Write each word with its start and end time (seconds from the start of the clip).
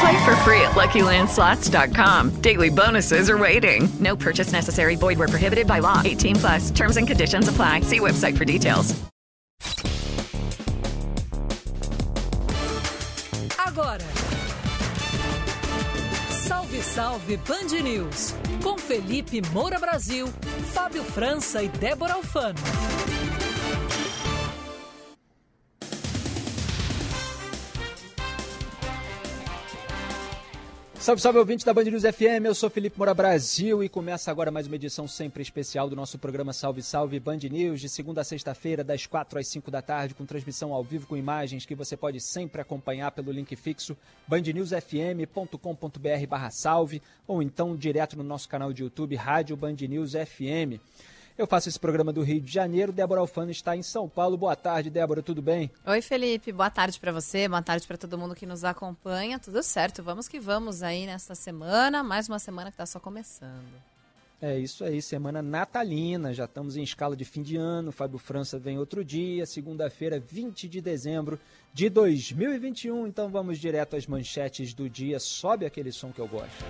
Play 0.00 0.24
for 0.24 0.34
free 0.36 0.62
at 0.62 0.70
LuckyLandSlots.com. 0.70 2.40
Daily 2.40 2.70
bonuses 2.70 3.28
are 3.28 3.36
waiting. 3.36 3.86
No 4.00 4.16
purchase 4.16 4.50
necessary. 4.50 4.96
Void 4.96 5.18
where 5.18 5.28
prohibited 5.28 5.66
by 5.66 5.80
law. 5.80 6.00
18 6.02 6.36
plus. 6.36 6.70
Terms 6.70 6.96
and 6.96 7.06
conditions 7.06 7.48
apply. 7.48 7.82
See 7.82 8.00
website 8.00 8.36
for 8.38 8.46
details. 8.46 8.98
Agora. 13.58 14.00
Salve, 16.30 16.82
salve 16.82 17.36
Band 17.46 17.84
News. 17.84 18.34
Com 18.62 18.78
Felipe 18.78 19.42
Moura 19.52 19.78
Brasil, 19.78 20.28
Fábio 20.72 21.04
França 21.04 21.62
e 21.62 21.68
Débora 21.68 22.14
Alfano. 22.14 22.58
Salve, 31.00 31.22
salve 31.22 31.38
ouvinte 31.38 31.64
da 31.64 31.72
Band 31.72 31.84
News 31.84 32.02
FM, 32.02 32.44
eu 32.44 32.54
sou 32.54 32.68
Felipe 32.68 32.98
Moura 32.98 33.14
Brasil 33.14 33.82
e 33.82 33.88
começa 33.88 34.30
agora 34.30 34.50
mais 34.50 34.66
uma 34.66 34.76
edição 34.76 35.08
sempre 35.08 35.42
especial 35.42 35.88
do 35.88 35.96
nosso 35.96 36.18
programa 36.18 36.52
Salve 36.52 36.82
Salve 36.82 37.18
Band 37.18 37.38
News, 37.50 37.80
de 37.80 37.88
segunda 37.88 38.20
a 38.20 38.24
sexta-feira, 38.24 38.84
das 38.84 39.06
4 39.06 39.38
às 39.38 39.48
5 39.48 39.70
da 39.70 39.80
tarde, 39.80 40.12
com 40.14 40.26
transmissão 40.26 40.74
ao 40.74 40.84
vivo 40.84 41.06
com 41.06 41.16
imagens 41.16 41.64
que 41.64 41.74
você 41.74 41.96
pode 41.96 42.20
sempre 42.20 42.60
acompanhar 42.60 43.12
pelo 43.12 43.32
link 43.32 43.56
fixo 43.56 43.96
bandnewsfm.com.br 44.28 46.26
barra 46.28 46.50
salve 46.50 47.00
ou 47.26 47.42
então 47.42 47.74
direto 47.74 48.14
no 48.14 48.22
nosso 48.22 48.46
canal 48.46 48.70
de 48.70 48.82
YouTube 48.82 49.16
Rádio 49.16 49.56
Band 49.56 49.76
News 49.88 50.12
FM. 50.12 50.78
Eu 51.36 51.46
faço 51.46 51.68
esse 51.68 51.78
programa 51.78 52.12
do 52.12 52.22
Rio 52.22 52.40
de 52.40 52.52
Janeiro. 52.52 52.92
Débora 52.92 53.20
Alfano 53.20 53.50
está 53.50 53.76
em 53.76 53.82
São 53.82 54.08
Paulo. 54.08 54.36
Boa 54.36 54.54
tarde, 54.54 54.90
Débora, 54.90 55.22
tudo 55.22 55.40
bem? 55.40 55.70
Oi, 55.86 56.02
Felipe. 56.02 56.52
Boa 56.52 56.70
tarde 56.70 56.98
para 57.00 57.12
você, 57.12 57.48
boa 57.48 57.62
tarde 57.62 57.86
para 57.86 57.96
todo 57.96 58.18
mundo 58.18 58.34
que 58.34 58.46
nos 58.46 58.64
acompanha. 58.64 59.38
Tudo 59.38 59.62
certo, 59.62 60.02
vamos 60.02 60.28
que 60.28 60.38
vamos 60.38 60.82
aí 60.82 61.06
nesta 61.06 61.34
semana. 61.34 62.02
Mais 62.02 62.28
uma 62.28 62.38
semana 62.38 62.70
que 62.70 62.74
está 62.74 62.86
só 62.86 63.00
começando. 63.00 63.90
É 64.42 64.58
isso 64.58 64.84
aí, 64.84 65.02
semana 65.02 65.42
natalina. 65.42 66.32
Já 66.32 66.46
estamos 66.46 66.74
em 66.74 66.82
escala 66.82 67.14
de 67.14 67.26
fim 67.26 67.42
de 67.42 67.56
ano. 67.56 67.92
Fábio 67.92 68.18
França 68.18 68.58
vem 68.58 68.78
outro 68.78 69.04
dia, 69.04 69.44
segunda-feira, 69.44 70.18
20 70.18 70.66
de 70.66 70.80
dezembro 70.80 71.38
de 71.74 71.90
2021. 71.90 73.06
Então 73.06 73.28
vamos 73.28 73.58
direto 73.58 73.96
às 73.96 74.06
manchetes 74.06 74.72
do 74.72 74.88
dia. 74.88 75.20
Sobe 75.20 75.66
aquele 75.66 75.92
som 75.92 76.10
que 76.10 76.20
eu 76.20 76.26
gosto. 76.28 76.64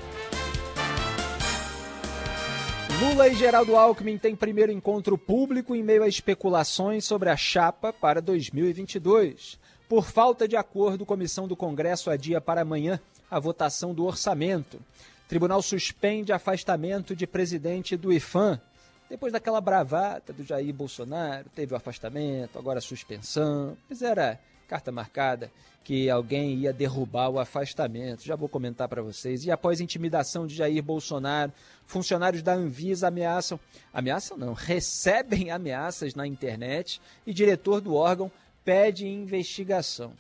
Lula 3.01 3.29
e 3.29 3.35
Geraldo 3.35 3.77
Alckmin 3.77 4.19
têm 4.19 4.37
primeiro 4.37 4.71
encontro 4.71 5.17
público 5.17 5.75
em 5.75 5.83
meio 5.83 6.03
a 6.03 6.09
especulações 6.09 7.03
sobre 7.07 7.31
a 7.31 7.37
chapa 7.37 7.95
para 7.95 8.21
2022. 8.21 9.59
Por 9.89 10.05
falta 10.05 10.47
de 10.47 10.55
acordo, 10.55 11.07
comissão 11.07 11.49
do 11.49 11.57
Congresso 11.57 12.11
adia 12.11 12.43
para 12.43 12.61
amanhã 12.61 13.01
a 13.31 13.41
votação 13.41 13.95
do 13.95 14.05
orçamento. 14.05 14.79
Tribunal 15.27 15.63
suspende 15.63 16.31
afastamento 16.31 17.17
de 17.17 17.27
presidente 17.27 17.97
do 17.97 18.13
IFAM. 18.13 18.61
Depois 19.09 19.33
daquela 19.33 19.63
bravata 19.63 20.31
do 20.31 20.45
Jair 20.45 20.75
Bolsonaro, 20.75 21.49
teve 21.55 21.73
o 21.73 21.77
afastamento, 21.79 22.59
agora 22.59 22.81
a 22.81 22.83
suspensão. 22.83 23.79
Mas 23.89 24.03
era 24.03 24.39
carta 24.71 24.93
marcada 24.93 25.51
que 25.83 26.09
alguém 26.09 26.55
ia 26.55 26.73
derrubar 26.73 27.29
o 27.29 27.41
afastamento. 27.41 28.25
Já 28.25 28.37
vou 28.37 28.49
comentar 28.49 28.89
para 28.89 29.03
vocês. 29.03 29.45
E 29.45 29.51
após 29.51 29.81
intimidação 29.81 30.47
de 30.47 30.55
Jair 30.55 30.81
Bolsonaro, 30.81 31.53
funcionários 31.85 32.41
da 32.41 32.55
Anvisa 32.55 33.09
ameaçam, 33.09 33.59
ameaçam 33.93 34.39
não, 34.39 34.53
recebem 34.53 35.51
ameaças 35.51 36.15
na 36.15 36.25
internet 36.25 37.01
e 37.27 37.35
diretor 37.35 37.81
do 37.81 37.95
órgão 37.95 38.31
pede 38.65 39.09
investigação. 39.09 40.13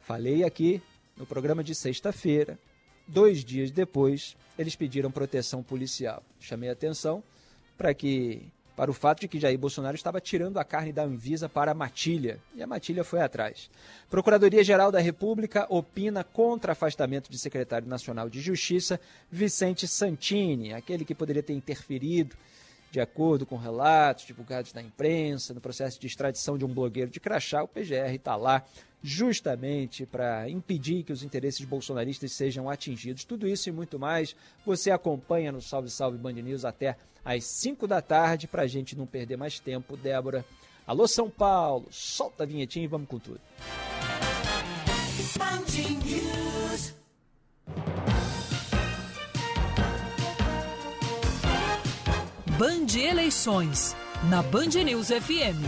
Falei 0.00 0.42
aqui 0.42 0.80
no 1.14 1.26
programa 1.26 1.62
de 1.62 1.74
sexta-feira. 1.74 2.58
Dois 3.06 3.44
dias 3.44 3.70
depois, 3.70 4.34
eles 4.58 4.74
pediram 4.74 5.10
proteção 5.10 5.62
policial. 5.62 6.22
Chamei 6.40 6.70
atenção 6.70 7.22
para 7.76 7.92
que 7.92 8.42
para 8.76 8.90
o 8.90 8.94
fato 8.94 9.20
de 9.20 9.28
que 9.28 9.40
Jair 9.40 9.58
Bolsonaro 9.58 9.96
estava 9.96 10.20
tirando 10.20 10.58
a 10.58 10.64
carne 10.64 10.92
da 10.92 11.02
Anvisa 11.02 11.48
para 11.48 11.72
a 11.72 11.74
matilha, 11.74 12.38
e 12.54 12.62
a 12.62 12.66
matilha 12.66 13.02
foi 13.02 13.22
atrás. 13.22 13.70
Procuradoria-Geral 14.10 14.92
da 14.92 15.00
República 15.00 15.66
opina 15.70 16.22
contra 16.22 16.72
afastamento 16.72 17.30
de 17.30 17.38
secretário 17.38 17.88
nacional 17.88 18.28
de 18.28 18.38
Justiça 18.38 19.00
Vicente 19.30 19.88
Santini, 19.88 20.74
aquele 20.74 21.06
que 21.06 21.14
poderia 21.14 21.42
ter 21.42 21.54
interferido, 21.54 22.36
de 22.96 23.00
acordo 23.02 23.44
com 23.44 23.56
relatos 23.56 24.24
divulgados 24.24 24.72
na 24.72 24.80
imprensa, 24.80 25.52
no 25.52 25.60
processo 25.60 26.00
de 26.00 26.06
extradição 26.06 26.56
de 26.56 26.64
um 26.64 26.68
blogueiro 26.68 27.10
de 27.10 27.20
crachá, 27.20 27.62
o 27.62 27.68
PGR 27.68 28.14
está 28.14 28.36
lá 28.36 28.64
justamente 29.02 30.06
para 30.06 30.48
impedir 30.48 31.02
que 31.02 31.12
os 31.12 31.22
interesses 31.22 31.62
bolsonaristas 31.66 32.32
sejam 32.32 32.70
atingidos. 32.70 33.22
Tudo 33.22 33.46
isso 33.46 33.68
e 33.68 33.72
muito 33.72 33.98
mais 33.98 34.34
você 34.64 34.90
acompanha 34.90 35.52
no 35.52 35.60
Salve 35.60 35.90
Salve 35.90 36.16
Band 36.16 36.32
News 36.32 36.64
até 36.64 36.96
às 37.22 37.44
5 37.44 37.86
da 37.86 38.00
tarde, 38.00 38.46
para 38.46 38.62
a 38.62 38.66
gente 38.66 38.96
não 38.96 39.04
perder 39.04 39.36
mais 39.36 39.60
tempo. 39.60 39.94
Débora, 39.94 40.42
alô 40.86 41.06
São 41.06 41.28
Paulo, 41.28 41.86
solta 41.90 42.44
a 42.44 42.46
vinhetinha 42.46 42.86
e 42.86 42.88
vamos 42.88 43.08
com 43.08 43.18
tudo. 43.18 43.42
Band 52.58 52.98
Eleições, 52.98 53.94
na 54.30 54.42
Band 54.42 54.82
News 54.82 55.08
FM. 55.08 55.60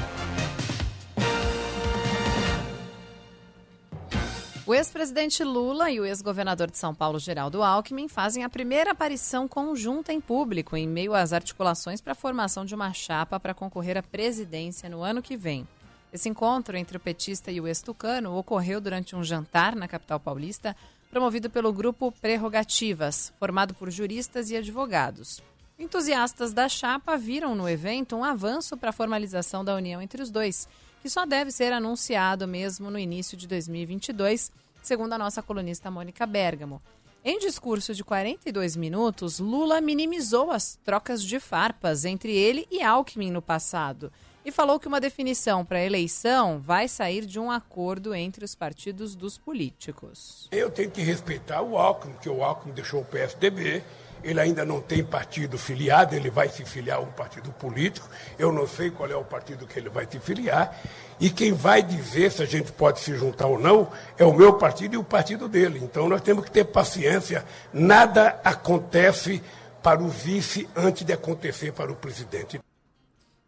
O 4.64 4.72
ex-presidente 4.72 5.44
Lula 5.44 5.90
e 5.90 6.00
o 6.00 6.06
ex-governador 6.06 6.70
de 6.70 6.78
São 6.78 6.94
Paulo, 6.94 7.18
Geraldo 7.18 7.62
Alckmin, 7.62 8.08
fazem 8.08 8.42
a 8.42 8.48
primeira 8.48 8.92
aparição 8.92 9.46
conjunta 9.46 10.14
em 10.14 10.20
público 10.20 10.78
em 10.78 10.88
meio 10.88 11.12
às 11.12 11.34
articulações 11.34 12.00
para 12.00 12.12
a 12.12 12.16
formação 12.16 12.64
de 12.64 12.74
uma 12.74 12.90
chapa 12.94 13.38
para 13.38 13.52
concorrer 13.52 13.98
à 13.98 14.02
presidência 14.02 14.88
no 14.88 15.02
ano 15.02 15.20
que 15.20 15.36
vem. 15.36 15.68
Esse 16.10 16.30
encontro 16.30 16.74
entre 16.74 16.96
o 16.96 17.00
petista 17.00 17.50
e 17.50 17.60
o 17.60 17.68
ex-tucano 17.68 18.34
ocorreu 18.34 18.80
durante 18.80 19.14
um 19.14 19.22
jantar 19.22 19.76
na 19.76 19.86
capital 19.86 20.18
paulista, 20.18 20.74
promovido 21.10 21.50
pelo 21.50 21.70
grupo 21.70 22.10
Prerrogativas, 22.12 23.30
formado 23.38 23.74
por 23.74 23.90
juristas 23.90 24.48
e 24.48 24.56
advogados. 24.56 25.42
Entusiastas 25.78 26.52
da 26.52 26.68
chapa 26.68 27.16
viram 27.16 27.54
no 27.54 27.68
evento 27.68 28.16
um 28.16 28.24
avanço 28.24 28.76
para 28.76 28.90
a 28.90 28.92
formalização 28.92 29.64
da 29.64 29.76
união 29.76 30.02
entre 30.02 30.20
os 30.20 30.28
dois, 30.28 30.66
que 31.00 31.08
só 31.08 31.24
deve 31.24 31.52
ser 31.52 31.72
anunciado 31.72 32.48
mesmo 32.48 32.90
no 32.90 32.98
início 32.98 33.36
de 33.36 33.46
2022, 33.46 34.50
segundo 34.82 35.12
a 35.12 35.18
nossa 35.18 35.40
colunista 35.40 35.88
Mônica 35.88 36.26
Bergamo. 36.26 36.82
Em 37.24 37.38
discurso 37.38 37.94
de 37.94 38.02
42 38.02 38.74
minutos, 38.74 39.38
Lula 39.38 39.80
minimizou 39.80 40.50
as 40.50 40.76
trocas 40.84 41.22
de 41.22 41.38
farpas 41.38 42.04
entre 42.04 42.32
ele 42.34 42.66
e 42.72 42.82
Alckmin 42.82 43.30
no 43.30 43.40
passado 43.40 44.12
e 44.44 44.50
falou 44.50 44.80
que 44.80 44.88
uma 44.88 45.00
definição 45.00 45.64
para 45.64 45.78
a 45.78 45.84
eleição 45.84 46.58
vai 46.58 46.88
sair 46.88 47.24
de 47.24 47.38
um 47.38 47.50
acordo 47.50 48.14
entre 48.14 48.44
os 48.44 48.54
partidos 48.54 49.14
dos 49.14 49.38
políticos. 49.38 50.48
Eu 50.50 50.70
tenho 50.70 50.90
que 50.90 51.02
respeitar 51.02 51.62
o 51.62 51.76
Alckmin, 51.76 52.14
que 52.14 52.28
o 52.28 52.42
Alckmin 52.42 52.72
deixou 52.72 53.02
o 53.02 53.04
PSDB, 53.04 53.84
ele 54.22 54.40
ainda 54.40 54.64
não 54.64 54.80
tem 54.80 55.04
partido 55.04 55.56
filiado, 55.58 56.14
ele 56.14 56.30
vai 56.30 56.48
se 56.48 56.64
filiar 56.64 56.98
a 56.98 57.00
um 57.00 57.12
partido 57.12 57.50
político. 57.52 58.08
Eu 58.38 58.52
não 58.52 58.66
sei 58.66 58.90
qual 58.90 59.10
é 59.10 59.16
o 59.16 59.24
partido 59.24 59.66
que 59.66 59.78
ele 59.78 59.88
vai 59.88 60.06
se 60.10 60.18
filiar. 60.18 60.76
E 61.20 61.30
quem 61.30 61.52
vai 61.52 61.82
dizer 61.82 62.30
se 62.30 62.42
a 62.42 62.46
gente 62.46 62.70
pode 62.72 63.00
se 63.00 63.16
juntar 63.16 63.46
ou 63.46 63.58
não 63.58 63.90
é 64.16 64.24
o 64.24 64.34
meu 64.34 64.54
partido 64.54 64.94
e 64.94 64.96
o 64.96 65.04
partido 65.04 65.48
dele. 65.48 65.80
Então 65.82 66.08
nós 66.08 66.22
temos 66.22 66.44
que 66.44 66.50
ter 66.50 66.64
paciência. 66.64 67.44
Nada 67.72 68.40
acontece 68.44 69.42
para 69.82 70.02
o 70.02 70.08
vice 70.08 70.68
antes 70.76 71.04
de 71.04 71.12
acontecer 71.12 71.72
para 71.72 71.90
o 71.90 71.96
presidente. 71.96 72.60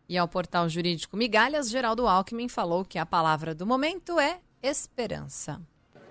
E 0.08 0.18
ao 0.18 0.26
portal 0.26 0.68
jurídico 0.68 1.16
Migalhas, 1.16 1.70
Geraldo 1.70 2.08
Alckmin 2.08 2.48
falou 2.48 2.84
que 2.84 2.98
a 2.98 3.06
palavra 3.06 3.54
do 3.54 3.64
momento 3.64 4.18
é 4.18 4.38
esperança. 4.62 5.60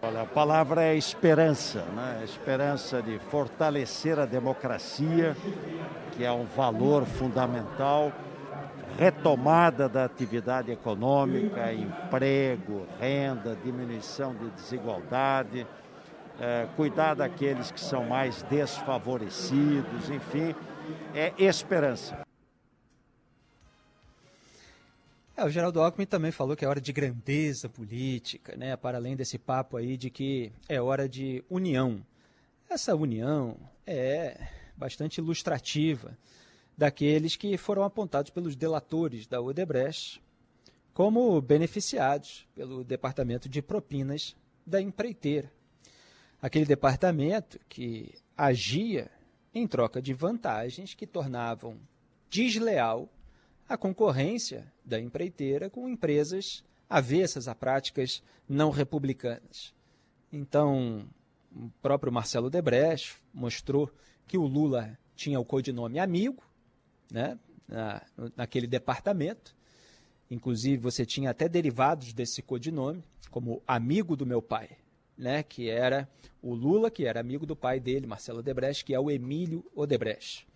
Olha, 0.01 0.21
a 0.21 0.25
palavra 0.25 0.81
é 0.81 0.95
esperança, 0.95 1.81
né? 1.93 2.21
Esperança 2.23 3.01
de 3.01 3.19
fortalecer 3.19 4.17
a 4.17 4.25
democracia, 4.25 5.35
que 6.13 6.23
é 6.23 6.31
um 6.31 6.45
valor 6.45 7.05
fundamental, 7.05 8.13
retomada 8.97 9.89
da 9.89 10.05
atividade 10.05 10.71
econômica, 10.71 11.73
emprego, 11.73 12.87
renda, 12.97 13.57
diminuição 13.61 14.33
de 14.33 14.49
desigualdade, 14.51 15.67
é, 16.39 16.65
cuidar 16.77 17.15
daqueles 17.15 17.69
que 17.69 17.81
são 17.81 18.05
mais 18.05 18.41
desfavorecidos, 18.43 20.09
enfim, 20.09 20.55
é 21.13 21.33
esperança. 21.37 22.28
É, 25.39 25.45
o 25.45 25.49
Geraldo 25.49 25.79
Alckmin 25.79 26.05
também 26.05 26.31
falou 26.33 26.53
que 26.53 26.65
é 26.65 26.67
hora 26.67 26.81
de 26.81 26.91
grandeza 26.91 27.69
política, 27.69 28.57
né? 28.57 28.75
Para 28.75 28.97
além 28.97 29.15
desse 29.15 29.39
papo 29.39 29.77
aí 29.77 29.95
de 29.95 30.09
que 30.09 30.51
é 30.67 30.81
hora 30.81 31.07
de 31.07 31.41
união. 31.49 32.05
Essa 32.69 32.93
união 32.93 33.55
é 33.87 34.49
bastante 34.75 35.19
ilustrativa 35.19 36.17
daqueles 36.77 37.37
que 37.37 37.57
foram 37.57 37.85
apontados 37.85 38.31
pelos 38.31 38.53
delatores 38.53 39.27
da 39.27 39.39
Odebrecht 39.39 40.21
como 40.93 41.39
beneficiados 41.39 42.45
pelo 42.53 42.83
departamento 42.83 43.47
de 43.47 43.61
propinas 43.61 44.35
da 44.67 44.81
empreiteira. 44.81 45.49
Aquele 46.41 46.65
departamento 46.65 47.57
que 47.69 48.13
agia 48.35 49.09
em 49.55 49.65
troca 49.65 50.01
de 50.01 50.13
vantagens 50.13 50.93
que 50.93 51.07
tornavam 51.07 51.79
desleal 52.29 53.07
a 53.69 53.77
concorrência 53.77 54.73
da 54.83 54.99
empreiteira 54.99 55.69
com 55.69 55.87
empresas 55.87 56.63
avessas 56.89 57.47
a 57.47 57.53
práticas 57.53 58.23
não 58.47 58.71
republicanas. 58.71 59.75
Então, 60.33 61.07
o 61.55 61.69
próprio 61.79 62.11
Marcelo 62.11 62.49
Debrecht 62.49 63.15
mostrou 63.31 63.91
que 64.27 64.39
o 64.39 64.47
Lula 64.47 64.97
tinha 65.15 65.39
o 65.39 65.45
codinome 65.45 65.99
amigo, 65.99 66.43
né, 67.11 67.37
na, 67.67 68.01
naquele 68.35 68.65
departamento. 68.65 69.55
Inclusive, 70.31 70.77
você 70.77 71.05
tinha 71.05 71.29
até 71.29 71.47
derivados 71.47 72.11
desse 72.11 72.41
codinome, 72.41 73.03
como 73.29 73.61
amigo 73.67 74.15
do 74.15 74.25
meu 74.25 74.41
pai, 74.41 74.69
né, 75.15 75.43
que 75.43 75.69
era 75.69 76.09
o 76.41 76.55
Lula, 76.55 76.89
que 76.89 77.05
era 77.05 77.19
amigo 77.19 77.45
do 77.45 77.55
pai 77.55 77.79
dele, 77.79 78.07
Marcelo 78.07 78.39
Odebrecht, 78.39 78.83
que 78.83 78.95
é 78.95 78.99
o 78.99 79.11
Emílio 79.11 79.63
Odebrecht. 79.75 80.48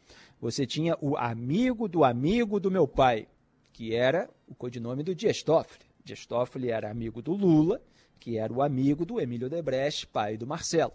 Você 0.43 0.65
tinha 0.65 0.97
o 0.99 1.15
amigo 1.15 1.87
do 1.87 2.03
amigo 2.03 2.59
do 2.59 2.69
meu 2.69 2.85
pai, 2.85 3.29
que 3.71 3.95
era 3.95 4.29
o 4.45 4.53
codinome 4.53 5.01
do 5.01 5.15
Dias 5.15 5.41
Toffoli. 5.41 5.85
Dias 6.03 6.25
Toffoli 6.25 6.69
era 6.69 6.91
amigo 6.91 7.21
do 7.21 7.31
Lula, 7.31 7.81
que 8.19 8.37
era 8.37 8.51
o 8.51 8.61
amigo 8.61 9.05
do 9.05 9.21
Emílio 9.21 9.47
Odebrecht, 9.47 10.05
pai 10.07 10.35
do 10.35 10.45
Marcelo. 10.45 10.91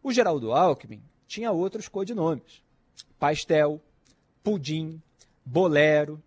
O 0.00 0.12
Geraldo 0.12 0.52
Alckmin 0.52 1.02
tinha 1.26 1.50
outros 1.50 1.88
codinomes. 1.88 2.62
Pastel, 3.18 3.80
Pudim, 4.40 5.02
Bolero, 5.44 6.22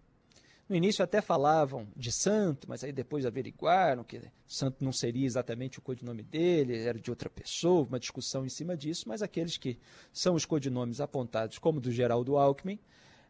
no 0.70 0.76
início 0.76 1.04
até 1.04 1.22
falavam 1.22 1.88
de 1.96 2.12
santo, 2.12 2.68
mas 2.68 2.84
aí 2.84 2.92
depois 2.92 3.26
averiguaram 3.26 4.04
que 4.04 4.22
santo 4.46 4.84
não 4.84 4.92
seria 4.92 5.26
exatamente 5.26 5.80
o 5.80 5.82
codinome 5.82 6.22
dele, 6.22 6.78
era 6.78 7.00
de 7.00 7.10
outra 7.10 7.30
pessoa, 7.30 7.88
uma 7.88 8.00
discussão 8.00 8.46
em 8.46 8.50
cima 8.50 8.76
disso, 8.76 9.06
mas 9.08 9.22
aqueles 9.22 9.58
que 9.58 9.80
são 10.12 10.36
os 10.36 10.46
codinomes 10.46 11.00
apontados, 11.00 11.58
como 11.58 11.80
do 11.80 11.92
Geraldo 11.92 12.38
Alckmin, 12.38 12.80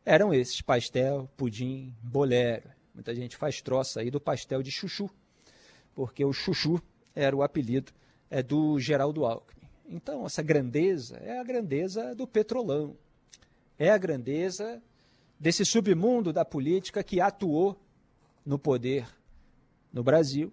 eram 0.04 0.34
esses, 0.34 0.62
pastel, 0.62 1.30
pudim, 1.38 1.94
bolero. 2.01 2.69
Muita 2.94 3.13
gente 3.13 3.36
faz 3.36 3.62
troça 3.62 4.00
aí 4.00 4.10
do 4.10 4.19
pastel 4.19 4.63
de 4.63 4.72
chuchu, 4.72 5.07
porque 5.94 6.25
o 6.25 6.33
chuchu 6.33 6.81
era 7.13 7.36
o 7.36 7.44
apelido 7.44 7.92
é, 8.31 8.42
do 8.42 8.80
Geraldo 8.80 9.25
Alckmin. 9.25 9.69
Então, 9.88 10.25
essa 10.25 10.42
grandeza 10.42 11.18
é 11.18 11.38
a 11.38 11.44
grandeza 11.44 12.16
do 12.16 12.25
petrolão, 12.25 12.98
é 13.78 13.92
a 13.92 13.98
grandeza 13.98 14.81
desse 15.39 15.63
submundo 15.63 16.34
da 16.34 16.44
política 16.44 17.04
que 17.04 17.22
atuou 17.22 17.80
no 18.45 18.57
poder 18.57 19.07
no 19.92 20.04
Brasil 20.04 20.51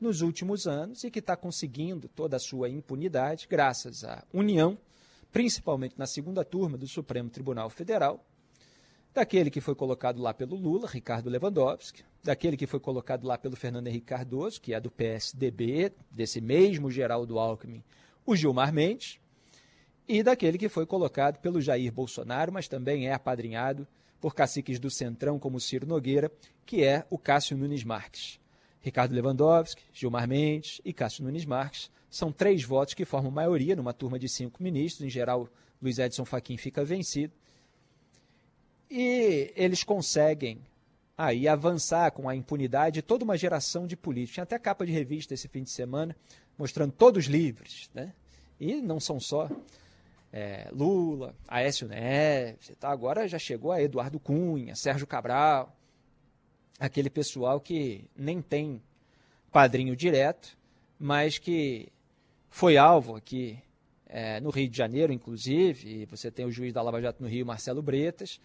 nos 0.00 0.20
últimos 0.20 0.66
anos 0.66 1.04
e 1.04 1.10
que 1.10 1.18
está 1.18 1.36
conseguindo 1.36 2.08
toda 2.08 2.36
a 2.36 2.40
sua 2.40 2.68
impunidade 2.68 3.46
graças 3.48 4.04
à 4.04 4.24
união, 4.32 4.78
principalmente 5.32 5.98
na 5.98 6.06
segunda 6.06 6.44
turma 6.44 6.78
do 6.78 6.86
Supremo 6.86 7.28
Tribunal 7.28 7.68
Federal, 7.68 8.24
daquele 9.12 9.50
que 9.50 9.60
foi 9.60 9.74
colocado 9.74 10.20
lá 10.20 10.32
pelo 10.32 10.56
Lula, 10.56 10.88
Ricardo 10.88 11.28
Lewandowski, 11.28 12.04
daquele 12.22 12.56
que 12.56 12.66
foi 12.66 12.78
colocado 12.78 13.26
lá 13.26 13.36
pelo 13.36 13.56
Fernando 13.56 13.88
Henrique 13.88 14.06
Cardoso, 14.06 14.60
que 14.60 14.72
é 14.72 14.80
do 14.80 14.90
PSDB, 14.90 15.92
desse 16.10 16.40
mesmo 16.40 16.90
Geraldo 16.90 17.38
Alckmin, 17.38 17.82
o 18.24 18.36
Gilmar 18.36 18.72
Mendes, 18.72 19.18
e 20.06 20.22
daquele 20.22 20.56
que 20.56 20.68
foi 20.68 20.86
colocado 20.86 21.38
pelo 21.38 21.60
Jair 21.60 21.92
Bolsonaro, 21.92 22.52
mas 22.52 22.68
também 22.68 23.08
é 23.08 23.12
apadrinhado 23.12 23.86
por 24.20 24.34
caciques 24.34 24.78
do 24.78 24.90
Centrão 24.90 25.38
como 25.38 25.60
Ciro 25.60 25.86
Nogueira, 25.86 26.30
que 26.66 26.82
é 26.82 27.06
o 27.10 27.18
Cássio 27.18 27.56
Nunes 27.56 27.84
Marques. 27.84 28.40
Ricardo 28.80 29.12
Lewandowski, 29.12 29.82
Gilmar 29.92 30.28
Mendes 30.28 30.80
e 30.84 30.92
Cássio 30.92 31.24
Nunes 31.24 31.44
Marques 31.44 31.90
são 32.10 32.32
três 32.32 32.62
votos 32.62 32.94
que 32.94 33.04
formam 33.04 33.30
maioria 33.30 33.76
numa 33.76 33.92
turma 33.92 34.18
de 34.18 34.28
cinco 34.28 34.62
ministros. 34.62 35.06
Em 35.06 35.10
geral, 35.10 35.48
Luiz 35.80 35.98
Edson 35.98 36.24
Fachin 36.24 36.56
fica 36.56 36.84
vencido. 36.84 37.32
E 38.90 39.52
eles 39.54 39.84
conseguem 39.84 40.60
aí 41.16 41.46
avançar 41.46 42.10
com 42.12 42.28
a 42.28 42.34
impunidade 42.34 43.02
toda 43.02 43.24
uma 43.24 43.36
geração 43.36 43.86
de 43.86 43.96
políticos. 43.96 44.34
Tinha 44.34 44.44
até 44.44 44.58
capa 44.58 44.86
de 44.86 44.92
revista 44.92 45.34
esse 45.34 45.48
fim 45.48 45.62
de 45.62 45.70
semana 45.70 46.16
mostrando 46.56 46.92
todos 46.92 47.26
livres, 47.26 47.90
né? 47.92 48.12
E 48.58 48.80
não 48.80 48.98
são 48.98 49.20
só 49.20 49.48
é, 50.32 50.68
Lula, 50.72 51.34
Aécio 51.46 51.88
Neves, 51.88 52.72
tá? 52.78 52.90
agora 52.90 53.26
já 53.26 53.38
chegou 53.38 53.72
a 53.72 53.82
Eduardo 53.82 54.20
Cunha, 54.20 54.74
Sérgio 54.74 55.06
Cabral, 55.06 55.74
aquele 56.78 57.10
pessoal 57.10 57.60
que 57.60 58.04
nem 58.16 58.40
tem 58.40 58.82
padrinho 59.50 59.96
direto, 59.96 60.56
mas 60.98 61.38
que 61.38 61.88
foi 62.50 62.76
alvo 62.76 63.16
aqui 63.16 63.58
é, 64.06 64.40
no 64.40 64.50
Rio 64.50 64.68
de 64.68 64.76
Janeiro, 64.76 65.12
inclusive, 65.12 66.02
e 66.02 66.06
você 66.06 66.30
tem 66.30 66.44
o 66.44 66.50
juiz 66.50 66.72
da 66.72 66.82
Lava 66.82 67.00
Jato 67.00 67.22
no 67.22 67.28
Rio, 67.28 67.46
Marcelo 67.46 67.82
Bretas, 67.82 68.40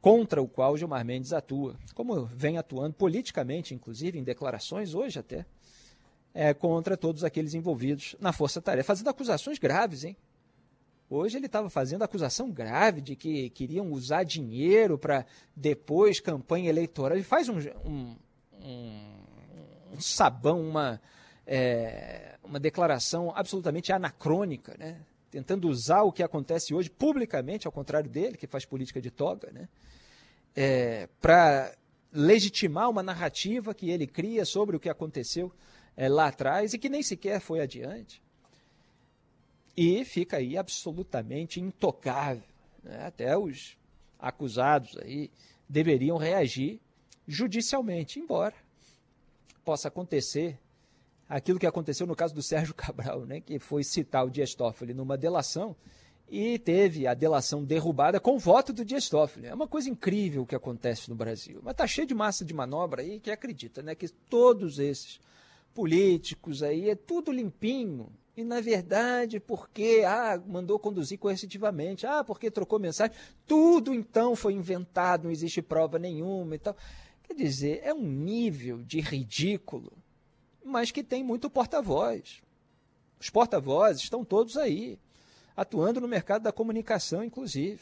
contra 0.00 0.40
o 0.40 0.48
qual 0.48 0.76
Gilmar 0.76 1.04
Mendes 1.04 1.32
atua, 1.32 1.76
como 1.94 2.26
vem 2.26 2.58
atuando 2.58 2.94
politicamente, 2.94 3.74
inclusive, 3.74 4.18
em 4.18 4.24
declarações 4.24 4.94
hoje 4.94 5.18
até, 5.18 5.44
é, 6.32 6.52
contra 6.54 6.96
todos 6.96 7.24
aqueles 7.24 7.54
envolvidos 7.54 8.14
na 8.20 8.32
Força 8.32 8.60
Tarefa, 8.60 8.86
fazendo 8.86 9.08
acusações 9.08 9.58
graves, 9.58 10.04
hein? 10.04 10.16
Hoje 11.08 11.36
ele 11.36 11.46
estava 11.46 11.70
fazendo 11.70 12.02
acusação 12.02 12.50
grave 12.50 13.00
de 13.00 13.14
que 13.14 13.48
queriam 13.50 13.92
usar 13.92 14.24
dinheiro 14.24 14.98
para 14.98 15.24
depois 15.54 16.18
campanha 16.18 16.68
eleitoral. 16.68 17.16
Ele 17.16 17.22
faz 17.22 17.48
um, 17.48 17.58
um, 17.84 18.16
um, 18.60 20.00
sabão, 20.00 20.60
uma, 20.60 21.00
é, 21.46 22.34
uma 22.42 22.58
declaração 22.58 23.32
absolutamente 23.36 23.92
anacrônica, 23.92 24.74
né? 24.76 25.00
tentando 25.30 25.68
usar 25.68 26.02
o 26.02 26.10
que 26.10 26.24
acontece 26.24 26.74
hoje 26.74 26.90
publicamente, 26.90 27.68
ao 27.68 27.72
contrário 27.72 28.10
dele, 28.10 28.36
que 28.36 28.46
faz 28.48 28.64
política 28.64 29.00
de 29.00 29.10
toga, 29.10 29.50
né? 29.52 29.68
É, 30.56 31.08
para 31.20 31.76
legitimar 32.10 32.88
uma 32.88 33.02
narrativa 33.02 33.74
que 33.74 33.90
ele 33.90 34.06
cria 34.06 34.44
sobre 34.44 34.74
o 34.74 34.80
que 34.80 34.88
aconteceu 34.88 35.52
é, 35.94 36.08
lá 36.08 36.28
atrás 36.28 36.72
e 36.72 36.78
que 36.78 36.88
nem 36.88 37.02
sequer 37.02 37.40
foi 37.40 37.60
adiante 37.60 38.22
e 39.76 40.04
fica 40.04 40.38
aí 40.38 40.56
absolutamente 40.56 41.60
intocável. 41.60 42.42
Né? 42.82 43.06
Até 43.06 43.36
os 43.36 43.76
acusados 44.18 44.96
aí 44.98 45.30
deveriam 45.68 46.16
reagir 46.16 46.80
judicialmente, 47.26 48.18
embora 48.18 48.54
possa 49.66 49.88
acontecer 49.88 50.56
aquilo 51.28 51.58
que 51.58 51.66
aconteceu 51.66 52.06
no 52.06 52.14
caso 52.14 52.32
do 52.32 52.40
Sérgio 52.40 52.72
Cabral, 52.72 53.26
né, 53.26 53.40
que 53.40 53.58
foi 53.58 53.82
citar 53.82 54.24
o 54.24 54.30
Dias 54.30 54.54
Toffoli 54.54 54.94
numa 54.94 55.18
delação 55.18 55.74
e 56.28 56.58
teve 56.58 57.06
a 57.06 57.14
delação 57.14 57.64
derrubada 57.64 58.20
com 58.20 58.36
o 58.36 58.38
voto 58.38 58.72
do 58.72 58.84
Dias 58.84 59.08
Toffoli. 59.08 59.46
É 59.46 59.54
uma 59.54 59.66
coisa 59.66 59.90
incrível 59.90 60.42
o 60.42 60.46
que 60.46 60.54
acontece 60.54 61.08
no 61.08 61.16
Brasil. 61.16 61.60
Mas 61.62 61.72
está 61.72 61.86
cheio 61.86 62.06
de 62.06 62.14
massa 62.14 62.44
de 62.44 62.54
manobra 62.54 63.02
aí 63.02 63.18
que 63.18 63.30
acredita 63.30 63.82
né, 63.82 63.94
que 63.94 64.08
todos 64.08 64.78
esses 64.78 65.20
políticos 65.74 66.62
aí 66.62 66.88
é 66.88 66.94
tudo 66.94 67.32
limpinho, 67.32 68.08
e, 68.36 68.44
na 68.44 68.60
verdade, 68.60 69.40
porque 69.40 70.02
ah, 70.06 70.40
mandou 70.46 70.78
conduzir 70.78 71.18
coercitivamente, 71.18 72.06
ah, 72.06 72.22
porque 72.22 72.50
trocou 72.50 72.78
mensagem, 72.78 73.16
tudo 73.46 73.94
então 73.94 74.36
foi 74.36 74.52
inventado, 74.52 75.24
não 75.24 75.30
existe 75.30 75.62
prova 75.62 75.98
nenhuma 75.98 76.54
e 76.54 76.58
tal. 76.58 76.76
Quer 77.22 77.32
dizer, 77.32 77.80
é 77.82 77.94
um 77.94 78.02
nível 78.02 78.82
de 78.82 79.00
ridículo, 79.00 79.90
mas 80.62 80.90
que 80.90 81.02
tem 81.02 81.24
muito 81.24 81.48
porta-voz. 81.48 82.42
Os 83.18 83.30
porta-vozes 83.30 84.02
estão 84.02 84.22
todos 84.22 84.58
aí, 84.58 84.98
atuando 85.56 85.98
no 85.98 86.06
mercado 86.06 86.42
da 86.42 86.52
comunicação, 86.52 87.24
inclusive. 87.24 87.80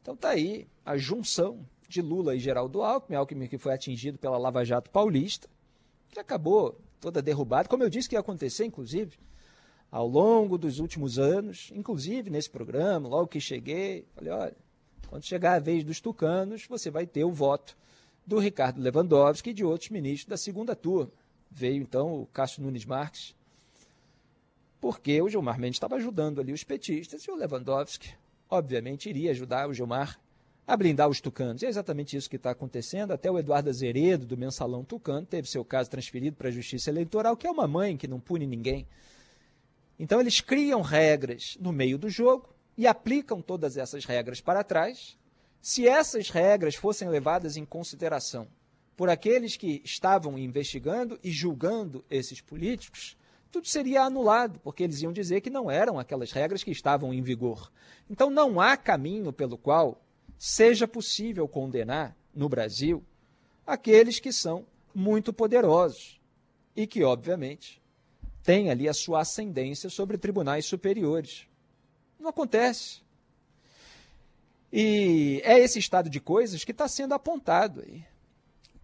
Então 0.00 0.14
está 0.14 0.30
aí 0.30 0.68
a 0.84 0.96
junção 0.96 1.66
de 1.88 2.00
Lula 2.00 2.36
e 2.36 2.38
Geraldo 2.38 2.82
Alckmin, 2.82 3.16
Alckmin 3.16 3.48
que 3.48 3.58
foi 3.58 3.74
atingido 3.74 4.16
pela 4.16 4.38
Lava 4.38 4.64
Jato 4.64 4.90
Paulista, 4.90 5.48
que 6.10 6.20
acabou 6.20 6.80
toda 7.00 7.20
derrubada, 7.20 7.68
como 7.68 7.82
eu 7.82 7.90
disse 7.90 8.08
que 8.08 8.14
ia 8.14 8.20
acontecer, 8.20 8.64
inclusive, 8.64 9.18
ao 9.90 10.06
longo 10.06 10.58
dos 10.58 10.78
últimos 10.78 11.18
anos, 11.18 11.70
inclusive 11.74 12.30
nesse 12.30 12.50
programa, 12.50 13.08
logo 13.08 13.28
que 13.28 13.40
cheguei, 13.40 14.06
falei, 14.14 14.32
olha, 14.32 14.56
quando 15.08 15.24
chegar 15.24 15.54
a 15.54 15.58
vez 15.58 15.84
dos 15.84 16.00
tucanos, 16.00 16.66
você 16.66 16.90
vai 16.90 17.06
ter 17.06 17.24
o 17.24 17.32
voto 17.32 17.76
do 18.26 18.38
Ricardo 18.38 18.80
Lewandowski 18.80 19.50
e 19.50 19.54
de 19.54 19.64
outros 19.64 19.90
ministros 19.90 20.28
da 20.28 20.36
segunda 20.36 20.74
turma. 20.74 21.12
Veio 21.50 21.82
então 21.82 22.22
o 22.22 22.26
Cássio 22.26 22.62
Nunes 22.62 22.84
Marques, 22.84 23.34
porque 24.80 25.22
o 25.22 25.28
Gilmar 25.28 25.58
Mendes 25.58 25.76
estava 25.76 25.96
ajudando 25.96 26.40
ali 26.40 26.52
os 26.52 26.64
petistas 26.64 27.22
e 27.22 27.30
o 27.30 27.36
Lewandowski, 27.36 28.10
obviamente, 28.50 29.08
iria 29.08 29.30
ajudar 29.30 29.68
o 29.68 29.74
Gilmar 29.74 30.20
a 30.66 30.76
blindar 30.76 31.08
os 31.08 31.20
tucanos. 31.20 31.62
E 31.62 31.66
é 31.66 31.68
exatamente 31.68 32.16
isso 32.16 32.28
que 32.28 32.36
está 32.36 32.50
acontecendo. 32.50 33.12
Até 33.12 33.30
o 33.30 33.38
Eduardo 33.38 33.70
Azeredo, 33.70 34.26
do 34.26 34.36
Mensalão 34.36 34.84
Tucano, 34.84 35.24
teve 35.24 35.48
seu 35.48 35.64
caso 35.64 35.88
transferido 35.88 36.36
para 36.36 36.48
a 36.48 36.52
Justiça 36.52 36.90
Eleitoral, 36.90 37.36
que 37.36 37.46
é 37.46 37.50
uma 37.50 37.68
mãe 37.68 37.96
que 37.96 38.08
não 38.08 38.18
pune 38.18 38.46
ninguém. 38.46 38.86
Então, 39.98 40.20
eles 40.20 40.40
criam 40.40 40.82
regras 40.82 41.56
no 41.60 41.72
meio 41.72 41.96
do 41.96 42.08
jogo 42.08 42.54
e 42.76 42.86
aplicam 42.86 43.40
todas 43.40 43.76
essas 43.76 44.04
regras 44.04 44.40
para 44.40 44.62
trás. 44.62 45.16
Se 45.60 45.88
essas 45.88 46.30
regras 46.30 46.74
fossem 46.74 47.08
levadas 47.08 47.56
em 47.56 47.64
consideração 47.64 48.46
por 48.96 49.08
aqueles 49.08 49.56
que 49.56 49.82
estavam 49.84 50.38
investigando 50.38 51.18
e 51.22 51.30
julgando 51.30 52.04
esses 52.10 52.40
políticos, 52.40 53.16
tudo 53.50 53.68
seria 53.68 54.02
anulado, 54.02 54.58
porque 54.60 54.82
eles 54.82 55.00
iam 55.00 55.12
dizer 55.12 55.40
que 55.40 55.50
não 55.50 55.70
eram 55.70 55.98
aquelas 55.98 56.32
regras 56.32 56.62
que 56.62 56.70
estavam 56.70 57.12
em 57.12 57.22
vigor. 57.22 57.72
Então, 58.08 58.30
não 58.30 58.60
há 58.60 58.76
caminho 58.76 59.32
pelo 59.32 59.56
qual 59.56 60.02
seja 60.38 60.86
possível 60.86 61.48
condenar 61.48 62.16
no 62.34 62.48
Brasil 62.48 63.02
aqueles 63.66 64.20
que 64.20 64.32
são 64.32 64.66
muito 64.94 65.32
poderosos 65.32 66.20
e 66.74 66.86
que, 66.86 67.02
obviamente, 67.02 67.82
têm 68.46 68.70
ali 68.70 68.88
a 68.88 68.94
sua 68.94 69.22
ascendência 69.22 69.90
sobre 69.90 70.16
tribunais 70.16 70.64
superiores. 70.64 71.48
Não 72.18 72.28
acontece. 72.28 73.00
E 74.72 75.42
é 75.44 75.58
esse 75.58 75.80
estado 75.80 76.08
de 76.08 76.20
coisas 76.20 76.64
que 76.64 76.70
está 76.70 76.86
sendo 76.86 77.12
apontado 77.12 77.80
aí 77.80 78.04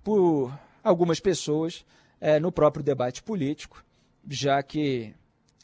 por 0.02 0.52
algumas 0.82 1.20
pessoas 1.20 1.84
é, 2.20 2.40
no 2.40 2.50
próprio 2.50 2.84
debate 2.84 3.22
político, 3.22 3.84
já 4.28 4.60
que 4.64 5.14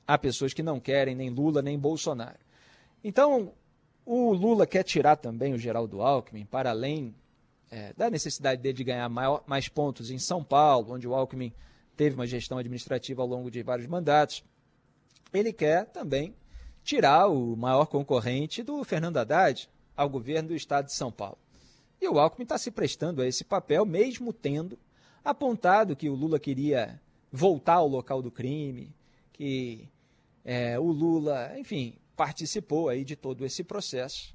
há 0.07 0.17
pessoas 0.17 0.55
que 0.55 0.63
não 0.63 0.79
querem 0.79 1.17
nem 1.17 1.29
Lula 1.29 1.61
nem 1.61 1.77
Bolsonaro. 1.77 2.39
Então, 3.03 3.53
o 4.07 4.33
Lula 4.33 4.65
quer 4.65 4.85
tirar 4.85 5.17
também 5.17 5.55
o 5.55 5.59
Geraldo 5.59 6.03
Alckmin, 6.03 6.45
para 6.45 6.71
além 6.71 7.15
é, 7.69 7.93
da 7.97 8.09
necessidade 8.09 8.63
dele 8.63 8.77
de 8.77 8.85
ganhar 8.85 9.09
maior, 9.09 9.43
mais 9.47 9.69
pontos 9.69 10.11
em 10.11 10.19
São 10.19 10.45
Paulo, 10.45 10.95
onde 10.95 11.09
o 11.09 11.15
Alckmin 11.15 11.53
teve 11.99 12.15
uma 12.15 12.29
gestão 12.29 12.59
administrativa 12.59 13.21
ao 13.21 13.27
longo 13.27 13.51
de 13.51 13.61
vários 13.61 13.89
mandatos. 13.89 14.45
Ele 15.35 15.53
quer 15.53 15.85
também 15.87 16.33
tirar 16.85 17.27
o 17.27 17.57
maior 17.57 17.87
concorrente 17.87 18.63
do 18.63 18.83
Fernando 18.85 19.17
Haddad 19.17 19.69
ao 19.97 20.09
governo 20.09 20.51
do 20.51 20.55
estado 20.55 20.87
de 20.87 20.95
São 20.95 21.11
Paulo. 21.11 21.37
E 22.01 22.09
o 22.09 22.21
Alckmin 22.21 22.45
está 22.45 22.57
se 22.57 22.71
prestando 22.71 23.21
a 23.21 23.27
esse 23.27 23.43
papel, 23.43 23.85
mesmo 23.85 24.33
tendo 24.33 24.79
apontado 25.25 25.97
que 25.97 26.09
o 26.09 26.15
Lula 26.15 26.39
queria 26.39 27.01
voltar 27.33 27.75
ao 27.75 27.89
local 27.89 28.23
do 28.23 28.31
crime, 28.31 28.95
que 29.33 29.89
é, 30.45 30.79
o 30.79 30.93
Lula, 30.93 31.53
enfim, 31.59 31.97
participou 32.17 32.89
aí 32.89 33.05
de 33.05 33.17
todo 33.17 33.45
esse 33.45 33.65
processo 33.65 34.33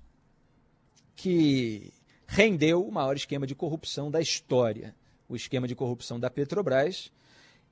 que 1.15 1.93
rendeu 2.27 2.85
o 2.85 2.91
maior 2.91 3.15
esquema 3.15 3.47
de 3.47 3.55
corrupção 3.55 4.11
da 4.11 4.19
história, 4.19 4.93
o 5.29 5.35
esquema 5.35 5.65
de 5.65 5.75
corrupção 5.75 6.19
da 6.19 6.29
Petrobras, 6.29 7.09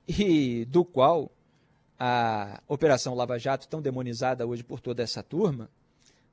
e 0.06 0.64
do 0.66 0.84
qual 0.84 1.30
a 1.98 2.60
Operação 2.66 3.14
Lava 3.14 3.38
Jato, 3.38 3.68
tão 3.68 3.80
demonizada 3.80 4.46
hoje 4.46 4.62
por 4.62 4.80
toda 4.80 5.02
essa 5.02 5.22
turma, 5.22 5.70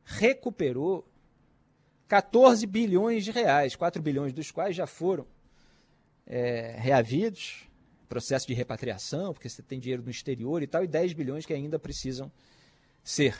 recuperou 0.03 1.07
14 2.07 2.65
bilhões 2.65 3.23
de 3.23 3.31
reais, 3.31 3.75
4 3.75 4.01
bilhões 4.01 4.33
dos 4.33 4.49
quais 4.49 4.75
já 4.75 4.87
foram 4.87 5.27
é, 6.25 6.75
reavidos, 6.79 7.67
processo 8.07 8.47
de 8.47 8.53
repatriação, 8.53 9.33
porque 9.33 9.47
você 9.47 9.61
tem 9.61 9.79
dinheiro 9.79 10.01
no 10.01 10.09
exterior 10.09 10.63
e 10.63 10.67
tal, 10.67 10.83
e 10.83 10.87
10 10.87 11.13
bilhões 11.13 11.45
que 11.45 11.53
ainda 11.53 11.77
precisam 11.77 12.31
ser 13.03 13.35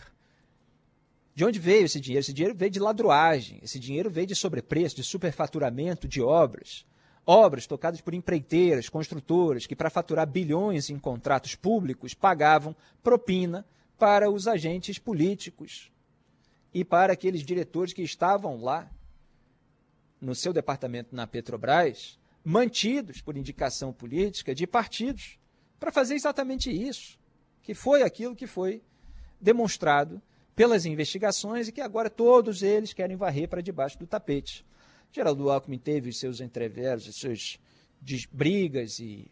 de 1.39 1.45
onde 1.45 1.57
veio 1.57 1.85
esse 1.85 2.01
dinheiro? 2.01 2.19
Esse 2.19 2.33
dinheiro 2.33 2.53
veio 2.53 2.69
de 2.69 2.81
ladroagem, 2.81 3.61
esse 3.63 3.79
dinheiro 3.79 4.09
veio 4.09 4.27
de 4.27 4.35
sobrepreço, 4.35 4.97
de 4.97 5.05
superfaturamento 5.05 6.05
de 6.05 6.21
obras. 6.21 6.85
Obras 7.31 7.67
tocadas 7.67 8.01
por 8.01 8.15
empreiteiras, 8.15 8.89
construtoras, 8.89 9.67
que 9.67 9.75
para 9.75 9.91
faturar 9.91 10.25
bilhões 10.25 10.89
em 10.89 10.97
contratos 10.97 11.53
públicos 11.53 12.15
pagavam 12.15 12.75
propina 13.03 13.63
para 13.99 14.31
os 14.31 14.47
agentes 14.47 14.97
políticos 14.97 15.91
e 16.73 16.83
para 16.83 17.13
aqueles 17.13 17.43
diretores 17.43 17.93
que 17.93 18.01
estavam 18.01 18.59
lá 18.59 18.89
no 20.19 20.33
seu 20.33 20.51
departamento 20.51 21.15
na 21.15 21.27
Petrobras, 21.27 22.17
mantidos 22.43 23.21
por 23.21 23.37
indicação 23.37 23.93
política 23.93 24.55
de 24.55 24.65
partidos, 24.65 25.37
para 25.79 25.91
fazer 25.91 26.15
exatamente 26.15 26.71
isso, 26.71 27.19
que 27.61 27.75
foi 27.75 28.01
aquilo 28.01 28.35
que 28.35 28.47
foi 28.47 28.81
demonstrado 29.39 30.19
pelas 30.55 30.83
investigações 30.83 31.67
e 31.67 31.71
que 31.71 31.79
agora 31.79 32.09
todos 32.09 32.63
eles 32.63 32.91
querem 32.91 33.15
varrer 33.15 33.47
para 33.47 33.61
debaixo 33.61 33.99
do 33.99 34.07
tapete. 34.07 34.65
Geraldo 35.11 35.49
Alckmin 35.49 35.79
teve 35.79 36.09
os 36.09 36.19
seus 36.19 36.39
entreveros, 36.39 37.07
as 37.07 37.15
suas 37.15 37.59
brigas 38.31 38.99
e, 38.99 39.29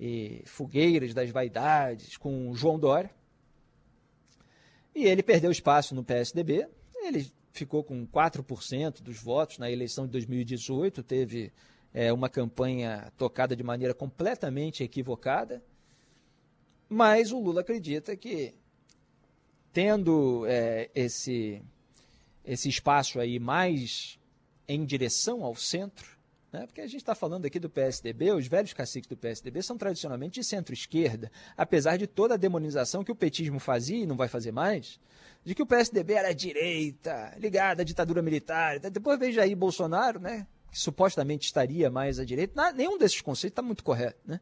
e 0.00 0.42
fogueiras 0.46 1.12
das 1.12 1.30
vaidades 1.30 2.16
com 2.16 2.54
João 2.54 2.78
Dória. 2.78 3.10
E 4.94 5.04
ele 5.04 5.22
perdeu 5.22 5.50
espaço 5.50 5.94
no 5.94 6.02
PSDB. 6.02 6.66
Ele 7.02 7.30
ficou 7.52 7.84
com 7.84 8.06
4% 8.06 9.02
dos 9.02 9.18
votos 9.18 9.58
na 9.58 9.70
eleição 9.70 10.06
de 10.06 10.12
2018, 10.12 11.02
teve 11.02 11.52
é, 11.92 12.12
uma 12.12 12.28
campanha 12.28 13.12
tocada 13.16 13.54
de 13.54 13.62
maneira 13.62 13.94
completamente 13.94 14.82
equivocada. 14.82 15.62
Mas 16.88 17.32
o 17.32 17.40
Lula 17.40 17.60
acredita 17.60 18.16
que 18.16 18.54
tendo 19.72 20.46
é, 20.46 20.90
esse, 20.94 21.62
esse 22.44 22.68
espaço 22.68 23.20
aí 23.20 23.38
mais 23.38 24.18
em 24.68 24.84
direção 24.84 25.44
ao 25.44 25.54
centro, 25.54 26.16
né? 26.52 26.66
porque 26.66 26.80
a 26.80 26.86
gente 26.86 26.96
está 26.96 27.14
falando 27.14 27.46
aqui 27.46 27.58
do 27.58 27.70
PSDB, 27.70 28.32
os 28.32 28.46
velhos 28.46 28.72
caciques 28.72 29.08
do 29.08 29.16
PSDB 29.16 29.62
são 29.62 29.76
tradicionalmente 29.76 30.40
de 30.40 30.46
centro-esquerda, 30.46 31.30
apesar 31.56 31.96
de 31.96 32.06
toda 32.06 32.34
a 32.34 32.36
demonização 32.36 33.04
que 33.04 33.12
o 33.12 33.16
petismo 33.16 33.58
fazia 33.58 34.02
e 34.02 34.06
não 34.06 34.16
vai 34.16 34.28
fazer 34.28 34.52
mais, 34.52 34.98
de 35.44 35.54
que 35.54 35.62
o 35.62 35.66
PSDB 35.66 36.14
era 36.14 36.34
direita, 36.34 37.34
ligada 37.38 37.82
à 37.82 37.84
ditadura 37.84 38.20
militar. 38.20 38.80
Depois 38.80 39.18
veja 39.18 39.42
aí 39.42 39.54
Bolsonaro, 39.54 40.18
né, 40.18 40.46
que 40.72 40.78
supostamente 40.78 41.46
estaria 41.46 41.88
mais 41.88 42.18
à 42.18 42.24
direita. 42.24 42.72
nenhum 42.72 42.98
desses 42.98 43.20
conceitos 43.20 43.52
está 43.52 43.62
muito 43.62 43.84
correto. 43.84 44.18
Né? 44.26 44.40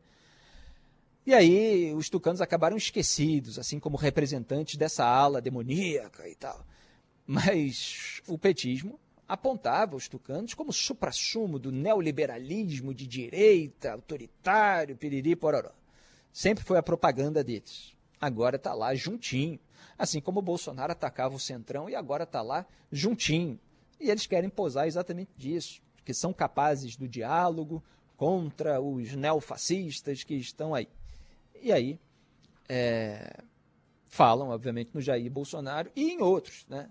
E 1.27 1.35
aí 1.35 1.93
os 1.95 2.09
tucanos 2.09 2.41
acabaram 2.41 2.77
esquecidos, 2.77 3.59
assim 3.59 3.79
como 3.79 3.97
representantes 3.97 4.77
dessa 4.77 5.05
ala 5.05 5.41
demoníaca 5.41 6.29
e 6.29 6.35
tal. 6.35 6.65
Mas 7.27 8.21
o 8.27 8.39
petismo 8.39 8.99
apontava 9.29 9.97
os 9.97 10.09
tucanos 10.09 10.55
como 10.55 10.73
suprassumo 10.73 11.59
do 11.59 11.73
neoliberalismo 11.73 12.95
de 12.95 13.07
direita, 13.07 13.93
autoritário, 13.93 14.97
piriri 14.97 15.35
pororó. 15.35 15.73
Sempre 16.33 16.65
foi 16.65 16.79
a 16.79 16.83
propaganda 16.83 17.43
deles. 17.43 17.95
Agora 18.21 18.57
está 18.57 18.75
lá 18.75 18.95
juntinho. 18.95 19.59
Assim 19.97 20.21
como 20.21 20.41
o 20.41 20.43
Bolsonaro 20.43 20.93
atacava 20.93 21.35
o 21.35 21.41
Centrão 21.41 21.89
e 21.89 21.95
agora 21.95 22.25
está 22.25 22.43
lá 22.43 22.67
juntinho. 22.91 23.59
E 24.01 24.11
eles 24.11 24.27
querem 24.27 24.51
posar 24.51 24.87
exatamente 24.87 25.31
disso, 25.37 25.81
que 26.05 26.13
são 26.13 26.33
capazes 26.33 26.97
do 26.97 27.09
diálogo 27.09 27.83
contra 28.17 28.81
os 28.81 29.15
neofascistas 29.15 30.25
que 30.25 30.35
estão 30.35 30.75
aí. 30.75 30.89
E 31.63 31.73
aí 31.73 31.99
é, 32.69 33.43
falam, 34.07 34.49
obviamente, 34.49 34.91
no 34.93 35.01
Jair 35.01 35.31
Bolsonaro 35.31 35.91
e 35.95 36.13
em 36.13 36.21
outros, 36.21 36.67
né? 36.69 36.91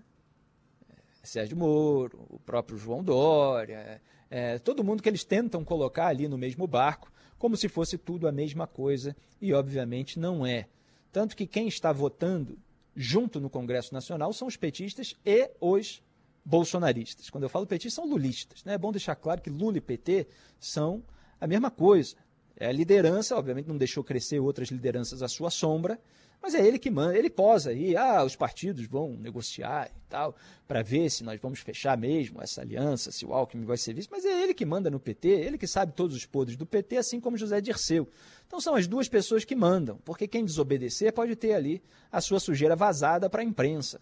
Sérgio 1.24 1.58
Moro, 1.58 2.26
o 2.30 2.40
próprio 2.40 2.78
João 2.78 3.04
Dória, 3.04 4.02
é, 4.30 4.60
todo 4.60 4.84
mundo 4.84 5.02
que 5.02 5.10
eles 5.10 5.24
tentam 5.24 5.64
colocar 5.64 6.08
ali 6.08 6.28
no 6.28 6.38
mesmo 6.38 6.68
barco, 6.68 7.12
como 7.38 7.56
se 7.56 7.70
fosse 7.70 7.98
tudo 7.98 8.28
a 8.28 8.32
mesma 8.32 8.68
coisa, 8.68 9.16
e 9.42 9.54
obviamente 9.54 10.20
não 10.20 10.46
é. 10.46 10.68
Tanto 11.12 11.36
que 11.36 11.48
quem 11.48 11.68
está 11.68 11.92
votando 11.92 12.58
junto 12.96 13.40
no 13.40 13.50
Congresso 13.50 13.94
Nacional 13.94 14.34
são 14.34 14.48
os 14.48 14.58
petistas 14.58 15.16
e 15.26 15.50
os 15.62 16.02
bolsonaristas. 16.44 17.30
Quando 17.30 17.44
eu 17.44 17.50
falo 17.50 17.66
petistas, 17.66 17.94
são 17.94 18.10
lulistas. 18.10 18.64
Né? 18.64 18.74
É 18.74 18.78
bom 18.78 18.92
deixar 18.92 19.16
claro 19.16 19.42
que 19.42 19.50
Lula 19.50 19.78
e 19.78 19.82
PT 19.82 20.28
são 20.60 21.04
a 21.40 21.48
mesma 21.48 21.72
coisa 21.72 22.16
É 22.56 22.68
a 22.68 22.72
liderança, 22.72 23.36
obviamente 23.36 23.68
não 23.68 23.78
deixou 23.78 24.04
crescer 24.04 24.40
outras 24.40 24.70
lideranças 24.70 25.24
à 25.24 25.28
sua 25.28 25.50
sombra, 25.50 26.00
mas 26.44 26.54
é 26.54 26.68
ele 26.68 26.78
que 26.78 26.92
manda, 26.92 27.18
ele 27.18 27.30
posa 27.30 27.70
aí, 27.70 27.96
ah, 27.96 28.22
os 28.22 28.36
partidos 28.36 28.86
vão 28.86 29.16
negociar 29.16 29.90
e 29.90 30.10
tal, 30.10 30.36
para 30.68 30.84
ver 30.84 31.10
se 31.10 31.24
nós 31.24 31.40
vamos 31.40 31.62
fechar 31.62 31.98
mesmo 31.98 32.42
essa 32.42 32.60
aliança, 32.60 33.14
se 33.14 33.26
o 33.26 33.32
Alckmin 33.32 33.64
vai 33.64 33.78
ser 33.78 33.94
visto, 33.94 34.10
mas 34.10 34.26
é 34.26 34.44
ele 34.44 34.54
que 34.54 34.66
manda 34.66 34.92
no 34.92 35.00
PT, 35.00 35.30
ele 35.30 35.58
que 35.58 35.66
sabe 35.66 35.94
todos 35.94 36.18
os 36.18 36.26
podres 36.26 36.58
do 36.58 36.66
PT, 36.66 36.98
assim 36.98 37.22
como 37.22 37.38
José 37.38 37.62
Dirceu. 37.62 38.10
Então 38.46 38.60
são 38.60 38.76
as 38.76 38.88
duas 38.88 39.08
pessoas 39.08 39.46
que 39.46 39.56
mandam, 39.56 39.98
porque 40.04 40.28
quem 40.28 40.44
desobedecer 40.44 41.14
pode 41.14 41.34
ter 41.38 41.54
ali 41.54 41.82
a 42.12 42.20
sua 42.20 42.42
sujeira 42.42 42.76
vazada 42.76 43.30
para 43.30 43.42
a 43.42 43.46
imprensa. 43.46 44.02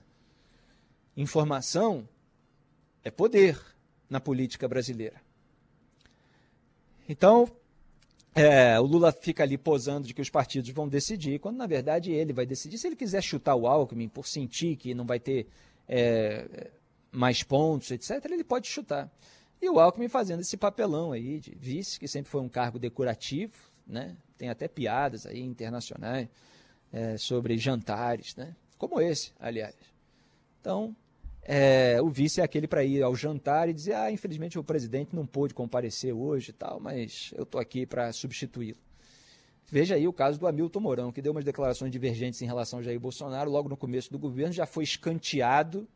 Informação 1.16 2.10
é 3.04 3.12
poder 3.12 3.62
na 4.10 4.20
política 4.20 4.68
brasileira. 4.68 5.22
Então, 7.08 7.48
é, 8.34 8.80
o 8.80 8.84
Lula 8.84 9.12
fica 9.12 9.44
ali 9.44 9.58
posando 9.58 10.08
de 10.08 10.14
que 10.14 10.22
os 10.22 10.30
partidos 10.30 10.70
vão 10.70 10.88
decidir, 10.88 11.40
quando 11.40 11.58
na 11.58 11.68
verdade 11.68 12.12
ele 12.12 12.32
vai 12.32 12.46
decidir. 12.46 12.78
Se 12.78 12.88
ele 12.88 12.96
quiser 12.96 13.22
chutar 13.22 13.56
o 13.56 13.68
Alckmin 13.68 14.08
por 14.08 14.26
sentir 14.26 14.78
que 14.78 14.94
não 14.94 15.06
vai 15.06 15.20
ter 15.20 15.48
é, 15.88 16.70
mais 17.12 17.44
pontos, 17.44 17.92
etc., 17.92 18.24
ele 18.32 18.44
pode 18.44 18.68
chutar. 18.68 19.12
E 19.62 19.70
o 19.70 19.80
Alckmin 19.80 20.08
fazendo 20.08 20.40
esse 20.40 20.58
papelão 20.58 21.12
aí 21.12 21.40
de 21.40 21.54
vice, 21.54 22.00
que 22.00 22.08
sempre 22.08 22.32
foi 22.32 22.42
um 22.42 22.50
cargo 22.50 22.80
decorativo, 22.80 23.54
né? 23.86 24.16
tem 24.38 24.50
até 24.50 24.68
piadas 24.68 25.26
aí 25.26 25.42
internacionais 25.42 26.28
é, 26.92 27.18
sobre 27.18 27.58
jantares, 27.58 28.36
né? 28.36 28.56
como 28.78 29.00
esse, 29.00 29.34
aliás. 29.40 29.76
Então, 30.60 30.96
é, 31.44 32.00
o 32.02 32.10
vice 32.10 32.40
é 32.40 32.44
aquele 32.44 32.68
para 32.68 32.84
ir 32.84 33.02
ao 33.02 33.16
jantar 33.16 33.68
e 33.68 33.74
dizer: 33.74 33.94
ah, 33.94 34.12
infelizmente 34.12 34.60
o 34.60 34.64
presidente 34.64 35.16
não 35.16 35.26
pôde 35.26 35.54
comparecer 35.54 36.14
hoje 36.14 36.52
e 36.52 36.54
tal, 36.54 36.80
mas 36.80 37.34
eu 37.36 37.44
estou 37.44 37.60
aqui 37.60 37.86
para 37.86 38.12
substituí-lo. 38.14 38.78
Veja 39.72 39.96
aí 39.96 40.08
o 40.08 40.14
caso 40.14 40.38
do 40.38 40.48
Hamilton 40.48 40.80
Mourão, 40.82 41.12
que 41.12 41.22
deu 41.22 41.32
umas 41.32 41.46
declarações 41.46 41.92
divergentes 41.92 42.42
em 42.42 42.46
relação 42.46 42.80
a 42.80 42.82
Jair 42.82 43.00
Bolsonaro 43.00 43.50
logo 43.50 43.70
no 43.70 43.78
começo 43.78 44.12
do 44.12 44.20
governo, 44.20 44.52
já 44.52 44.66
foi 44.66 44.84
escanteado 44.84 45.88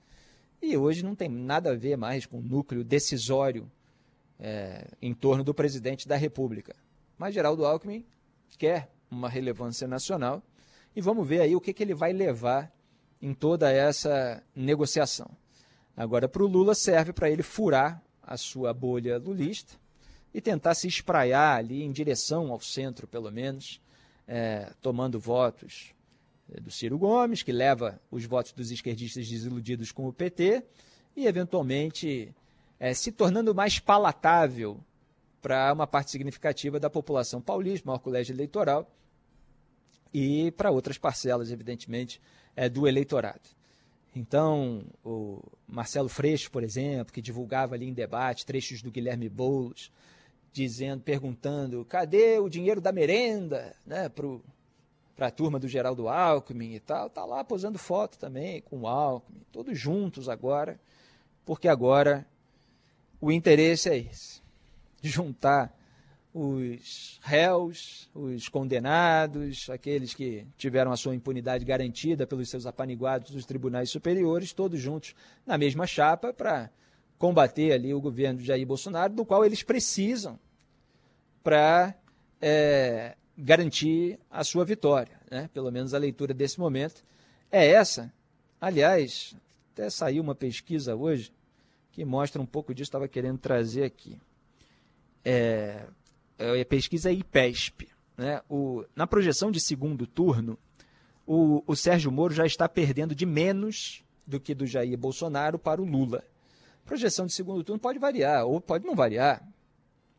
e 0.61 0.77
hoje 0.77 1.03
não 1.03 1.13
tem 1.13 1.27
nada 1.27 1.71
a 1.71 1.75
ver 1.75 1.97
mais 1.97 2.25
com 2.25 2.39
o 2.39 2.41
núcleo 2.41 2.83
decisório 2.83 3.69
é, 4.39 4.87
em 5.01 5.13
torno 5.13 5.43
do 5.43 5.53
presidente 5.53 6.07
da 6.07 6.15
República. 6.15 6.73
Mas 7.17 7.33
Geraldo 7.33 7.65
Alckmin 7.65 8.05
quer 8.57 8.89
uma 9.11 9.29
relevância 9.29 9.87
nacional 9.87 10.41
e 10.95 11.01
vamos 11.01 11.27
ver 11.27 11.41
aí 11.41 11.55
o 11.55 11.61
que, 11.61 11.73
que 11.73 11.83
ele 11.83 11.93
vai 11.93 12.13
levar 12.13 12.73
em 13.21 13.33
toda 13.33 13.71
essa 13.71 14.43
negociação. 14.55 15.29
Agora, 15.95 16.27
para 16.27 16.43
o 16.43 16.47
Lula, 16.47 16.75
serve 16.75 17.13
para 17.13 17.29
ele 17.29 17.43
furar 17.43 18.03
a 18.21 18.37
sua 18.37 18.73
bolha 18.73 19.17
lulista 19.17 19.73
e 20.33 20.41
tentar 20.41 20.75
se 20.75 20.87
espraiar 20.87 21.57
ali 21.57 21.83
em 21.83 21.91
direção 21.91 22.51
ao 22.51 22.59
centro, 22.59 23.07
pelo 23.07 23.31
menos, 23.31 23.81
é, 24.27 24.73
tomando 24.81 25.19
votos 25.19 25.93
é, 26.53 26.59
do 26.59 26.69
Ciro 26.69 26.97
Gomes, 26.97 27.41
que 27.41 27.51
leva 27.51 28.01
os 28.11 28.25
votos 28.25 28.51
dos 28.51 28.71
esquerdistas 28.71 29.29
desiludidos 29.29 29.91
com 29.91 30.07
o 30.07 30.13
PT, 30.13 30.63
e, 31.15 31.25
eventualmente, 31.25 32.35
é, 32.77 32.93
se 32.93 33.11
tornando 33.11 33.55
mais 33.55 33.79
palatável 33.79 34.83
para 35.41 35.71
uma 35.71 35.87
parte 35.87 36.11
significativa 36.11 36.79
da 36.79 36.89
população 36.89 37.39
paulista, 37.39 37.87
maior 37.87 37.99
colégio 37.99 38.33
eleitoral, 38.33 38.91
e 40.17 40.49
para 40.49 40.71
outras 40.71 40.97
parcelas, 40.97 41.51
evidentemente, 41.51 42.21
é, 42.55 42.69
do 42.69 42.87
eleitorado. 42.87 43.49
Então, 44.15 44.85
o 45.03 45.41
Marcelo 45.67 46.07
Freixo, 46.07 46.49
por 46.49 46.63
exemplo, 46.63 47.13
que 47.13 47.21
divulgava 47.21 47.75
ali 47.75 47.85
em 47.85 47.93
debate 47.93 48.45
trechos 48.45 48.81
do 48.81 48.89
Guilherme 48.89 49.27
Boulos, 49.27 49.91
dizendo, 50.53 51.03
perguntando, 51.03 51.83
cadê 51.83 52.39
o 52.39 52.47
dinheiro 52.47 52.79
da 52.79 52.93
merenda, 52.93 53.75
né, 53.85 54.07
para 54.07 55.27
a 55.27 55.31
turma 55.31 55.59
do 55.59 55.67
Geraldo 55.67 56.07
Alckmin 56.07 56.75
e 56.75 56.79
tal, 56.79 57.09
tá 57.09 57.25
lá 57.25 57.43
posando 57.43 57.77
foto 57.77 58.17
também 58.17 58.61
com 58.61 58.83
o 58.83 58.87
Alckmin, 58.87 59.41
todos 59.51 59.77
juntos 59.77 60.29
agora, 60.29 60.79
porque 61.45 61.67
agora 61.67 62.25
o 63.19 63.33
interesse 63.33 63.89
é 63.89 63.97
esse, 63.97 64.41
juntar 65.03 65.77
os 66.37 67.17
réus, 67.23 68.09
os 68.13 68.49
condenados, 68.49 69.69
aqueles 69.69 70.13
que 70.13 70.45
tiveram 70.57 70.91
a 70.91 70.97
sua 70.97 71.15
impunidade 71.15 71.63
garantida 71.63 72.27
pelos 72.27 72.49
seus 72.49 72.65
apaniguados 72.65 73.31
dos 73.31 73.45
tribunais 73.45 73.89
superiores, 73.89 74.51
todos 74.51 74.77
juntos 74.77 75.15
na 75.45 75.57
mesma 75.57 75.87
chapa 75.87 76.33
para 76.33 76.69
combater 77.17 77.71
ali 77.71 77.93
o 77.93 78.01
governo 78.01 78.39
de 78.39 78.45
Jair 78.45 78.67
Bolsonaro, 78.67 79.13
do 79.13 79.23
qual 79.23 79.45
eles 79.45 79.63
precisam 79.63 80.37
para 81.41 81.95
é, 82.41 83.15
garantir 83.37 84.19
a 84.29 84.43
sua 84.43 84.65
vitória. 84.65 85.17
Né? 85.31 85.49
Pelo 85.53 85.71
menos 85.71 85.93
a 85.93 85.97
leitura 85.97 86.33
desse 86.33 86.59
momento 86.59 87.01
é 87.49 87.65
essa. 87.65 88.11
Aliás, 88.59 89.33
até 89.71 89.89
saiu 89.89 90.21
uma 90.21 90.35
pesquisa 90.35 90.97
hoje 90.97 91.31
que 91.93 92.03
mostra 92.03 92.41
um 92.41 92.45
pouco 92.45 92.75
disso, 92.75 92.89
estava 92.89 93.07
querendo 93.07 93.37
trazer 93.37 93.85
aqui. 93.85 94.19
É, 95.23 95.85
é, 96.37 96.61
a 96.61 96.65
pesquisa 96.65 97.11
IPESP. 97.11 97.89
Né? 98.17 98.41
O, 98.49 98.83
na 98.95 99.05
projeção 99.05 99.51
de 99.51 99.59
segundo 99.59 100.05
turno, 100.07 100.57
o, 101.25 101.63
o 101.65 101.75
Sérgio 101.75 102.11
Moro 102.11 102.33
já 102.33 102.45
está 102.45 102.67
perdendo 102.69 103.15
de 103.15 103.25
menos 103.25 104.03
do 104.25 104.39
que 104.39 104.55
do 104.55 104.65
Jair 104.65 104.97
Bolsonaro 104.97 105.59
para 105.59 105.81
o 105.81 105.85
Lula. 105.85 106.23
Projeção 106.85 107.25
de 107.25 107.33
segundo 107.33 107.63
turno 107.63 107.79
pode 107.79 107.99
variar, 107.99 108.45
ou 108.45 108.61
pode 108.61 108.85
não 108.85 108.95
variar. 108.95 109.47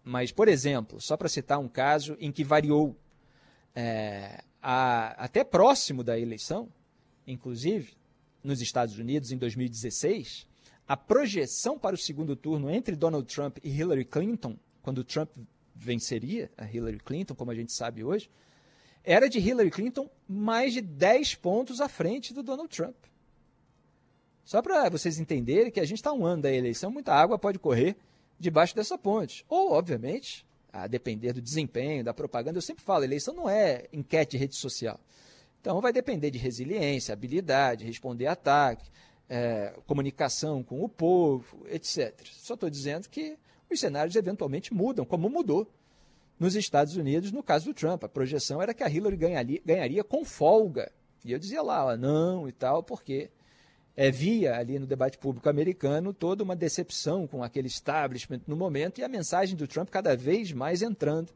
Mas, 0.04 0.30
por 0.32 0.48
exemplo, 0.48 1.00
só 1.00 1.16
para 1.16 1.28
citar 1.28 1.58
um 1.58 1.68
caso 1.68 2.16
em 2.20 2.30
que 2.30 2.44
variou 2.44 2.96
é, 3.74 4.42
a, 4.62 5.24
até 5.24 5.44
próximo 5.44 6.02
da 6.02 6.18
eleição, 6.18 6.68
inclusive 7.26 7.94
nos 8.42 8.60
Estados 8.60 8.98
Unidos 8.98 9.32
em 9.32 9.36
2016, 9.36 10.46
a 10.86 10.96
projeção 10.96 11.78
para 11.78 11.96
o 11.96 11.98
segundo 11.98 12.36
turno 12.36 12.70
entre 12.70 12.94
Donald 12.94 13.26
Trump 13.32 13.58
e 13.62 13.68
Hillary 13.68 14.04
Clinton, 14.04 14.56
quando 14.82 15.02
Trump 15.02 15.30
venceria 15.76 16.50
a 16.56 16.64
Hillary 16.64 16.98
Clinton, 16.98 17.34
como 17.34 17.50
a 17.50 17.54
gente 17.54 17.72
sabe 17.72 18.02
hoje, 18.02 18.30
era 19.04 19.28
de 19.28 19.38
Hillary 19.38 19.70
Clinton 19.70 20.10
mais 20.28 20.72
de 20.72 20.80
10 20.80 21.36
pontos 21.36 21.80
à 21.80 21.88
frente 21.88 22.34
do 22.34 22.42
Donald 22.42 22.68
Trump. 22.68 22.96
Só 24.44 24.62
para 24.62 24.88
vocês 24.88 25.18
entenderem 25.18 25.70
que 25.70 25.80
a 25.80 25.84
gente 25.84 25.98
está 25.98 26.12
um 26.12 26.24
ano 26.24 26.42
da 26.42 26.52
eleição, 26.52 26.90
muita 26.90 27.12
água 27.12 27.38
pode 27.38 27.58
correr 27.58 27.96
debaixo 28.38 28.74
dessa 28.74 28.96
ponte. 28.96 29.44
Ou, 29.48 29.72
obviamente, 29.72 30.46
a 30.72 30.86
depender 30.86 31.32
do 31.32 31.40
desempenho, 31.40 32.04
da 32.04 32.14
propaganda, 32.14 32.58
eu 32.58 32.62
sempre 32.62 32.84
falo, 32.84 33.04
eleição 33.04 33.34
não 33.34 33.48
é 33.48 33.86
enquete 33.92 34.32
de 34.32 34.38
rede 34.38 34.54
social. 34.54 35.00
Então 35.60 35.80
vai 35.80 35.92
depender 35.92 36.30
de 36.30 36.38
resiliência, 36.38 37.12
habilidade, 37.12 37.84
responder 37.84 38.26
ataque, 38.26 38.88
é, 39.28 39.74
comunicação 39.86 40.62
com 40.62 40.82
o 40.82 40.88
povo, 40.88 41.66
etc. 41.68 42.14
Só 42.32 42.54
estou 42.54 42.70
dizendo 42.70 43.08
que 43.08 43.36
os 43.70 43.80
cenários 43.80 44.16
eventualmente 44.16 44.72
mudam, 44.72 45.04
como 45.04 45.28
mudou 45.28 45.70
nos 46.38 46.54
Estados 46.54 46.96
Unidos 46.96 47.32
no 47.32 47.42
caso 47.42 47.66
do 47.66 47.74
Trump. 47.74 48.04
A 48.04 48.08
projeção 48.08 48.62
era 48.62 48.74
que 48.74 48.82
a 48.82 48.90
Hillary 48.90 49.16
ganharia, 49.16 49.60
ganharia 49.64 50.04
com 50.04 50.24
folga. 50.24 50.90
E 51.24 51.32
eu 51.32 51.38
dizia 51.38 51.62
lá, 51.62 51.84
ó, 51.84 51.96
não 51.96 52.48
e 52.48 52.52
tal, 52.52 52.82
porque 52.82 53.30
é, 53.96 54.10
via 54.10 54.56
ali 54.56 54.78
no 54.78 54.86
debate 54.86 55.18
público 55.18 55.48
americano 55.48 56.12
toda 56.12 56.44
uma 56.44 56.54
decepção 56.54 57.26
com 57.26 57.42
aquele 57.42 57.66
establishment 57.66 58.42
no 58.46 58.56
momento 58.56 59.00
e 59.00 59.04
a 59.04 59.08
mensagem 59.08 59.56
do 59.56 59.66
Trump 59.66 59.88
cada 59.88 60.14
vez 60.16 60.52
mais 60.52 60.82
entrando 60.82 61.32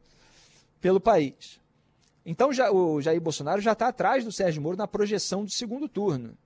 pelo 0.79 0.99
país. 0.99 1.59
Então 2.25 2.53
já, 2.53 2.71
o 2.71 3.01
Jair 3.01 3.19
Bolsonaro 3.19 3.61
já 3.61 3.71
está 3.71 3.87
atrás 3.87 4.23
do 4.23 4.31
Sérgio 4.31 4.61
Moro 4.61 4.77
na 4.77 4.87
projeção 4.87 5.43
do 5.43 5.51
segundo 5.51 5.89
turno. 5.89 6.37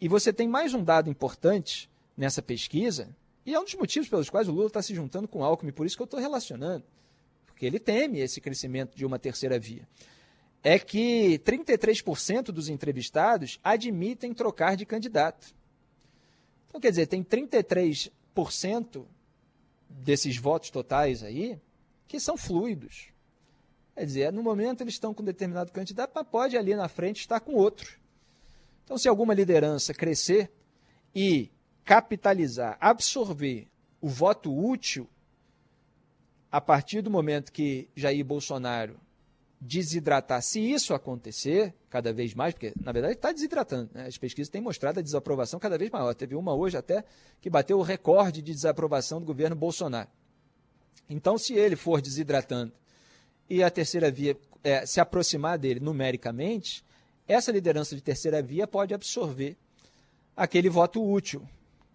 E 0.00 0.08
você 0.08 0.32
tem 0.32 0.48
mais 0.48 0.74
um 0.74 0.82
dado 0.82 1.08
importante 1.08 1.88
nessa 2.16 2.42
pesquisa, 2.42 3.08
e 3.44 3.54
é 3.54 3.60
um 3.60 3.64
dos 3.64 3.74
motivos 3.74 4.08
pelos 4.08 4.28
quais 4.28 4.48
o 4.48 4.52
Lula 4.52 4.66
está 4.66 4.82
se 4.82 4.94
juntando 4.94 5.26
com 5.26 5.40
o 5.40 5.44
Alckmin, 5.44 5.72
por 5.72 5.86
isso 5.86 5.96
que 5.96 6.02
eu 6.02 6.04
estou 6.04 6.20
relacionando. 6.20 6.84
Porque 7.46 7.64
ele 7.64 7.78
teme 7.78 8.20
esse 8.20 8.40
crescimento 8.40 8.96
de 8.96 9.04
uma 9.04 9.18
terceira 9.18 9.58
via. 9.58 9.88
É 10.62 10.78
que 10.78 11.40
33% 11.44 12.44
dos 12.44 12.68
entrevistados 12.68 13.58
admitem 13.64 14.34
trocar 14.34 14.76
de 14.76 14.84
candidato. 14.84 15.54
Então, 16.68 16.80
quer 16.80 16.90
dizer, 16.90 17.06
tem 17.06 17.24
33% 17.24 19.04
desses 19.88 20.36
votos 20.36 20.70
totais 20.70 21.22
aí 21.22 21.58
que 22.06 22.20
são 22.20 22.36
fluidos. 22.36 23.08
Quer 23.94 24.04
dizer, 24.04 24.32
no 24.32 24.42
momento 24.42 24.82
eles 24.82 24.94
estão 24.94 25.12
com 25.12 25.22
determinado 25.22 25.72
candidato, 25.72 26.12
mas 26.14 26.26
pode 26.26 26.56
ali 26.56 26.74
na 26.74 26.88
frente 26.88 27.20
estar 27.20 27.40
com 27.40 27.54
outro. 27.54 27.98
Então, 28.84 28.98
se 28.98 29.08
alguma 29.08 29.34
liderança 29.34 29.94
crescer 29.94 30.50
e 31.14 31.50
capitalizar, 31.90 32.78
absorver 32.80 33.66
o 34.00 34.08
voto 34.08 34.56
útil 34.56 35.08
a 36.48 36.60
partir 36.60 37.02
do 37.02 37.10
momento 37.10 37.50
que 37.50 37.88
Jair 37.96 38.24
Bolsonaro 38.24 38.94
desidratar, 39.60 40.40
se 40.40 40.60
isso 40.60 40.94
acontecer 40.94 41.74
cada 41.88 42.12
vez 42.12 42.32
mais, 42.32 42.54
porque 42.54 42.72
na 42.80 42.92
verdade 42.92 43.14
está 43.14 43.32
desidratando, 43.32 43.90
né? 43.92 44.06
as 44.06 44.16
pesquisas 44.16 44.48
têm 44.48 44.60
mostrado 44.60 45.00
a 45.00 45.02
desaprovação 45.02 45.58
cada 45.58 45.76
vez 45.76 45.90
maior. 45.90 46.14
Teve 46.14 46.36
uma 46.36 46.54
hoje 46.54 46.76
até 46.76 47.02
que 47.40 47.50
bateu 47.50 47.76
o 47.76 47.82
recorde 47.82 48.40
de 48.40 48.54
desaprovação 48.54 49.18
do 49.18 49.26
governo 49.26 49.56
Bolsonaro. 49.56 50.08
Então, 51.08 51.36
se 51.36 51.54
ele 51.54 51.74
for 51.74 52.00
desidratando 52.00 52.72
e 53.48 53.64
a 53.64 53.70
terceira 53.70 54.12
via 54.12 54.36
é, 54.62 54.86
se 54.86 55.00
aproximar 55.00 55.58
dele 55.58 55.80
numericamente, 55.80 56.84
essa 57.26 57.50
liderança 57.50 57.96
de 57.96 58.00
terceira 58.00 58.40
via 58.40 58.68
pode 58.68 58.94
absorver 58.94 59.56
aquele 60.36 60.68
voto 60.68 61.04
útil, 61.04 61.44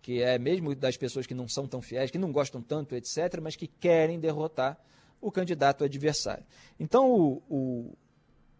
que 0.06 0.22
é 0.22 0.38
mesmo 0.38 0.76
das 0.76 0.96
pessoas 0.96 1.26
que 1.26 1.34
não 1.34 1.48
são 1.48 1.68
tão 1.68 1.82
fiéis, 1.82 2.12
que 2.12 2.20
não 2.20 2.32
gostam 2.32 2.62
tanto, 2.62 2.94
etc., 2.94 3.42
mas 3.42 3.56
que 3.56 3.66
querem 3.66 4.20
derrotar 4.20 4.80
o 5.20 5.32
candidato 5.32 5.84
adversário. 5.84 6.46
Então, 6.80 7.10
o, 7.10 7.42
o, 7.50 7.98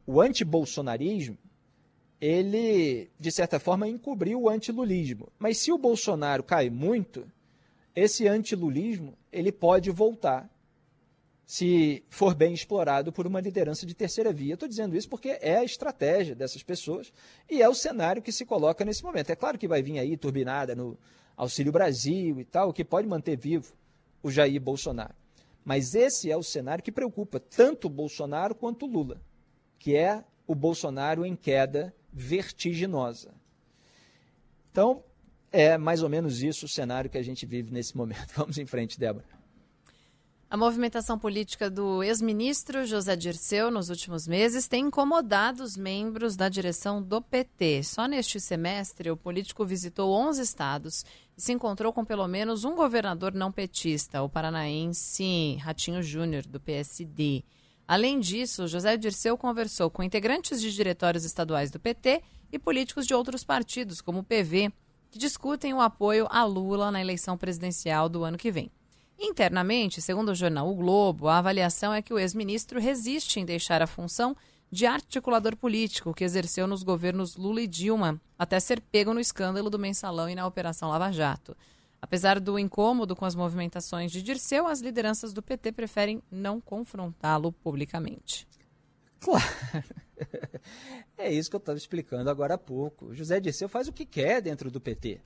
o 0.08 0.20
anti-bolsonarismo, 0.20 1.38
ele, 2.20 3.12
de 3.20 3.32
certa 3.32 3.60
forma, 3.60 3.88
encobriu 3.88 4.42
o 4.42 4.50
antilulismo. 4.50 5.32
Mas 5.38 5.60
se 5.60 5.72
o 5.72 5.78
Bolsonaro 5.78 6.42
cai 6.42 6.72
muito, 6.72 7.32
esse 7.96 8.28
antilulismo 8.28 9.16
ele 9.32 9.52
pode 9.52 9.92
voltar 9.92 10.50
se 11.46 12.04
for 12.10 12.34
bem 12.34 12.56
explorado 12.56 13.14
por 13.14 13.28
uma 13.28 13.40
liderança 13.40 13.86
de 13.86 13.94
terceira 13.94 14.34
via. 14.34 14.56
Estou 14.56 14.68
dizendo 14.68 14.98
isso 14.98 15.08
porque 15.08 15.38
é 15.40 15.58
a 15.58 15.64
estratégia 15.64 16.34
dessas 16.34 16.64
pessoas 16.64 17.14
e 17.48 17.62
é 17.62 17.70
o 17.70 17.76
cenário 17.76 18.20
que 18.20 18.32
se 18.32 18.48
coloca 18.48 18.84
nesse 18.84 19.04
momento. 19.04 19.30
É 19.30 19.36
claro 19.36 19.60
que 19.60 19.68
vai 19.68 19.84
vir 19.84 20.00
aí 20.00 20.18
turbinada 20.18 20.74
no 20.74 20.98
Auxílio 21.36 21.72
Brasil 21.72 22.40
e 22.40 22.46
tal, 22.46 22.72
que 22.72 22.84
pode 22.84 23.08
manter 23.08 23.38
vivo 23.38 23.74
o 24.24 24.32
Jair 24.32 24.60
Bolsonaro. 24.62 25.14
Mas 25.64 25.96
esse 25.96 26.32
é 26.32 26.38
o 26.38 26.44
cenário 26.44 26.84
que 26.84 26.92
preocupa 26.92 27.40
tanto 27.40 27.88
o 27.88 27.90
Bolsonaro 27.90 28.54
quanto 28.54 28.86
o 28.86 28.90
Lula, 28.90 29.22
que 29.80 29.96
é 29.96 30.24
o 30.48 30.54
Bolsonaro 30.54 31.26
em 31.26 31.36
queda 31.36 31.94
vertiginosa. 32.14 33.34
Então, 34.72 35.04
é 35.52 35.78
mais 35.78 36.04
ou 36.04 36.10
menos 36.10 36.44
isso 36.44 36.66
o 36.66 36.70
cenário 36.70 37.10
que 37.10 37.18
a 37.18 37.24
gente 37.24 37.46
vive 37.46 37.72
nesse 37.72 37.96
momento. 37.98 38.32
Vamos 38.36 38.58
em 38.58 38.66
frente, 38.66 39.00
Débora. 39.00 39.35
A 40.56 40.58
movimentação 40.58 41.20
política 41.20 41.70
do 41.70 42.02
ex-ministro 42.02 42.86
José 42.86 43.14
Dirceu 43.18 43.70
nos 43.70 43.90
últimos 43.90 44.26
meses 44.26 44.70
tem 44.70 44.86
incomodado 44.86 45.62
os 45.62 45.76
membros 45.76 46.38
da 46.38 46.48
direção 46.48 47.04
do 47.04 47.22
PT. 47.22 47.84
Só 47.84 48.08
neste 48.08 48.40
semestre, 48.40 49.12
o 49.12 49.18
político 49.18 49.66
visitou 49.66 50.14
11 50.14 50.42
estados 50.42 51.06
e 51.38 51.42
se 51.42 51.52
encontrou 51.52 51.92
com 51.92 52.06
pelo 52.06 52.26
menos 52.26 52.64
um 52.64 52.74
governador 52.74 53.34
não 53.34 53.52
petista, 53.52 54.24
o 54.24 54.30
paranaense 54.30 55.58
Ratinho 55.58 56.02
Júnior, 56.02 56.44
do 56.44 56.58
PSD. 56.58 57.44
Além 57.86 58.18
disso, 58.18 58.66
José 58.66 58.96
Dirceu 58.96 59.38
conversou 59.38 59.90
com 59.90 60.04
integrantes 60.04 60.62
de 60.62 60.74
diretórios 60.74 61.26
estaduais 61.26 61.70
do 61.70 61.82
PT 61.82 62.24
e 62.50 62.58
políticos 62.58 63.06
de 63.06 63.14
outros 63.14 63.44
partidos, 63.44 64.00
como 64.00 64.20
o 64.20 64.24
PV, 64.24 64.72
que 65.12 65.20
discutem 65.20 65.74
o 65.74 65.82
apoio 65.82 66.28
a 66.30 66.46
Lula 66.46 66.92
na 66.92 67.02
eleição 67.02 67.38
presidencial 67.38 68.08
do 68.08 68.24
ano 68.24 68.38
que 68.38 68.54
vem. 68.54 68.72
Internamente, 69.18 70.02
segundo 70.02 70.30
o 70.30 70.36
jornal 70.36 70.70
O 70.70 70.76
Globo, 70.76 71.28
a 71.28 71.38
avaliação 71.38 71.94
é 71.94 72.02
que 72.02 72.14
o 72.14 72.20
ex-ministro 72.20 72.80
resiste 72.80 73.40
em 73.40 73.46
deixar 73.46 73.82
a 73.82 73.88
função 73.88 74.36
de 74.70 74.86
articulador 74.86 75.56
político 75.56 76.14
que 76.14 76.24
exerceu 76.24 76.68
nos 76.68 76.84
governos 76.84 77.38
Lula 77.38 77.62
e 77.62 77.68
Dilma, 77.68 78.20
até 78.38 78.60
ser 78.60 78.82
pego 78.82 79.14
no 79.14 79.20
escândalo 79.20 79.70
do 79.70 79.80
mensalão 79.80 80.30
e 80.30 80.36
na 80.36 80.46
Operação 80.46 80.90
Lava 80.90 81.12
Jato. 81.12 81.56
Apesar 82.02 82.40
do 82.40 82.60
incômodo 82.60 83.16
com 83.16 83.26
as 83.26 83.36
movimentações 83.36 84.12
de 84.12 84.22
Dirceu, 84.22 84.68
as 84.68 84.82
lideranças 84.82 85.34
do 85.34 85.42
PT 85.42 85.72
preferem 85.72 86.22
não 86.30 86.60
confrontá-lo 86.60 87.52
publicamente. 87.52 88.48
Claro. 89.20 89.46
É 91.18 91.32
isso 91.32 91.50
que 91.50 91.56
eu 91.56 91.60
estava 91.60 91.78
explicando 91.78 92.30
agora 92.30 92.56
há 92.56 92.58
pouco. 92.58 93.14
José 93.14 93.40
Dirceu 93.40 93.70
faz 93.70 93.88
o 93.88 93.94
que 93.94 94.06
quer 94.06 94.42
dentro 94.42 94.70
do 94.70 94.82
PT. 94.82 95.22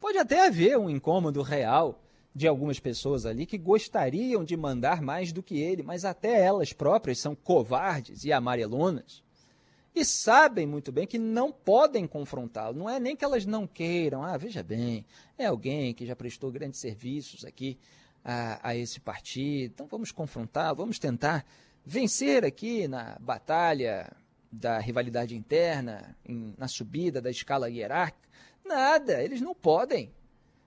Pode 0.00 0.16
até 0.16 0.46
haver 0.46 0.78
um 0.78 0.88
incômodo 0.88 1.42
real 1.42 2.03
de 2.34 2.48
algumas 2.48 2.80
pessoas 2.80 3.24
ali 3.24 3.46
que 3.46 3.56
gostariam 3.56 4.44
de 4.44 4.56
mandar 4.56 5.00
mais 5.00 5.32
do 5.32 5.42
que 5.42 5.60
ele, 5.60 5.82
mas 5.82 6.04
até 6.04 6.42
elas 6.42 6.72
próprias 6.72 7.18
são 7.18 7.34
covardes 7.34 8.24
e 8.24 8.32
amarelonas 8.32 9.22
e 9.94 10.04
sabem 10.04 10.66
muito 10.66 10.90
bem 10.90 11.06
que 11.06 11.18
não 11.18 11.52
podem 11.52 12.06
confrontá-lo. 12.06 12.76
Não 12.76 12.90
é 12.90 12.98
nem 12.98 13.14
que 13.14 13.24
elas 13.24 13.46
não 13.46 13.66
queiram. 13.66 14.24
Ah, 14.24 14.36
veja 14.36 14.62
bem, 14.62 15.06
é 15.38 15.46
alguém 15.46 15.94
que 15.94 16.04
já 16.04 16.16
prestou 16.16 16.50
grandes 16.50 16.80
serviços 16.80 17.44
aqui 17.44 17.78
a, 18.24 18.70
a 18.70 18.76
esse 18.76 18.98
partido, 18.98 19.72
então 19.72 19.86
vamos 19.86 20.10
confrontar, 20.10 20.74
vamos 20.74 20.98
tentar 20.98 21.44
vencer 21.84 22.44
aqui 22.44 22.88
na 22.88 23.16
batalha 23.20 24.10
da 24.50 24.78
rivalidade 24.78 25.36
interna, 25.36 26.16
em, 26.26 26.54
na 26.56 26.66
subida 26.66 27.20
da 27.20 27.30
escala 27.30 27.70
hierárquica. 27.70 28.28
Nada, 28.64 29.22
eles 29.22 29.40
não 29.40 29.54
podem. 29.54 30.10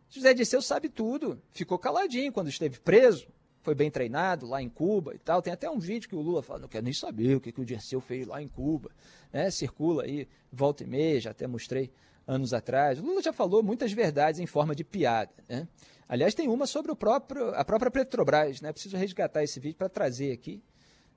José 0.10 0.34
Disseu 0.34 0.62
sabe 0.62 0.90
tudo. 0.90 1.42
Ficou 1.52 1.78
caladinho 1.78 2.32
quando 2.32 2.50
esteve 2.50 2.80
preso. 2.80 3.28
Foi 3.62 3.76
bem 3.76 3.92
treinado 3.92 4.48
lá 4.48 4.62
em 4.62 4.70
Cuba 4.70 5.14
e 5.14 5.20
tal. 5.20 5.42
Tem 5.42 5.52
até 5.52 5.70
um 5.70 5.78
vídeo 5.78 6.08
que 6.08 6.16
o 6.16 6.22
Lula 6.22 6.42
fala, 6.42 6.60
não 6.60 6.70
quero 6.70 6.86
nem 6.86 6.94
saber 6.94 7.36
o 7.36 7.42
que, 7.42 7.52
que 7.52 7.60
o 7.60 7.66
Dirceu 7.66 8.00
fez 8.00 8.26
lá 8.26 8.42
em 8.42 8.48
Cuba. 8.48 8.92
Né? 9.32 9.52
Circula 9.52 10.04
aí, 10.04 10.28
volta 10.52 10.84
e 10.84 10.88
meia, 10.88 11.20
já 11.20 11.32
até 11.32 11.46
mostrei 11.46 11.92
anos 12.26 12.54
atrás. 12.54 13.00
O 13.00 13.04
Lula 13.04 13.22
já 13.22 13.34
falou 13.34 13.62
muitas 13.62 13.92
verdades 13.92 14.40
em 14.40 14.46
forma 14.46 14.74
de 14.74 14.86
piada. 14.86 15.32
Né? 15.50 15.68
Aliás, 16.08 16.34
tem 16.34 16.48
uma 16.48 16.66
sobre 16.66 16.92
o 16.94 16.96
próprio, 16.96 17.50
a 17.56 17.66
própria 17.66 17.92
Petrobras. 17.92 18.62
Né? 18.62 18.72
Preciso 18.72 18.96
resgatar 18.96 19.44
esse 19.44 19.60
vídeo 19.60 19.76
para 19.76 19.90
trazer 19.90 20.32
aqui. 20.32 20.64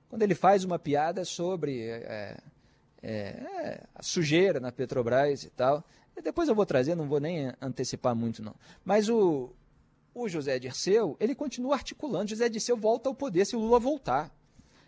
Quando 0.09 0.23
ele 0.23 0.35
faz 0.35 0.65
uma 0.65 0.77
piada 0.77 1.23
sobre 1.23 1.87
é, 1.87 2.37
é 3.01 3.81
a 3.95 4.03
sujeira 4.03 4.59
na 4.59 4.73
Petrobras 4.73 5.43
e 5.43 5.49
tal. 5.49 5.85
Depois 6.23 6.49
eu 6.49 6.55
vou 6.55 6.65
trazer, 6.65 6.95
não 6.95 7.07
vou 7.07 7.19
nem 7.19 7.51
antecipar 7.61 8.15
muito 8.15 8.43
não. 8.43 8.55
Mas 8.83 9.09
o, 9.09 9.49
o 10.13 10.27
José 10.27 10.59
Dirceu, 10.59 11.15
ele 11.19 11.33
continua 11.33 11.75
articulando. 11.75 12.29
José 12.29 12.49
Dirceu 12.49 12.77
volta 12.77 13.09
ao 13.09 13.15
poder 13.15 13.45
se 13.45 13.55
o 13.55 13.59
Lula 13.59 13.79
voltar. 13.79 14.31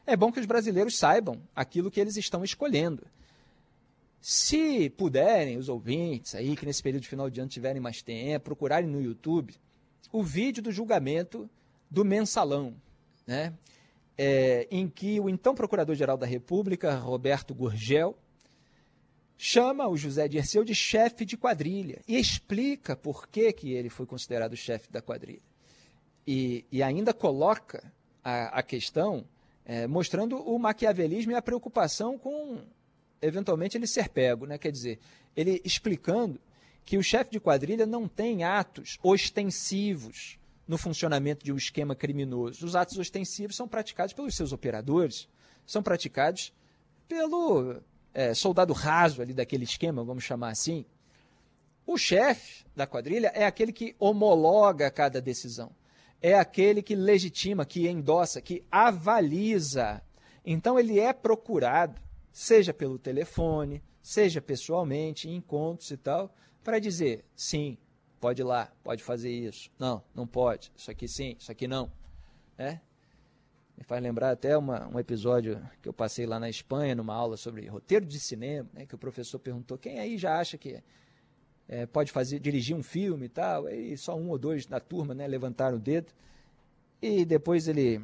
É 0.06 0.16
bom 0.16 0.32
que 0.32 0.40
os 0.40 0.46
brasileiros 0.46 0.98
saibam 0.98 1.42
aquilo 1.56 1.90
que 1.90 2.00
eles 2.00 2.18
estão 2.18 2.44
escolhendo. 2.44 3.08
Se 4.20 4.90
puderem, 4.92 5.58
os 5.58 5.70
ouvintes 5.70 6.36
aí, 6.36 6.56
que 6.56 6.66
nesse 6.66 6.82
período 6.82 7.04
de 7.04 7.10
final 7.10 7.30
de 7.30 7.42
ano 7.42 7.50
tiverem 7.50 7.82
mais 7.82 8.02
tempo, 8.02 8.46
procurarem 8.46 8.90
no 8.90 9.02
YouTube 9.02 9.54
o 10.12 10.24
vídeo 10.24 10.62
do 10.62 10.72
julgamento 10.72 11.50
do 11.90 12.06
mensalão, 12.06 12.76
né? 13.26 13.54
É, 14.18 14.68
em 14.70 14.88
que 14.88 15.20
o 15.20 15.28
então 15.28 15.56
Procurador-Geral 15.56 16.18
da 16.18 16.26
República, 16.26 16.96
Roberto 16.96 17.54
Gurgel, 17.54 18.16
chama 19.38 19.88
o 19.88 19.98
José 19.98 20.28
Dirceu 20.28 20.64
de 20.64 20.76
chefe 20.76 21.26
de 21.26 21.36
quadrilha 21.36 22.02
e 22.08 22.18
explica 22.18 22.96
por 22.96 23.28
que, 23.28 23.52
que 23.52 23.74
ele 23.74 23.90
foi 23.90 24.06
considerado 24.06 24.56
chefe 24.56 24.92
da 24.92 25.02
quadrilha. 25.02 25.42
E, 26.26 26.66
e 26.72 26.82
ainda 26.82 27.14
coloca 27.14 27.92
a, 28.24 28.60
a 28.60 28.64
questão 28.64 29.26
é, 29.66 29.88
mostrando 29.88 30.38
o 30.38 30.58
maquiavelismo 30.58 31.32
e 31.32 31.36
a 31.36 31.42
preocupação 31.42 32.18
com, 32.18 32.60
eventualmente, 33.22 33.78
ele 33.78 33.88
ser 33.88 34.10
pego. 34.10 34.46
Né? 34.46 34.58
Quer 34.58 34.72
dizer, 34.72 35.00
ele 35.36 35.62
explicando 35.64 36.40
que 36.86 36.98
o 36.98 37.04
chefe 37.04 37.32
de 37.32 37.40
quadrilha 37.40 37.86
não 37.86 38.08
tem 38.08 38.44
atos 38.44 38.98
ostensivos 39.02 40.38
no 40.68 40.78
funcionamento 40.78 41.44
de 41.44 41.52
um 41.52 41.58
esquema 41.58 41.96
criminoso. 41.96 42.66
Os 42.66 42.76
atos 42.76 42.98
ostensivos 42.98 43.56
são 43.56 43.68
praticados 43.68 44.14
pelos 44.14 44.36
seus 44.36 44.52
operadores, 44.52 45.28
são 45.66 45.84
praticados 45.84 46.54
pelo 47.08 47.82
é, 48.14 48.34
soldado 48.34 48.74
raso 48.74 49.22
ali 49.22 49.34
daquele 49.34 49.64
esquema, 49.64 50.04
vamos 50.04 50.24
chamar 50.24 50.50
assim, 50.50 50.86
o 51.86 51.98
chefe 51.98 52.66
da 52.76 52.88
quadrilha 52.88 53.32
é 53.36 53.46
aquele 53.46 53.74
que 53.74 53.96
homologa 54.00 54.90
cada 54.90 55.22
decisão. 55.22 55.72
É 56.22 56.34
aquele 56.36 56.82
que 56.82 56.96
legitima, 56.96 57.66
que 57.66 57.88
endossa, 57.88 58.42
que 58.42 58.64
avaliza. 58.72 60.02
Então 60.46 60.80
ele 60.80 61.00
é 61.00 61.12
procurado, 61.12 62.02
seja 62.32 62.74
pelo 62.74 62.98
telefone, 62.98 63.84
seja 64.02 64.42
pessoalmente, 64.42 65.28
em 65.28 65.36
encontros 65.36 65.92
e 65.92 65.98
tal, 65.98 66.34
para 66.64 66.80
dizer 66.80 67.26
sim, 67.36 67.78
pode 68.22 68.42
ir 68.42 68.46
lá, 68.46 68.72
pode 68.82 69.04
fazer 69.04 69.32
isso. 69.32 69.70
Não, 69.78 70.02
não 70.16 70.26
pode. 70.26 70.72
Isso 70.78 70.90
aqui 70.90 71.08
sim, 71.08 71.36
isso 71.38 71.52
aqui 71.52 71.68
não. 71.68 71.92
É? 72.58 72.80
Me 73.78 73.84
faz 73.84 74.02
lembrar 74.02 74.32
até 74.32 74.58
uma, 74.58 74.88
um 74.88 75.00
episódio 75.00 75.62
que 75.82 75.90
eu 75.90 75.94
passei 75.94 76.26
lá 76.26 76.40
na 76.40 76.50
Espanha, 76.50 76.96
numa 76.96 77.14
aula 77.14 77.38
sobre 77.38 77.68
roteiro 77.68 78.06
de 78.06 78.20
cinema, 78.20 78.70
né, 78.74 78.86
que 78.86 78.96
o 78.96 78.98
professor 78.98 79.40
perguntou 79.40 79.78
quem 79.78 80.00
aí 80.00 80.18
já 80.18 80.40
acha 80.40 80.58
que 80.58 80.82
é, 81.68 81.86
pode 81.86 82.12
fazer 82.12 82.40
dirigir 82.40 82.76
um 82.76 82.84
filme 82.84 83.26
e 83.26 83.30
tal. 83.30 83.68
E 83.70 83.98
só 83.98 84.16
um 84.16 84.30
ou 84.30 84.38
dois 84.38 84.66
da 84.66 84.80
turma 84.80 85.14
né, 85.14 85.28
levantaram 85.28 85.78
o 85.78 85.80
dedo. 85.80 86.12
E 87.02 87.26
depois 87.26 87.68
ele 87.68 88.02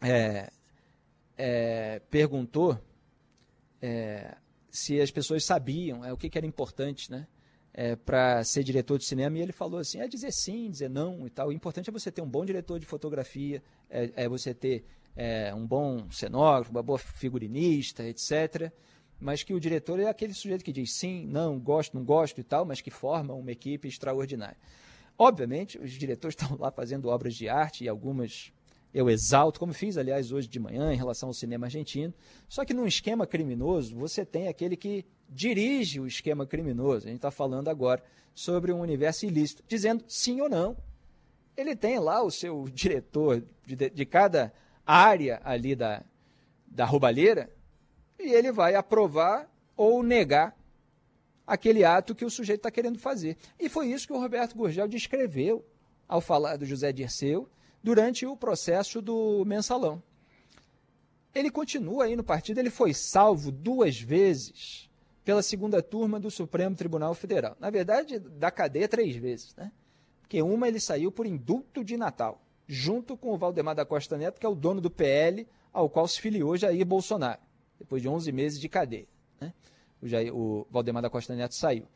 é, 0.00 0.50
é, 1.36 2.00
perguntou 2.10 2.78
se 4.70 5.00
as 5.00 5.10
pessoas 5.10 5.44
sabiam 5.44 6.02
o 6.12 6.16
que, 6.16 6.30
que 6.30 6.38
era 6.38 6.46
importante 6.46 7.10
né, 7.10 7.26
é, 7.74 7.96
para 7.96 8.44
ser 8.44 8.62
diretor 8.62 8.98
de 8.98 9.04
cinema, 9.04 9.38
e 9.38 9.40
ele 9.40 9.52
falou 9.52 9.80
assim: 9.80 10.00
é 10.00 10.06
dizer 10.06 10.32
sim, 10.32 10.70
dizer 10.70 10.90
não 10.90 11.26
e 11.26 11.30
tal. 11.30 11.48
O 11.48 11.52
importante 11.52 11.88
é 11.88 11.92
você 11.92 12.10
ter 12.10 12.22
um 12.22 12.28
bom 12.28 12.44
diretor 12.44 12.78
de 12.78 12.86
fotografia, 12.86 13.62
é, 13.88 14.10
é 14.14 14.28
você 14.28 14.52
ter 14.52 14.84
é, 15.16 15.54
um 15.54 15.66
bom 15.66 16.10
cenógrafo, 16.10 16.70
uma 16.70 16.82
boa 16.82 16.98
figurinista, 16.98 18.04
etc. 18.04 18.70
Mas 19.18 19.42
que 19.42 19.54
o 19.54 19.60
diretor 19.60 20.00
é 20.00 20.08
aquele 20.08 20.34
sujeito 20.34 20.64
que 20.64 20.72
diz 20.72 20.94
sim, 20.94 21.24
não, 21.26 21.58
gosto, 21.58 21.94
não 21.94 22.04
gosto 22.04 22.40
e 22.40 22.44
tal, 22.44 22.64
mas 22.64 22.80
que 22.80 22.90
forma 22.90 23.32
uma 23.32 23.52
equipe 23.52 23.86
extraordinária. 23.86 24.56
Obviamente, 25.16 25.78
os 25.78 25.92
diretores 25.92 26.34
estão 26.38 26.56
lá 26.58 26.70
fazendo 26.70 27.08
obras 27.08 27.34
de 27.34 27.48
arte 27.48 27.84
e 27.84 27.88
algumas 27.88 28.52
eu 28.94 29.08
exalto, 29.08 29.58
como 29.58 29.72
fiz, 29.72 29.96
aliás, 29.96 30.32
hoje 30.32 30.46
de 30.46 30.60
manhã, 30.60 30.92
em 30.92 30.96
relação 30.96 31.30
ao 31.30 31.32
cinema 31.32 31.66
argentino. 31.66 32.12
Só 32.46 32.62
que 32.62 32.74
num 32.74 32.86
esquema 32.86 33.26
criminoso, 33.26 33.96
você 33.96 34.22
tem 34.22 34.48
aquele 34.48 34.76
que 34.76 35.06
dirige 35.32 36.00
o 36.00 36.06
esquema 36.06 36.46
criminoso. 36.46 37.06
A 37.06 37.08
gente 37.08 37.16
está 37.16 37.30
falando 37.30 37.68
agora 37.68 38.02
sobre 38.34 38.72
um 38.72 38.80
universo 38.80 39.26
ilícito, 39.26 39.62
dizendo 39.66 40.04
sim 40.06 40.40
ou 40.40 40.48
não. 40.48 40.76
Ele 41.56 41.74
tem 41.74 41.98
lá 41.98 42.22
o 42.22 42.30
seu 42.30 42.68
diretor 42.72 43.42
de, 43.66 43.90
de 43.90 44.06
cada 44.06 44.52
área 44.86 45.40
ali 45.44 45.74
da, 45.74 46.02
da 46.66 46.84
roubalheira 46.84 47.50
e 48.18 48.32
ele 48.32 48.52
vai 48.52 48.74
aprovar 48.74 49.50
ou 49.76 50.02
negar 50.02 50.56
aquele 51.46 51.84
ato 51.84 52.14
que 52.14 52.24
o 52.24 52.30
sujeito 52.30 52.60
está 52.60 52.70
querendo 52.70 52.98
fazer. 52.98 53.36
E 53.58 53.68
foi 53.68 53.88
isso 53.88 54.06
que 54.06 54.12
o 54.12 54.20
Roberto 54.20 54.56
Gurgel 54.56 54.88
descreveu 54.88 55.64
ao 56.08 56.20
falar 56.20 56.56
do 56.56 56.64
José 56.64 56.92
Dirceu 56.92 57.48
durante 57.82 58.24
o 58.24 58.36
processo 58.36 59.02
do 59.02 59.44
mensalão. 59.44 60.02
Ele 61.34 61.50
continua 61.50 62.04
aí 62.04 62.16
no 62.16 62.22
partido, 62.22 62.58
ele 62.58 62.70
foi 62.70 62.94
salvo 62.94 63.50
duas 63.50 63.98
vezes 63.98 64.90
pela 65.24 65.42
segunda 65.42 65.82
turma 65.82 66.18
do 66.18 66.30
Supremo 66.30 66.74
Tribunal 66.74 67.14
Federal. 67.14 67.56
Na 67.60 67.70
verdade, 67.70 68.18
da 68.18 68.50
cadeia 68.50 68.88
três 68.88 69.14
vezes, 69.16 69.54
né? 69.56 69.70
Porque 70.20 70.42
uma 70.42 70.66
ele 70.66 70.80
saiu 70.80 71.12
por 71.12 71.26
indulto 71.26 71.84
de 71.84 71.96
Natal, 71.96 72.40
junto 72.66 73.16
com 73.16 73.32
o 73.32 73.38
Valdemar 73.38 73.74
da 73.74 73.84
Costa 73.84 74.16
Neto, 74.16 74.40
que 74.40 74.46
é 74.46 74.48
o 74.48 74.54
dono 74.54 74.80
do 74.80 74.90
PL, 74.90 75.46
ao 75.72 75.88
qual 75.88 76.08
se 76.08 76.20
filiou 76.20 76.56
Jair 76.56 76.84
Bolsonaro, 76.84 77.40
depois 77.78 78.02
de 78.02 78.08
11 78.08 78.32
meses 78.32 78.60
de 78.60 78.68
cadeia. 78.68 79.06
Né? 79.40 79.52
O, 80.00 80.08
Jair, 80.08 80.34
o 80.34 80.66
Valdemar 80.70 81.02
da 81.02 81.10
Costa 81.10 81.34
Neto 81.34 81.54
saiu. 81.54 81.86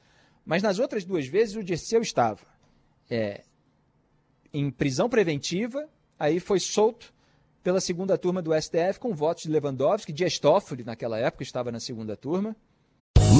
Mas 0.44 0.62
nas 0.62 0.78
outras 0.78 1.04
duas 1.04 1.26
vezes 1.26 1.56
o 1.56 1.64
Dirceu 1.64 2.00
estava 2.00 2.40
é, 3.10 3.42
em 4.52 4.70
prisão 4.70 5.08
preventiva, 5.08 5.88
aí 6.18 6.38
foi 6.38 6.60
solto 6.60 7.12
pela 7.62 7.80
segunda 7.80 8.16
turma 8.16 8.40
do 8.40 8.52
STF 8.54 9.00
com 9.00 9.12
votos 9.12 9.42
de 9.42 9.50
Lewandowski, 9.50 10.12
Dias 10.12 10.38
Toffoli 10.38 10.84
naquela 10.84 11.18
época 11.18 11.42
estava 11.42 11.72
na 11.72 11.80
segunda 11.80 12.16
turma. 12.16 12.54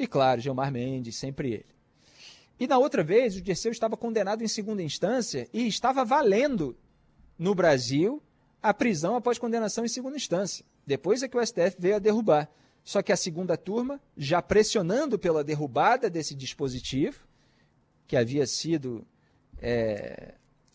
E 0.00 0.06
claro, 0.06 0.40
Gilmar 0.40 0.72
Mendes, 0.72 1.16
sempre 1.16 1.52
ele. 1.52 1.66
E 2.58 2.66
na 2.66 2.78
outra 2.78 3.04
vez, 3.04 3.36
o 3.36 3.40
Dirceu 3.42 3.70
estava 3.70 3.98
condenado 3.98 4.42
em 4.42 4.48
segunda 4.48 4.82
instância 4.82 5.46
e 5.52 5.66
estava 5.66 6.06
valendo 6.06 6.74
no 7.38 7.54
Brasil 7.54 8.22
a 8.62 8.72
prisão 8.72 9.14
após 9.14 9.38
condenação 9.38 9.84
em 9.84 9.88
segunda 9.88 10.16
instância. 10.16 10.64
Depois 10.86 11.22
é 11.22 11.28
que 11.28 11.36
o 11.36 11.46
STF 11.46 11.76
veio 11.78 11.96
a 11.96 11.98
derrubar. 11.98 12.50
Só 12.82 13.02
que 13.02 13.12
a 13.12 13.16
segunda 13.16 13.58
turma, 13.58 14.00
já 14.16 14.40
pressionando 14.40 15.18
pela 15.18 15.44
derrubada 15.44 16.08
desse 16.08 16.34
dispositivo, 16.34 17.28
que 18.06 18.16
havia 18.16 18.46
sido 18.46 19.06
é, 19.60 20.32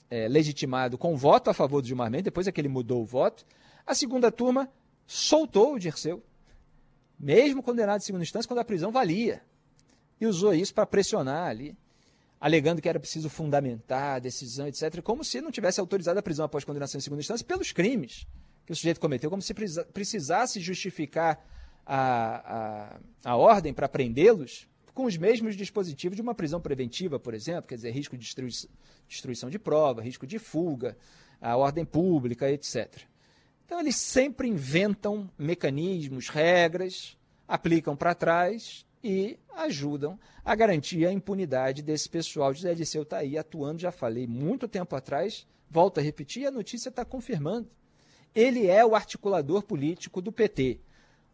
é, 0.07 0.27
legitimado 0.27 0.99
com 0.99 1.17
voto 1.17 1.49
a 1.49 1.53
favor 1.53 1.81
do 1.81 1.87
Gilmar 1.87 2.11
Mendes, 2.11 2.25
depois 2.25 2.45
é 2.45 2.51
que 2.51 2.61
ele 2.61 2.69
mudou 2.69 3.01
o 3.01 3.05
voto, 3.05 3.43
a 3.87 3.95
segunda 3.95 4.31
turma 4.31 4.71
soltou 5.07 5.73
o 5.73 5.79
Dirceu, 5.79 6.21
mesmo 7.19 7.63
condenado 7.63 8.01
em 8.01 8.05
segunda 8.05 8.23
instância, 8.23 8.47
quando 8.47 8.59
a 8.59 8.65
prisão 8.65 8.91
valia. 8.91 9.41
E 10.19 10.25
usou 10.25 10.53
isso 10.53 10.73
para 10.73 10.85
pressionar 10.85 11.47
ali, 11.49 11.77
alegando 12.39 12.81
que 12.81 12.89
era 12.89 12.99
preciso 12.99 13.29
fundamentar 13.29 14.15
a 14.15 14.19
decisão, 14.19 14.67
etc., 14.67 15.01
como 15.01 15.23
se 15.23 15.41
não 15.41 15.51
tivesse 15.51 15.79
autorizado 15.79 16.19
a 16.19 16.23
prisão 16.23 16.45
após 16.45 16.63
condenação 16.63 16.97
em 16.97 17.01
segunda 17.01 17.21
instância 17.21 17.45
pelos 17.45 17.71
crimes 17.71 18.27
que 18.65 18.71
o 18.71 18.75
sujeito 18.75 18.99
cometeu, 18.99 19.29
como 19.29 19.41
se 19.41 19.53
precisasse 19.53 20.59
justificar 20.59 21.45
a, 21.85 22.97
a, 23.23 23.31
a 23.31 23.35
ordem 23.35 23.73
para 23.73 23.87
prendê-los 23.87 24.67
com 24.93 25.05
os 25.05 25.17
mesmos 25.17 25.55
dispositivos 25.55 26.15
de 26.15 26.21
uma 26.21 26.33
prisão 26.33 26.59
preventiva, 26.59 27.19
por 27.19 27.33
exemplo, 27.33 27.67
quer 27.67 27.75
dizer, 27.75 27.91
risco 27.91 28.17
de 28.17 28.33
destruição 29.07 29.49
de 29.49 29.59
prova, 29.59 30.01
risco 30.01 30.25
de 30.25 30.39
fuga, 30.39 30.97
a 31.39 31.55
ordem 31.57 31.85
pública, 31.85 32.49
etc. 32.49 33.01
Então, 33.65 33.79
eles 33.79 33.95
sempre 33.95 34.47
inventam 34.47 35.29
mecanismos, 35.37 36.29
regras, 36.29 37.17
aplicam 37.47 37.95
para 37.95 38.13
trás 38.13 38.85
e 39.03 39.37
ajudam 39.55 40.19
a 40.43 40.55
garantir 40.55 41.05
a 41.05 41.11
impunidade 41.11 41.81
desse 41.81 42.09
pessoal. 42.09 42.53
José 42.53 42.73
Disseu 42.73 43.03
está 43.03 43.17
aí 43.17 43.37
atuando, 43.37 43.81
já 43.81 43.91
falei 43.91 44.27
muito 44.27 44.67
tempo 44.67 44.95
atrás, 44.95 45.47
volto 45.69 45.99
a 45.99 46.03
repetir, 46.03 46.45
a 46.45 46.51
notícia 46.51 46.89
está 46.89 47.03
confirmando. 47.03 47.69
Ele 48.33 48.67
é 48.67 48.85
o 48.85 48.95
articulador 48.95 49.63
político 49.63 50.21
do 50.21 50.31
PT. 50.31 50.79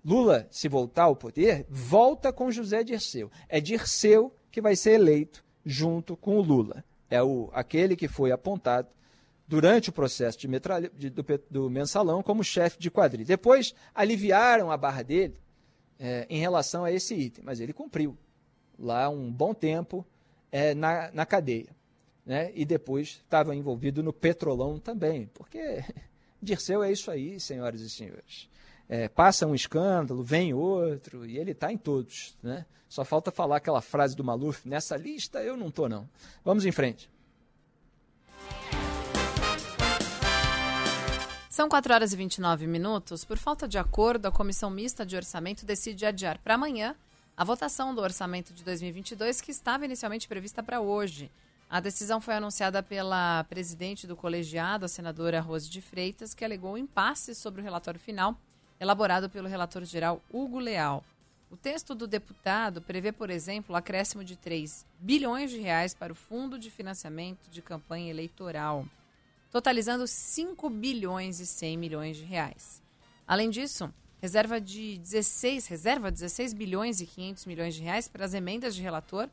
Lula, 0.03 0.47
se 0.49 0.67
voltar 0.67 1.03
ao 1.03 1.15
poder, 1.15 1.65
volta 1.69 2.33
com 2.33 2.51
José 2.51 2.83
Dirceu. 2.83 3.29
É 3.47 3.59
Dirceu 3.59 4.33
que 4.51 4.61
vai 4.61 4.75
ser 4.75 4.91
eleito 4.91 5.43
junto 5.65 6.17
com 6.17 6.37
o 6.37 6.41
Lula. 6.41 6.83
É 7.09 7.21
o, 7.21 7.49
aquele 7.53 7.95
que 7.95 8.07
foi 8.07 8.31
apontado 8.31 8.87
durante 9.51 9.89
o 9.89 9.91
processo 9.91 10.39
de 10.39 10.47
metralha, 10.47 10.89
de, 10.95 11.09
do, 11.09 11.25
do, 11.49 11.69
mensalão 11.69 12.23
como 12.23 12.41
chefe 12.41 12.79
de 12.79 12.89
quadrilha. 12.89 13.25
Depois 13.25 13.75
aliviaram 13.93 14.71
a 14.71 14.77
barra 14.77 15.03
dele 15.03 15.35
é, 15.99 16.25
em 16.29 16.39
relação 16.39 16.85
a 16.85 16.91
esse 16.93 17.13
item, 17.13 17.43
mas 17.43 17.59
ele 17.59 17.73
cumpriu 17.73 18.17
lá 18.79 19.09
um 19.09 19.29
bom 19.29 19.53
tempo 19.53 20.07
é, 20.49 20.73
na, 20.73 21.11
na 21.11 21.25
cadeia. 21.25 21.75
Né? 22.25 22.49
E 22.55 22.63
depois 22.63 23.21
estava 23.25 23.53
envolvido 23.53 24.01
no 24.01 24.13
petrolão 24.13 24.79
também, 24.79 25.29
porque 25.33 25.83
Dirceu 26.41 26.81
é 26.81 26.89
isso 26.89 27.11
aí, 27.11 27.37
senhoras 27.37 27.81
e 27.81 27.89
senhores. 27.89 28.49
É, 28.87 29.09
passa 29.09 29.45
um 29.45 29.53
escândalo, 29.53 30.23
vem 30.23 30.53
outro, 30.53 31.25
e 31.25 31.37
ele 31.37 31.51
está 31.51 31.69
em 31.73 31.77
todos. 31.77 32.37
Né? 32.41 32.65
Só 32.87 33.03
falta 33.03 33.31
falar 33.31 33.57
aquela 33.57 33.81
frase 33.81 34.15
do 34.15 34.23
Maluf, 34.23 34.65
nessa 34.65 34.95
lista 34.95 35.43
eu 35.43 35.57
não 35.57 35.67
estou 35.67 35.89
não. 35.89 36.07
Vamos 36.41 36.65
em 36.65 36.71
frente. 36.71 37.09
São 41.51 41.67
4 41.67 41.93
horas 41.93 42.13
e 42.13 42.15
29 42.15 42.65
minutos. 42.65 43.25
Por 43.25 43.37
falta 43.37 43.67
de 43.67 43.77
acordo, 43.77 44.25
a 44.25 44.31
Comissão 44.31 44.69
Mista 44.69 45.05
de 45.05 45.17
Orçamento 45.17 45.65
decide 45.65 46.05
adiar 46.05 46.39
para 46.39 46.55
amanhã 46.55 46.95
a 47.35 47.43
votação 47.43 47.93
do 47.93 47.99
orçamento 47.99 48.53
de 48.53 48.63
2022, 48.63 49.41
que 49.41 49.51
estava 49.51 49.83
inicialmente 49.83 50.29
prevista 50.29 50.63
para 50.63 50.79
hoje. 50.79 51.29
A 51.69 51.81
decisão 51.81 52.21
foi 52.21 52.35
anunciada 52.35 52.81
pela 52.81 53.43
presidente 53.49 54.07
do 54.07 54.15
colegiado, 54.15 54.85
a 54.85 54.87
senadora 54.87 55.41
Rose 55.41 55.69
de 55.69 55.81
Freitas, 55.81 56.33
que 56.33 56.45
alegou 56.45 56.77
impasse 56.77 57.35
sobre 57.35 57.59
o 57.59 57.63
relatório 57.65 57.99
final, 57.99 58.37
elaborado 58.79 59.29
pelo 59.29 59.49
relator-geral 59.49 60.21
Hugo 60.31 60.57
Leal. 60.57 61.03
O 61.51 61.57
texto 61.57 61.93
do 61.93 62.07
deputado 62.07 62.81
prevê, 62.81 63.11
por 63.11 63.29
exemplo, 63.29 63.75
o 63.75 63.77
acréscimo 63.77 64.23
de 64.23 64.37
3 64.37 64.85
bilhões 65.01 65.51
de 65.51 65.59
reais 65.59 65.93
para 65.93 66.13
o 66.13 66.15
Fundo 66.15 66.57
de 66.57 66.71
Financiamento 66.71 67.49
de 67.49 67.61
Campanha 67.61 68.09
Eleitoral 68.09 68.85
totalizando 69.51 70.07
5 70.07 70.69
bilhões 70.69 71.39
e 71.39 71.45
100 71.45 71.77
milhões 71.77 72.17
de 72.17 72.23
reais. 72.23 72.81
Além 73.27 73.49
disso, 73.49 73.93
reserva 74.21 74.61
de 74.61 74.97
16, 74.99 75.67
reserva 75.67 76.09
16 76.09 76.53
bilhões 76.53 77.01
e 77.01 77.05
500 77.05 77.45
milhões 77.45 77.75
de 77.75 77.81
reais 77.81 78.07
para 78.07 78.23
as 78.23 78.33
emendas 78.33 78.73
de 78.73 78.81
relator, 78.81 79.29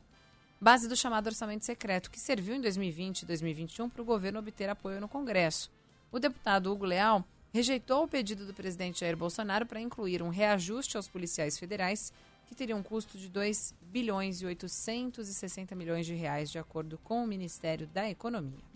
base 0.59 0.87
do 0.87 0.95
chamado 0.95 1.27
orçamento 1.27 1.63
secreto, 1.63 2.11
que 2.11 2.19
serviu 2.19 2.55
em 2.55 2.61
2020 2.61 3.21
e 3.21 3.25
2021 3.25 3.89
para 3.89 4.01
o 4.01 4.05
governo 4.05 4.39
obter 4.39 4.69
apoio 4.69 4.99
no 4.99 5.07
Congresso. 5.07 5.71
O 6.11 6.19
deputado 6.19 6.71
Hugo 6.71 6.85
Leal 6.85 7.23
rejeitou 7.53 8.03
o 8.03 8.07
pedido 8.07 8.45
do 8.45 8.53
presidente 8.53 8.99
Jair 8.99 9.15
Bolsonaro 9.15 9.65
para 9.65 9.79
incluir 9.79 10.21
um 10.21 10.29
reajuste 10.29 10.97
aos 10.97 11.07
policiais 11.07 11.57
federais, 11.57 12.11
que 12.45 12.55
teria 12.55 12.75
um 12.75 12.83
custo 12.83 13.17
de 13.17 13.29
2 13.29 13.73
bilhões 13.81 14.41
e 14.41 14.45
860 14.45 15.75
milhões 15.75 16.05
de 16.05 16.13
reais, 16.13 16.51
de 16.51 16.59
acordo 16.59 16.97
com 16.97 17.23
o 17.23 17.27
Ministério 17.27 17.87
da 17.87 18.09
Economia. 18.09 18.68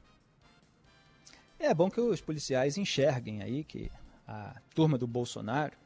É 1.63 1.73
bom 1.73 1.89
que 1.89 2.01
os 2.01 2.19
policiais 2.19 2.77
enxerguem 2.77 3.41
aí 3.41 3.63
que 3.63 3.89
a 4.27 4.59
turma 4.75 4.97
do 4.97 5.07
Bolsonaro 5.07 5.77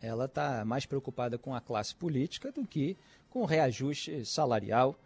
ela 0.00 0.24
está 0.24 0.64
mais 0.64 0.86
preocupada 0.86 1.36
com 1.36 1.54
a 1.54 1.60
classe 1.60 1.94
política 1.94 2.50
do 2.50 2.66
que 2.66 2.96
com 3.28 3.42
o 3.42 3.44
reajuste 3.44 4.24
salarial 4.24 4.98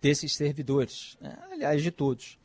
desses 0.00 0.34
servidores, 0.34 1.18
né? 1.20 1.36
aliás, 1.52 1.82
de 1.82 1.90
todos. 1.90 2.38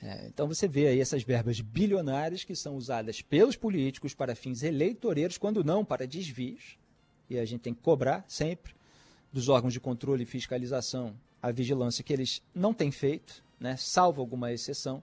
É, 0.00 0.28
então 0.28 0.46
você 0.46 0.68
vê 0.68 0.86
aí 0.86 1.00
essas 1.00 1.24
verbas 1.24 1.60
bilionárias 1.60 2.44
que 2.44 2.54
são 2.54 2.76
usadas 2.76 3.20
pelos 3.20 3.56
políticos 3.56 4.14
para 4.14 4.36
fins 4.36 4.62
eleitoreiros, 4.62 5.36
quando 5.36 5.64
não 5.64 5.84
para 5.84 6.06
desvios, 6.06 6.78
e 7.28 7.36
a 7.36 7.44
gente 7.44 7.62
tem 7.62 7.74
que 7.74 7.82
cobrar 7.82 8.24
sempre 8.28 8.76
dos 9.32 9.48
órgãos 9.48 9.72
de 9.72 9.80
controle 9.80 10.22
e 10.22 10.26
fiscalização 10.26 11.18
a 11.42 11.50
vigilância 11.50 12.04
que 12.04 12.12
eles 12.12 12.40
não 12.54 12.72
têm 12.72 12.92
feito, 12.92 13.42
né, 13.58 13.76
salvo 13.76 14.20
alguma 14.20 14.52
exceção, 14.52 15.02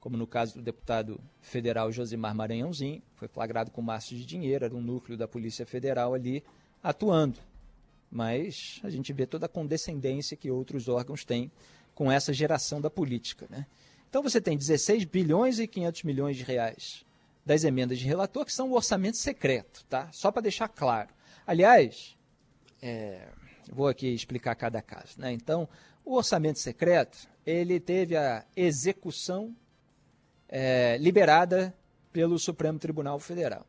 como 0.00 0.16
no 0.16 0.26
caso 0.26 0.54
do 0.54 0.62
deputado 0.62 1.20
federal 1.40 1.92
Josimar 1.92 2.34
Maranhãozinho, 2.34 3.02
foi 3.14 3.28
flagrado 3.28 3.70
com 3.70 3.82
maços 3.82 4.18
de 4.18 4.24
dinheiro, 4.24 4.64
era 4.64 4.74
um 4.74 4.80
núcleo 4.80 5.16
da 5.16 5.28
Polícia 5.28 5.66
Federal 5.66 6.14
ali 6.14 6.42
atuando. 6.82 7.38
Mas 8.10 8.80
a 8.82 8.90
gente 8.90 9.12
vê 9.12 9.26
toda 9.26 9.46
a 9.46 9.48
condescendência 9.48 10.36
que 10.36 10.50
outros 10.50 10.88
órgãos 10.88 11.24
têm 11.24 11.52
com 11.94 12.10
essa 12.10 12.32
geração 12.32 12.80
da 12.80 12.88
política. 12.88 13.46
Né? 13.50 13.66
Então 14.08 14.22
você 14.22 14.40
tem 14.40 14.56
16 14.56 15.04
bilhões 15.04 15.58
e 15.58 15.66
500 15.66 16.02
milhões 16.02 16.36
de 16.36 16.42
reais 16.42 17.04
das 17.44 17.64
emendas 17.64 17.98
de 17.98 18.06
relator, 18.06 18.44
que 18.44 18.52
são 18.52 18.70
o 18.70 18.74
orçamento 18.74 19.16
secreto, 19.16 19.84
tá? 19.86 20.10
Só 20.12 20.30
para 20.30 20.42
deixar 20.42 20.68
claro. 20.68 21.08
Aliás, 21.46 22.16
é, 22.82 23.28
vou 23.72 23.88
aqui 23.88 24.08
explicar 24.08 24.54
cada 24.54 24.80
caso. 24.82 25.18
Né? 25.18 25.32
Então, 25.32 25.68
o 26.04 26.14
orçamento 26.16 26.58
secreto, 26.58 27.28
ele 27.46 27.80
teve 27.80 28.16
a 28.16 28.44
execução 28.56 29.54
é, 30.50 30.98
liberada 30.98 31.72
pelo 32.12 32.38
Supremo 32.38 32.78
Tribunal 32.78 33.18
Federal. 33.20 33.64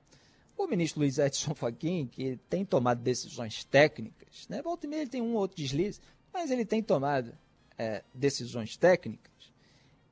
O 0.58 0.68
ministro 0.68 1.00
Luiz 1.00 1.18
Edson 1.20 1.54
Fachin, 1.54 2.08
que 2.08 2.38
tem 2.50 2.66
tomado 2.66 3.02
decisões 3.02 3.64
técnicas, 3.64 4.48
né? 4.50 4.62
volta 4.62 4.86
e 4.86 4.90
meia 4.90 5.02
ele 5.02 5.10
tem 5.10 5.22
um 5.22 5.34
ou 5.34 5.42
outro 5.42 5.56
deslize, 5.56 6.00
mas 6.34 6.50
ele 6.50 6.66
tem 6.66 6.82
tomado 6.82 7.38
é, 7.78 8.04
decisões 8.14 8.76
técnicas, 8.76 9.32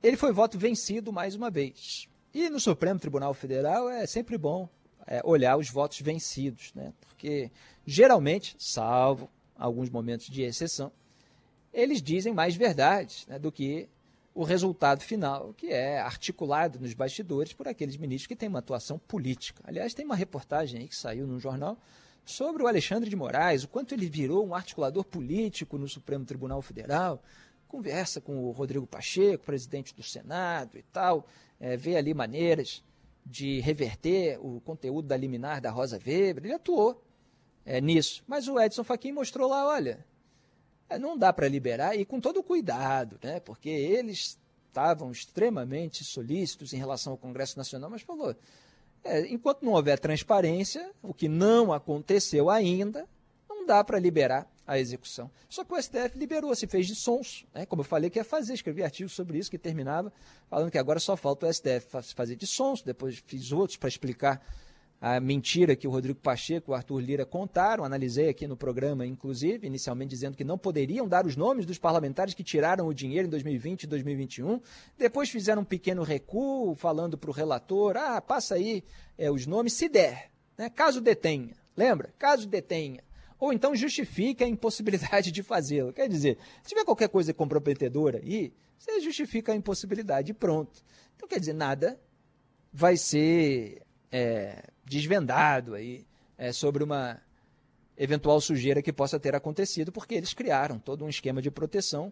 ele 0.02 0.16
foi 0.16 0.32
voto 0.32 0.58
vencido 0.58 1.12
mais 1.12 1.36
uma 1.36 1.50
vez. 1.50 2.08
E 2.34 2.50
no 2.50 2.60
Supremo 2.60 3.00
Tribunal 3.00 3.34
Federal 3.34 3.90
é 3.90 4.06
sempre 4.06 4.38
bom 4.38 4.70
é, 5.08 5.22
olhar 5.24 5.58
os 5.58 5.70
votos 5.70 6.00
vencidos, 6.02 6.72
né? 6.76 6.94
porque 7.02 7.52
geralmente, 7.86 8.56
salvo 8.60 9.30
alguns 9.58 9.90
momentos 9.90 10.28
de 10.28 10.44
exceção, 10.44 10.92
eles 11.74 12.02
dizem 12.02 12.34
mais 12.34 12.56
verdade 12.56 13.26
né, 13.28 13.38
do 13.38 13.52
que 13.52 13.90
o 14.40 14.44
resultado 14.46 15.02
final, 15.02 15.54
que 15.54 15.68
é 15.68 16.00
articulado 16.00 16.80
nos 16.80 16.94
bastidores 16.94 17.52
por 17.52 17.68
aqueles 17.68 17.98
ministros 17.98 18.26
que 18.26 18.38
têm 18.38 18.48
uma 18.48 18.60
atuação 18.60 18.98
política. 18.98 19.62
Aliás, 19.66 19.94
tem 19.94 20.06
uma 20.06 20.16
reportagem 20.16 20.80
aí 20.80 20.88
que 20.88 20.96
saiu 20.96 21.28
num 21.28 21.38
jornal 21.38 21.78
sobre 22.24 22.64
o 22.64 22.68
Alexandre 22.68 23.10
de 23.10 23.18
Moraes, 23.18 23.66
o 23.66 23.68
quanto 23.68 23.94
ele 23.94 24.08
virou 24.08 24.48
um 24.48 24.56
articulador 24.56 25.04
político 25.04 25.78
no 25.78 25.90
Supremo 25.90 26.24
Tribunal 26.24 26.62
Federal, 26.62 27.22
conversa 27.68 28.22
com 28.22 28.46
o 28.46 28.52
Rodrigo 28.52 28.88
Pacheco, 28.88 29.44
presidente 29.44 29.94
do 29.94 30.02
Senado 30.02 30.78
e 30.78 30.84
tal, 30.84 31.28
é, 31.60 31.76
vê 31.76 31.98
ali 31.98 32.14
maneiras 32.14 32.82
de 33.26 33.60
reverter 33.60 34.40
o 34.40 34.62
conteúdo 34.62 35.06
da 35.06 35.18
liminar 35.18 35.60
da 35.60 35.70
Rosa 35.70 35.98
Weber, 35.98 36.46
ele 36.46 36.54
atuou 36.54 37.04
é, 37.66 37.82
nisso. 37.82 38.24
Mas 38.26 38.48
o 38.48 38.58
Edson 38.58 38.86
Fachin 38.86 39.12
mostrou 39.12 39.50
lá, 39.50 39.68
olha, 39.68 40.08
não 40.98 41.18
dá 41.18 41.32
para 41.32 41.48
liberar, 41.48 41.96
e 41.98 42.06
com 42.06 42.20
todo 42.20 42.42
cuidado, 42.42 43.20
né, 43.22 43.40
porque 43.40 43.70
eles 43.70 44.40
estavam 44.68 45.12
extremamente 45.12 46.04
solícitos 46.04 46.74
em 46.74 46.78
relação 46.78 47.14
ao 47.14 47.18
Congresso 47.18 47.58
Nacional, 47.58 47.90
mas 47.90 48.02
falou, 48.02 48.36
é, 49.04 49.28
enquanto 49.28 49.64
não 49.64 49.74
houver 49.74 50.00
transparência, 50.00 50.90
o 51.02 51.14
que 51.14 51.28
não 51.28 51.74
aconteceu 51.74 52.50
ainda, 52.50 53.08
não 53.48 53.66
dá 53.66 53.84
para 53.84 54.00
liberar 54.00 54.48
a 54.66 54.78
execução. 54.78 55.32
Só 55.50 55.64
que 55.64 55.74
o 55.74 55.82
STF 55.82 56.16
liberou, 56.16 56.56
se 56.56 56.68
fez 56.68 56.86
de 56.86 56.96
sons, 56.96 57.46
né? 57.54 57.66
como 57.66 57.82
eu 57.82 57.86
falei 57.86 58.10
que 58.10 58.20
ia 58.20 58.24
fazer, 58.24 58.54
escrevi 58.54 58.84
artigos 58.84 59.14
sobre 59.14 59.40
isso 59.40 59.50
que 59.50 59.58
terminava 59.58 60.14
falando 60.50 60.70
que 60.70 60.78
agora 60.78 61.00
só 61.00 61.18
falta 61.18 61.48
o 61.48 61.54
STF 61.54 62.14
fazer 62.14 62.36
de 62.36 62.46
sons, 62.46 62.82
depois 62.82 63.24
fiz 63.26 63.52
outros 63.52 63.78
para 63.78 63.90
explicar 63.90 64.42
a 65.02 65.20
mentira 65.20 65.76
que 65.76 65.88
o 65.88 65.92
Rodrigo 65.92 66.20
Pacheco 66.20 66.70
e 66.70 66.74
o 66.74 66.76
Arthur 66.76 67.00
Lira 67.00 67.26
contaram, 67.26 67.86
analisei 67.86 68.28
aqui 68.28 68.48
no 68.48 68.58
programa, 68.58 69.06
inclusive, 69.06 69.66
inicialmente 69.66 70.10
dizendo 70.10 70.36
que 70.36 70.44
não 70.44 70.58
poderiam 70.58 71.08
dar 71.08 71.26
os 71.26 71.36
nomes 71.36 71.66
dos 71.66 71.78
parlamentares 71.78 72.34
que 72.34 72.44
tiraram 72.44 72.88
o 72.88 72.94
dinheiro 72.94 73.28
em 73.28 73.30
2020 73.30 73.84
e 73.84 73.88
2021. 73.88 74.60
Depois 74.98 75.30
fizeram 75.30 75.62
um 75.62 75.66
pequeno 75.66 76.04
recuo, 76.04 76.76
falando 76.76 77.18
para 77.18 77.30
o 77.30 77.34
relator: 77.34 77.96
ah, 77.96 78.20
passa 78.20 78.56
aí 78.56 78.84
é, 79.18 79.32
os 79.32 79.46
nomes, 79.46 79.74
se 79.74 79.88
der, 79.88 80.32
né? 80.58 80.70
caso 80.70 81.00
detenha. 81.00 81.56
Lembra? 81.78 82.14
Caso 82.18 82.48
detenha 82.48 83.02
ou 83.40 83.54
então 83.54 83.74
justifica 83.74 84.44
a 84.44 84.48
impossibilidade 84.48 85.32
de 85.32 85.42
fazê-lo. 85.42 85.94
Quer 85.94 86.10
dizer, 86.10 86.38
se 86.62 86.70
tiver 86.70 86.84
qualquer 86.84 87.08
coisa 87.08 87.34
comprometedora 87.34 88.20
aí, 88.20 88.52
você 88.78 89.00
justifica 89.00 89.54
a 89.54 89.56
impossibilidade 89.56 90.32
e 90.32 90.34
pronto. 90.34 90.84
Então, 91.16 91.28
quer 91.28 91.40
dizer, 91.40 91.54
nada 91.54 92.00
vai 92.72 92.98
ser 92.98 93.82
é, 94.12 94.64
desvendado 94.90 95.76
aí 95.76 96.06
é, 96.38 96.52
sobre 96.52 96.84
uma 96.84 97.22
eventual 97.96 98.42
sujeira 98.42 98.82
que 98.82 98.92
possa 98.92 99.20
ter 99.20 99.36
acontecido, 99.36 99.92
porque 99.92 100.16
eles 100.16 100.34
criaram 100.34 100.80
todo 100.80 101.06
um 101.06 101.10
esquema 101.10 101.42
de 101.42 101.52
proteção 101.52 102.12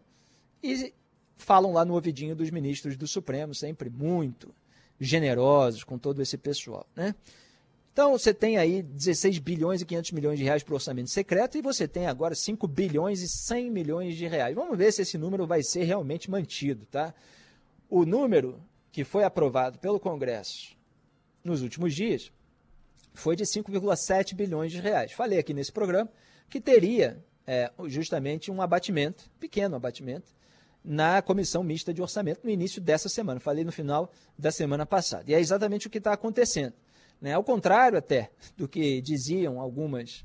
e 0.62 0.94
falam 1.38 1.74
lá 1.74 1.84
no 1.84 1.94
ouvidinho 1.94 2.36
dos 2.36 2.52
ministros 2.52 2.96
do 2.96 3.08
Supremo, 3.08 3.56
sempre 3.56 3.90
muito 3.90 4.54
generosos 5.00 5.84
com 5.84 5.98
todo 5.98 6.22
esse 6.22 6.38
pessoal, 6.38 6.86
né? 6.96 7.16
Então, 7.94 8.12
você 8.12 8.32
tem 8.32 8.58
aí 8.58 8.84
16 8.84 9.40
bilhões 9.40 9.82
e 9.82 9.86
500 9.86 10.12
milhões 10.12 10.38
de 10.38 10.46
reais 10.46 10.62
para 10.62 10.72
o 10.74 10.76
orçamento 10.76 11.10
secreto 11.10 11.58
e 11.58 11.64
você 11.64 11.88
tem 11.88 12.06
agora 12.06 12.36
5 12.36 12.68
bilhões 12.68 13.24
e 13.24 13.28
100 13.28 13.72
milhões 13.72 14.16
de 14.16 14.28
reais. 14.28 14.54
Vamos 14.54 14.78
ver 14.78 14.92
se 14.92 15.02
esse 15.02 15.18
número 15.18 15.48
vai 15.48 15.64
ser 15.64 15.84
realmente 15.84 16.30
mantido, 16.30 16.86
tá? 16.86 17.12
O 17.90 18.06
número 18.06 18.62
que 18.92 19.04
foi 19.04 19.24
aprovado 19.24 19.80
pelo 19.80 20.00
Congresso 20.00 20.78
nos 21.44 21.64
últimos 21.64 21.96
dias 21.96 22.32
foi 23.18 23.36
de 23.36 23.44
5,7 23.44 24.36
bilhões 24.36 24.72
de 24.72 24.80
reais. 24.80 25.12
Falei 25.12 25.40
aqui 25.40 25.54
nesse 25.54 25.72
programa 25.72 26.10
que 26.50 26.62
teria 26.62 27.24
é, 27.46 27.72
justamente 27.86 28.52
um 28.52 28.62
abatimento, 28.62 29.30
pequeno 29.40 29.76
abatimento, 29.76 30.36
na 30.84 31.22
comissão 31.22 31.64
mista 31.64 31.94
de 31.94 32.02
orçamento 32.02 32.42
no 32.44 32.50
início 32.50 32.82
dessa 32.82 33.10
semana. 33.10 33.40
Falei 33.40 33.64
no 33.64 33.72
final 33.72 34.12
da 34.38 34.52
semana 34.52 34.86
passada. 34.86 35.24
E 35.28 35.34
é 35.34 35.40
exatamente 35.40 35.88
o 35.88 35.90
que 35.90 35.98
está 35.98 36.14
acontecendo. 36.14 36.74
Né? 37.20 37.34
Ao 37.34 37.44
contrário 37.44 37.98
até 37.98 38.32
do 38.56 38.68
que 38.68 39.02
diziam 39.02 39.60
algumas 39.60 40.24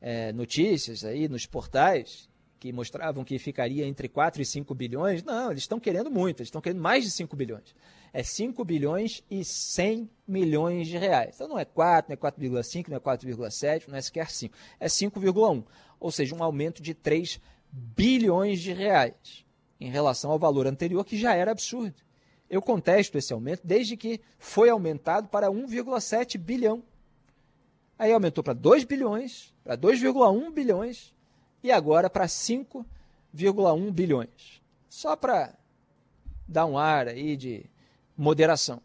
é, 0.00 0.32
notícias 0.32 1.04
aí 1.04 1.28
nos 1.28 1.46
portais, 1.46 2.28
que 2.58 2.72
mostravam 2.72 3.24
que 3.24 3.38
ficaria 3.38 3.86
entre 3.86 4.08
4 4.08 4.40
e 4.40 4.44
5 4.44 4.74
bilhões. 4.74 5.22
Não, 5.22 5.50
eles 5.50 5.62
estão 5.62 5.78
querendo 5.78 6.10
muito, 6.10 6.40
eles 6.40 6.48
estão 6.48 6.60
querendo 6.60 6.80
mais 6.80 7.04
de 7.04 7.10
5 7.10 7.36
bilhões. 7.36 7.74
É 8.12 8.22
5 8.22 8.64
bilhões 8.64 9.22
e 9.30 9.44
100 9.44 10.08
milhões 10.26 10.88
de 10.88 10.96
reais. 10.96 11.34
Então 11.34 11.48
não 11.48 11.58
é 11.58 11.64
4, 11.64 12.10
não 12.10 12.14
é 12.14 12.32
4,5, 12.32 12.88
não 12.88 12.96
é 12.96 13.00
4,7, 13.00 13.88
não 13.88 13.96
é 13.96 14.00
sequer 14.00 14.30
5. 14.30 14.56
É 14.80 14.86
5,1. 14.86 15.64
Ou 16.00 16.10
seja, 16.10 16.34
um 16.34 16.42
aumento 16.42 16.82
de 16.82 16.94
3 16.94 17.40
bilhões 17.70 18.60
de 18.60 18.72
reais 18.72 19.44
em 19.78 19.90
relação 19.90 20.30
ao 20.30 20.38
valor 20.38 20.66
anterior, 20.66 21.04
que 21.04 21.18
já 21.18 21.34
era 21.34 21.50
absurdo. 21.50 21.94
Eu 22.48 22.62
contesto 22.62 23.18
esse 23.18 23.32
aumento 23.32 23.60
desde 23.64 23.96
que 23.96 24.20
foi 24.38 24.70
aumentado 24.70 25.28
para 25.28 25.48
1,7 25.48 26.38
bilhão. 26.38 26.82
Aí 27.98 28.12
aumentou 28.12 28.42
para 28.42 28.54
2 28.54 28.84
bilhões, 28.84 29.54
para 29.64 29.76
2,1 29.76 30.52
bilhões 30.52 31.15
e 31.66 31.72
agora 31.72 32.08
para 32.08 32.26
5,1 32.26 33.90
bilhões. 33.90 34.62
Só 34.88 35.14
para 35.16 35.54
dar 36.46 36.66
um 36.66 36.78
ar 36.78 37.08
aí 37.08 37.36
de 37.36 37.64
moderação. 38.16 38.80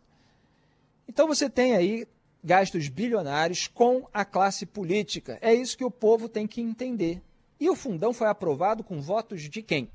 Então 1.07 1.27
você 1.27 1.49
tem 1.49 1.75
aí 1.75 2.07
gastos 2.43 2.89
bilionários 2.89 3.67
com 3.67 4.07
a 4.13 4.25
classe 4.25 4.65
política. 4.65 5.37
É 5.41 5.53
isso 5.53 5.77
que 5.77 5.85
o 5.85 5.91
povo 5.91 6.27
tem 6.27 6.47
que 6.47 6.61
entender. 6.61 7.21
E 7.59 7.69
o 7.69 7.75
fundão 7.75 8.13
foi 8.13 8.27
aprovado 8.27 8.83
com 8.83 8.99
votos 8.99 9.43
de 9.43 9.61
quem? 9.61 9.89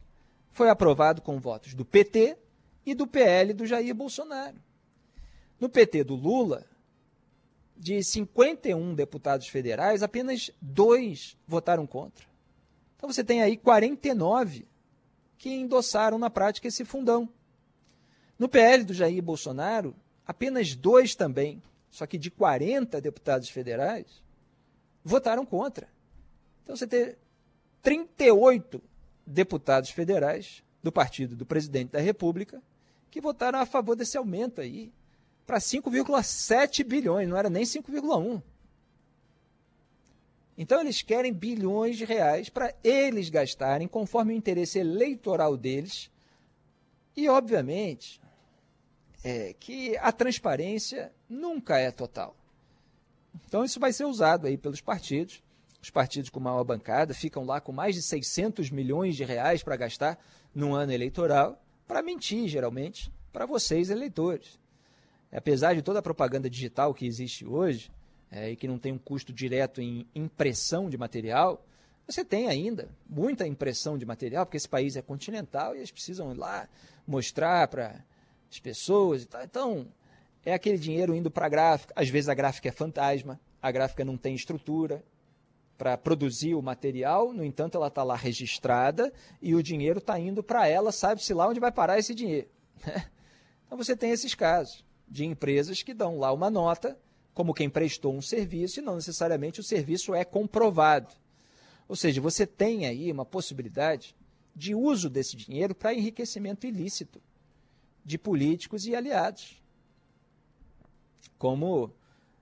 Foi 0.53 0.68
aprovado 0.68 1.20
com 1.20 1.40
votos 1.40 1.75
do 1.75 1.85
PT, 1.85 2.38
e 2.87 2.94
do 2.94 3.07
PL 3.07 3.53
do 3.53 3.66
Jair 3.66 3.92
Bolsonaro. 3.92 4.57
No 5.59 5.68
PT 5.68 6.05
do 6.05 6.14
Lula, 6.14 6.64
de 7.77 8.03
51 8.03 8.94
deputados 8.94 9.49
federais, 9.49 10.05
apenas 10.05 10.53
dois 10.62 11.37
votaram 11.49 11.85
contra. 11.85 12.25
Então 12.97 13.11
você 13.11 13.23
tem 13.23 13.43
aí 13.43 13.57
49 13.57 14.67
que 15.39 15.51
endossaram 15.51 16.19
na 16.19 16.31
prática 16.31 16.69
esse 16.69 16.85
fundão. 16.85 17.29
No 18.39 18.49
PL 18.49 18.85
do 18.85 18.95
Jair 18.95 19.23
Bolsonaro, 19.23 19.95
apenas 20.27 20.75
dois 20.75 21.15
também, 21.15 21.63
só 21.91 22.07
que 22.07 22.19
de 22.19 22.31
40 22.31 23.01
deputados 23.01 23.49
federais, 23.49 24.23
votaram 25.05 25.47
contra. 25.47 25.89
Então 26.63 26.77
você 26.77 26.87
tem 26.87 27.15
38 27.83 28.83
deputados 29.27 29.91
federais 29.91 30.63
do 30.83 30.91
partido 30.91 31.37
do 31.37 31.47
presidente 31.47 31.93
da 31.93 32.01
República 32.01 32.63
que 33.11 33.21
votaram 33.21 33.59
a 33.59 33.67
favor 33.67 33.97
desse 33.97 34.17
aumento 34.17 34.61
aí 34.61 34.92
para 35.47 35.59
5,7 35.59 36.85
bilhões, 36.85 37.29
não 37.29 37.37
era 37.37 37.49
nem 37.49 37.63
5,1. 37.63 38.42
Então 40.57 40.81
eles 40.81 41.02
querem 41.02 41.33
bilhões 41.33 41.98
de 41.98 42.04
reais 42.04 42.48
para 42.48 42.75
eles 42.83 43.29
gastarem 43.29 43.87
conforme 43.87 44.33
o 44.33 44.37
interesse 44.37 44.79
eleitoral 44.79 45.57
deles. 45.57 46.11
E, 47.15 47.29
obviamente, 47.29 48.21
é 49.23 49.54
que 49.59 49.96
a 49.98 50.13
transparência 50.13 51.13
nunca 51.29 51.79
é 51.79 51.90
total. 51.90 52.37
Então 53.46 53.65
isso 53.65 53.79
vai 53.79 53.92
ser 53.92 54.04
usado 54.04 54.46
aí 54.46 54.57
pelos 54.57 54.81
partidos. 54.81 55.42
Os 55.83 55.90
partidos 55.90 56.31
com 56.31 56.40
maior 56.40 56.65
bancada 56.65 57.15
ficam 57.15 57.44
lá 57.44 57.61
com 57.61 57.71
mais 57.71 57.94
de 57.94 58.02
600 58.02 58.71
milhões 58.71 59.15
de 59.15 59.25
reais 59.25 59.63
para 59.63 59.77
gastar 59.77 60.19
num 60.54 60.75
ano 60.75 60.92
eleitoral 60.92 61.63
para 61.87 62.02
mentir, 62.02 62.48
geralmente, 62.48 63.13
para 63.33 63.46
vocês, 63.46 63.90
eleitores. 63.90 64.59
Apesar 65.31 65.75
de 65.75 65.83
toda 65.83 65.98
a 66.00 66.02
propaganda 66.02 66.48
digital 66.48 66.94
que 66.94 67.07
existe 67.07 67.46
hoje, 67.46 67.90
é, 68.31 68.50
e 68.50 68.56
que 68.56 68.68
não 68.68 68.79
tem 68.79 68.92
um 68.92 68.98
custo 68.98 69.33
direto 69.33 69.81
em 69.81 70.06
impressão 70.14 70.88
de 70.88 70.98
material, 70.98 71.64
você 72.06 72.24
tem 72.24 72.48
ainda 72.48 72.88
muita 73.08 73.46
impressão 73.46 73.98
de 73.98 74.06
material, 74.06 74.46
porque 74.46 74.56
esse 74.56 74.68
país 74.68 74.96
é 74.96 75.02
continental 75.02 75.74
e 75.74 75.79
eles 75.79 75.90
precisam 75.90 76.33
ir 76.33 76.37
lá 76.37 76.68
mostrar 77.06 77.66
para 77.68 78.04
as 78.50 78.60
pessoas 78.60 79.22
e 79.22 79.27
tal. 79.27 79.42
Então, 79.42 79.87
é 80.44 80.54
aquele 80.54 80.79
dinheiro 80.79 81.14
indo 81.14 81.31
para 81.31 81.46
a 81.46 81.48
gráfica. 81.48 81.92
Às 81.96 82.08
vezes 82.08 82.29
a 82.29 82.35
gráfica 82.35 82.68
é 82.68 82.72
fantasma, 82.72 83.40
a 83.60 83.70
gráfica 83.72 84.04
não 84.04 84.16
tem 84.16 84.35
estrutura 84.35 85.04
para 85.77 85.98
produzir 85.98 86.54
o 86.54 86.62
material, 86.62 87.33
no 87.33 87.44
entanto, 87.44 87.77
ela 87.77 87.88
está 87.88 88.02
lá 88.02 88.16
registrada 88.16 89.12
e 89.42 89.54
o 89.54 89.62
dinheiro 89.62 89.98
está 89.98 90.18
indo 90.18 90.42
para 90.42 90.66
ela, 90.66 90.90
sabe-se 90.90 91.35
lá 91.35 91.46
onde 91.46 91.60
vai 91.60 91.70
parar 91.70 91.98
esse 91.98 92.14
dinheiro. 92.14 92.48
Né? 92.87 93.04
Então 93.66 93.77
você 93.77 93.96
tem 93.96 94.10
esses 94.10 94.33
casos 94.33 94.85
de 95.08 95.24
empresas 95.24 95.83
que 95.83 95.92
dão 95.92 96.18
lá 96.18 96.33
uma 96.33 96.48
nota 96.48 96.96
como 97.37 97.53
quem 97.53 97.69
prestou 97.69 98.15
um 98.15 98.23
serviço 98.23 98.81
e 98.81 98.83
não 98.83 98.95
necessariamente 98.95 99.61
o 99.61 99.63
serviço 99.63 100.15
é 100.15 100.25
comprovado. 100.25 101.13
Ou 101.87 101.95
seja, 101.95 102.19
você 102.19 102.47
tem 102.47 102.87
aí 102.87 103.13
uma 103.13 103.27
possibilidade 103.27 104.17
de 104.55 104.75
uso 104.75 105.11
desse 105.11 105.37
dinheiro 105.37 105.75
para 105.75 105.93
enriquecimento 105.93 106.67
ilícito 106.67 107.21
de 108.03 108.17
políticos 108.17 108.87
e 108.87 108.97
aliados. 108.97 109.63
Como 111.37 111.93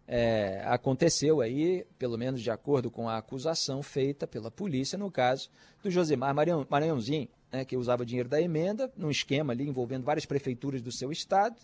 é, 0.07 0.63
aconteceu 0.65 1.41
aí, 1.41 1.85
pelo 1.99 2.17
menos 2.17 2.41
de 2.41 2.53
acordo 2.53 2.89
com 2.89 3.09
a 3.09 3.19
acusação 3.19 3.83
feita 3.83 4.29
pela 4.29 4.49
polícia, 4.49 4.97
no 4.97 5.11
caso 5.11 5.51
do 5.83 5.91
Josemar 5.91 6.33
Maranhãozinho, 6.71 7.29
né, 7.51 7.65
que 7.65 7.77
usava 7.77 8.07
dinheiro 8.07 8.29
da 8.29 8.41
emenda, 8.41 8.93
num 8.97 9.11
esquema 9.11 9.53
ali 9.53 9.67
envolvendo 9.67 10.05
várias 10.05 10.25
prefeituras 10.25 10.81
do 10.81 10.93
seu 10.93 11.11
estado, 11.11 11.57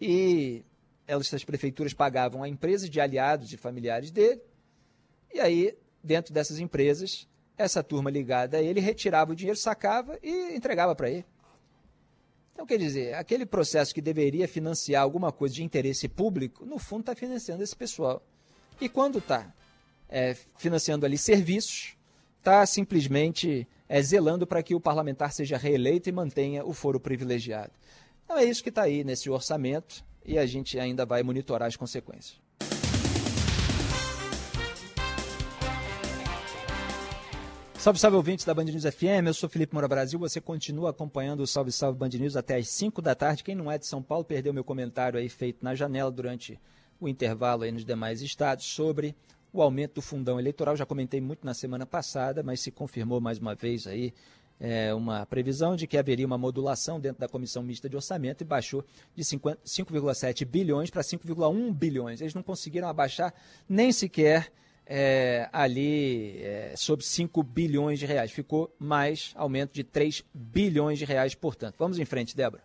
e 0.00 0.64
essas 1.18 1.44
prefeituras 1.44 1.92
pagavam 1.92 2.42
a 2.42 2.48
empresas 2.48 2.88
de 2.88 3.00
aliados 3.00 3.52
e 3.52 3.56
familiares 3.56 4.10
dele, 4.10 4.40
e 5.32 5.40
aí, 5.40 5.76
dentro 6.02 6.34
dessas 6.34 6.58
empresas, 6.58 7.28
essa 7.56 7.82
turma 7.82 8.10
ligada 8.10 8.56
a 8.56 8.62
ele 8.62 8.80
retirava 8.80 9.32
o 9.32 9.34
dinheiro, 9.34 9.58
sacava 9.58 10.18
e 10.22 10.54
entregava 10.54 10.94
para 10.94 11.10
ele. 11.10 11.24
Então, 12.52 12.66
quer 12.66 12.78
dizer, 12.78 13.14
aquele 13.14 13.46
processo 13.46 13.94
que 13.94 14.02
deveria 14.02 14.46
financiar 14.48 15.02
alguma 15.02 15.32
coisa 15.32 15.54
de 15.54 15.62
interesse 15.62 16.08
público, 16.08 16.66
no 16.66 16.78
fundo 16.78 17.00
está 17.00 17.14
financiando 17.14 17.62
esse 17.62 17.74
pessoal. 17.74 18.22
E 18.80 18.88
quando 18.88 19.18
está 19.18 19.54
é, 20.08 20.34
financiando 20.56 21.06
ali 21.06 21.16
serviços, 21.16 21.96
está 22.38 22.66
simplesmente 22.66 23.68
é, 23.88 24.02
zelando 24.02 24.46
para 24.46 24.62
que 24.62 24.74
o 24.74 24.80
parlamentar 24.80 25.32
seja 25.32 25.56
reeleito 25.56 26.08
e 26.08 26.12
mantenha 26.12 26.64
o 26.64 26.72
foro 26.72 26.98
privilegiado. 26.98 27.72
Então 28.24 28.36
é 28.36 28.44
isso 28.44 28.62
que 28.62 28.68
está 28.68 28.82
aí 28.82 29.04
nesse 29.04 29.30
orçamento 29.30 30.04
e 30.30 30.38
a 30.38 30.46
gente 30.46 30.78
ainda 30.78 31.04
vai 31.04 31.24
monitorar 31.24 31.66
as 31.66 31.74
consequências. 31.74 32.40
Salve, 37.74 37.98
salve 37.98 38.16
ouvintes 38.16 38.44
da 38.44 38.54
Band 38.54 38.64
News 38.64 38.84
FM, 38.84 39.26
eu 39.26 39.34
sou 39.34 39.48
Felipe 39.48 39.74
Moura 39.74 39.88
Brasil, 39.88 40.18
você 40.20 40.40
continua 40.40 40.90
acompanhando 40.90 41.40
o 41.40 41.46
Salve 41.46 41.72
Salve 41.72 41.98
Band 41.98 42.10
News 42.10 42.36
até 42.36 42.56
às 42.56 42.68
5 42.68 43.02
da 43.02 43.14
tarde. 43.14 43.42
Quem 43.42 43.56
não 43.56 43.72
é 43.72 43.76
de 43.76 43.86
São 43.86 44.02
Paulo 44.02 44.24
perdeu 44.24 44.52
meu 44.52 44.62
comentário 44.62 45.18
aí 45.18 45.28
feito 45.28 45.64
na 45.64 45.74
janela 45.74 46.10
durante 46.12 46.60
o 47.00 47.08
intervalo 47.08 47.64
aí 47.64 47.72
nos 47.72 47.84
demais 47.84 48.22
estados 48.22 48.66
sobre 48.66 49.16
o 49.52 49.60
aumento 49.62 49.94
do 49.94 50.02
fundão 50.02 50.38
eleitoral. 50.38 50.76
Já 50.76 50.86
comentei 50.86 51.20
muito 51.20 51.44
na 51.44 51.54
semana 51.54 51.86
passada, 51.86 52.42
mas 52.42 52.60
se 52.60 52.70
confirmou 52.70 53.20
mais 53.20 53.38
uma 53.38 53.54
vez 53.54 53.86
aí 53.86 54.12
é, 54.60 54.92
uma 54.92 55.24
previsão 55.24 55.74
de 55.74 55.86
que 55.86 55.96
haveria 55.96 56.26
uma 56.26 56.36
modulação 56.36 57.00
dentro 57.00 57.18
da 57.18 57.28
comissão 57.28 57.62
mista 57.62 57.88
de 57.88 57.96
orçamento 57.96 58.42
e 58.42 58.44
baixou 58.44 58.84
de 59.16 59.24
5,7 59.24 60.44
bilhões 60.44 60.90
para 60.90 61.02
5,1 61.02 61.72
bilhões. 61.72 62.20
Eles 62.20 62.34
não 62.34 62.42
conseguiram 62.42 62.86
abaixar 62.86 63.32
nem 63.66 63.90
sequer 63.90 64.52
é, 64.84 65.48
ali 65.52 66.42
é, 66.42 66.74
sobre 66.76 67.06
5 67.06 67.42
bilhões 67.42 67.98
de 67.98 68.04
reais. 68.04 68.30
Ficou 68.30 68.74
mais 68.78 69.32
aumento 69.34 69.72
de 69.72 69.82
3 69.82 70.22
bilhões 70.34 70.98
de 70.98 71.06
reais, 71.06 71.34
portanto. 71.34 71.76
Vamos 71.78 71.98
em 71.98 72.04
frente, 72.04 72.36
Débora. 72.36 72.62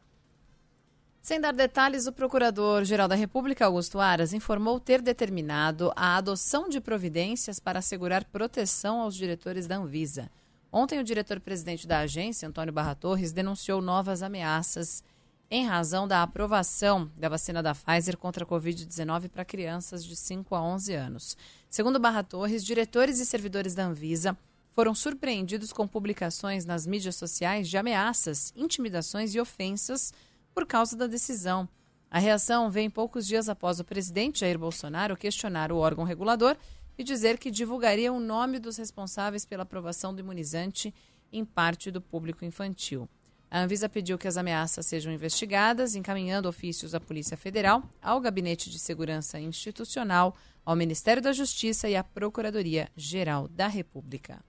Sem 1.22 1.40
dar 1.42 1.54
detalhes, 1.54 2.06
o 2.06 2.12
Procurador-Geral 2.12 3.08
da 3.08 3.16
República, 3.16 3.66
Augusto 3.66 4.00
Aras, 4.00 4.32
informou 4.32 4.80
ter 4.80 5.02
determinado 5.02 5.92
a 5.96 6.18
adoção 6.18 6.70
de 6.70 6.80
providências 6.80 7.60
para 7.60 7.80
assegurar 7.80 8.26
proteção 8.26 9.02
aos 9.02 9.16
diretores 9.16 9.66
da 9.66 9.78
Anvisa. 9.78 10.30
Ontem, 10.78 11.00
o 11.00 11.06
diretor-presidente 11.06 11.88
da 11.88 12.00
agência, 12.00 12.50
Antônio 12.50 12.74
Barra 12.74 12.94
Torres, 12.94 13.32
denunciou 13.32 13.82
novas 13.82 14.22
ameaças 14.22 15.02
em 15.50 15.66
razão 15.66 16.06
da 16.06 16.22
aprovação 16.22 17.10
da 17.16 17.30
vacina 17.30 17.64
da 17.64 17.74
Pfizer 17.74 18.18
contra 18.18 18.44
a 18.44 18.48
Covid-19 18.48 19.30
para 19.30 19.46
crianças 19.46 20.04
de 20.04 20.18
5 20.18 20.54
a 20.54 20.62
11 20.62 20.94
anos. 20.94 21.38
Segundo 21.70 21.98
Barra 21.98 22.24
Torres, 22.24 22.62
diretores 22.62 23.22
e 23.22 23.26
servidores 23.26 23.74
da 23.74 23.86
Anvisa 23.86 24.38
foram 24.74 24.94
surpreendidos 24.94 25.72
com 25.72 25.88
publicações 25.88 26.66
nas 26.66 26.86
mídias 26.86 27.16
sociais 27.16 27.70
de 27.70 27.78
ameaças, 27.78 28.52
intimidações 28.54 29.34
e 29.34 29.40
ofensas 29.40 30.14
por 30.54 30.66
causa 30.66 30.98
da 30.98 31.08
decisão. 31.08 31.70
A 32.12 32.20
reação 32.20 32.70
vem 32.70 32.90
poucos 32.90 33.26
dias 33.26 33.48
após 33.48 33.80
o 33.80 33.86
presidente 33.86 34.42
Jair 34.42 34.60
Bolsonaro 34.60 35.16
questionar 35.16 35.72
o 35.72 35.78
órgão 35.78 36.04
regulador 36.04 36.58
e 36.98 37.04
dizer 37.04 37.38
que 37.38 37.52
divulgaria 37.52 38.12
o 38.12 38.20
nome 38.20 38.60
dos 38.60 38.78
responsáveis 38.78 39.46
pela 39.46 39.64
aprovação 39.64 40.14
do 40.14 40.20
imunizante 40.20 40.94
em 41.32 41.44
parte 41.44 41.92
do 41.92 42.02
público 42.02 42.46
infantil. 42.46 43.10
A 43.50 43.62
Anvisa 43.62 43.88
pediu 43.88 44.18
que 44.18 44.28
as 44.28 44.38
ameaças 44.38 44.86
sejam 44.86 45.14
investigadas, 45.14 45.96
encaminhando 45.96 46.50
ofícios 46.50 46.96
à 46.96 47.00
Polícia 47.00 47.38
Federal, 47.38 47.84
ao 48.02 48.20
Gabinete 48.20 48.70
de 48.70 48.80
Segurança 48.80 49.40
Institucional, 49.40 50.36
ao 50.66 50.76
Ministério 50.76 51.22
da 51.22 51.32
Justiça 51.32 51.88
e 51.88 51.96
à 51.96 52.04
Procuradoria-Geral 52.04 53.48
da 53.48 53.68
República. 53.68 54.44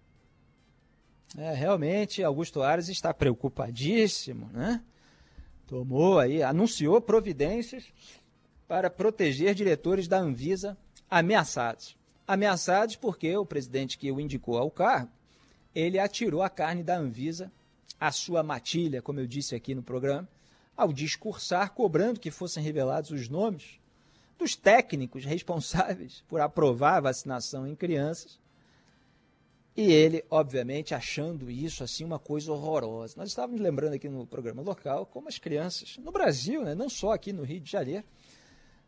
É, 1.37 1.53
realmente, 1.53 2.23
Augusto 2.23 2.63
Ares 2.63 2.89
está 2.89 3.13
preocupadíssimo, 3.13 4.49
né? 4.53 4.83
Tomou 5.67 6.19
aí, 6.19 6.43
anunciou 6.43 7.01
providências 7.01 7.85
para 8.67 8.89
proteger 8.89 9.55
diretores 9.55 10.09
da 10.09 10.19
Anvisa 10.19 10.77
ameaçados 11.11 11.96
ameaçados 12.27 12.97
porque 12.97 13.37
o 13.37 13.47
presidente 13.47 13.99
que 13.99 14.11
o 14.11 14.21
indicou 14.21 14.59
ao 14.59 14.71
cargo, 14.71 15.11
ele 15.75 15.99
atirou 15.99 16.43
a 16.43 16.49
carne 16.49 16.83
da 16.83 16.97
Anvisa 16.97 17.53
à 18.01 18.11
sua 18.11 18.43
matilha, 18.43 19.03
como 19.03 19.21
eu 19.21 19.27
disse 19.27 19.55
aqui 19.55 19.75
no 19.75 19.83
programa, 19.83 20.29
ao 20.77 20.93
discursar 20.93 21.73
cobrando 21.73 22.21
que 22.21 22.31
fossem 22.31 22.63
revelados 22.63 23.11
os 23.11 23.29
nomes 23.29 23.81
dos 24.39 24.55
técnicos 24.55 25.25
responsáveis 25.25 26.23
por 26.29 26.41
aprovar 26.41 26.97
a 26.97 27.01
vacinação 27.01 27.67
em 27.67 27.75
crianças. 27.75 28.39
E 29.77 29.93
ele, 29.93 30.25
obviamente, 30.31 30.95
achando 30.95 31.51
isso 31.51 31.85
assim 31.85 32.05
uma 32.05 32.19
coisa 32.19 32.51
horrorosa. 32.51 33.15
Nós 33.17 33.29
estávamos 33.29 33.61
lembrando 33.61 33.95
aqui 33.95 34.09
no 34.09 34.27
programa 34.27 34.63
local 34.63 35.05
como 35.05 35.29
as 35.29 35.39
crianças 35.39 35.99
no 35.99 36.11
Brasil, 36.11 36.65
né, 36.65 36.75
não 36.75 36.89
só 36.89 37.13
aqui 37.13 37.33
no 37.33 37.45
Rio 37.45 37.61
de 37.61 37.71
Janeiro, 37.71 38.05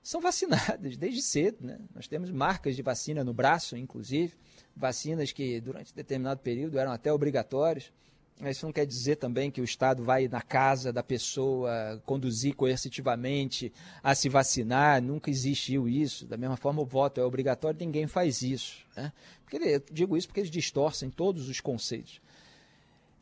são 0.08 0.22
vacinadas 0.22 0.96
desde 0.96 1.20
cedo. 1.20 1.58
Né? 1.60 1.78
Nós 1.94 2.08
temos 2.08 2.30
marcas 2.30 2.74
de 2.74 2.80
vacina 2.80 3.22
no 3.22 3.34
braço, 3.34 3.76
inclusive, 3.76 4.34
vacinas 4.74 5.32
que 5.32 5.60
durante 5.60 5.94
determinado 5.94 6.40
período 6.40 6.78
eram 6.78 6.92
até 6.92 7.12
obrigatórias. 7.12 7.92
Isso 8.40 8.64
não 8.64 8.72
quer 8.72 8.86
dizer 8.86 9.16
também 9.16 9.50
que 9.50 9.60
o 9.60 9.64
Estado 9.64 10.02
vai 10.02 10.26
na 10.26 10.40
casa 10.40 10.90
da 10.92 11.02
pessoa 11.02 12.00
conduzir 12.06 12.54
coercitivamente 12.54 13.70
a 14.02 14.14
se 14.14 14.30
vacinar. 14.30 15.02
Nunca 15.02 15.28
existiu 15.28 15.86
isso. 15.86 16.24
Da 16.24 16.38
mesma 16.38 16.56
forma, 16.56 16.80
o 16.80 16.86
voto 16.86 17.20
é 17.20 17.24
obrigatório, 17.24 17.78
ninguém 17.78 18.06
faz 18.06 18.40
isso. 18.40 18.86
Né? 18.96 19.12
Porque, 19.42 19.56
eu 19.56 19.82
digo 19.92 20.16
isso 20.16 20.28
porque 20.28 20.40
eles 20.40 20.50
distorcem 20.50 21.10
todos 21.10 21.50
os 21.50 21.60
conceitos. 21.60 22.22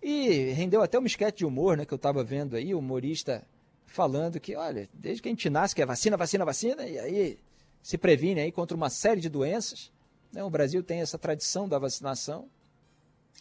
E 0.01 0.53
rendeu 0.53 0.83
até 0.83 0.99
uma 0.99 1.09
esquete 1.09 1.39
de 1.39 1.47
humor 1.47 1.77
né, 1.77 1.85
que 1.85 1.95
eu 1.95 1.97
estava 1.97 2.23
vendo 2.23 2.55
aí, 2.55 2.73
o 2.75 2.79
humorista 2.79 3.43
falando 3.87 4.39
que, 4.39 4.55
olha, 4.57 4.89
desde 4.93 5.23
que 5.23 5.29
a 5.29 5.33
gente 5.33 5.49
nasce 5.49 5.75
que 5.75 5.81
é 5.81 5.87
vacina, 5.87 6.17
vacina, 6.17 6.45
vacina, 6.45 6.87
e 6.87 6.99
aí 6.99 7.39
se 7.83 7.97
previne 7.97 8.41
aí 8.41 8.53
contra 8.53 8.77
uma 8.77 8.91
série 8.91 9.21
de 9.21 9.29
doenças. 9.29 9.93
Né? 10.33 10.43
O 10.43 10.51
Brasil 10.51 10.83
tem 10.83 11.01
essa 11.01 11.17
tradição 11.17 11.69
da 11.69 11.79
vacinação 11.79 12.49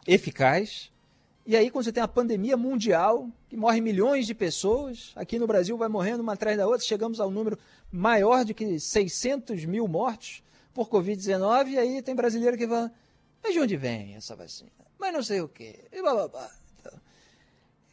eficaz. 0.08 0.92
E 1.46 1.56
aí, 1.56 1.70
quando 1.70 1.86
você 1.86 1.92
tem 1.92 2.02
a 2.02 2.08
pandemia 2.08 2.56
mundial, 2.56 3.30
que 3.50 3.58
morre 3.58 3.82
milhões 3.82 4.26
de 4.26 4.34
pessoas, 4.34 5.12
aqui 5.16 5.38
no 5.38 5.46
Brasil 5.46 5.78
vai 5.78 5.88
morrendo 5.88 6.22
uma 6.22 6.34
atrás 6.34 6.58
da 6.58 6.66
outra, 6.66 6.86
chegamos 6.86 7.20
ao 7.20 7.30
número 7.30 7.58
maior 7.92 8.44
de 8.44 8.54
que 8.54 8.80
600 8.80 9.66
mil 9.66 9.88
mortos 9.88 10.44
por 10.74 10.90
Covid-19, 10.90 11.70
e 11.70 11.78
aí 11.78 12.02
tem 12.02 12.16
brasileiro 12.16 12.58
que 12.58 12.68
fala, 12.68 12.92
mas 13.44 13.54
de 13.54 13.60
onde 13.60 13.78
vem 13.78 14.16
essa 14.16 14.36
vacina? 14.36 14.72
Mas 15.00 15.14
não 15.14 15.22
sei 15.22 15.42
o 15.42 15.48
quê. 15.48 15.86
E 15.92 16.02
blá, 16.02 16.14
blá, 16.14 16.28
blá. 16.28 16.52
Então, 16.80 17.00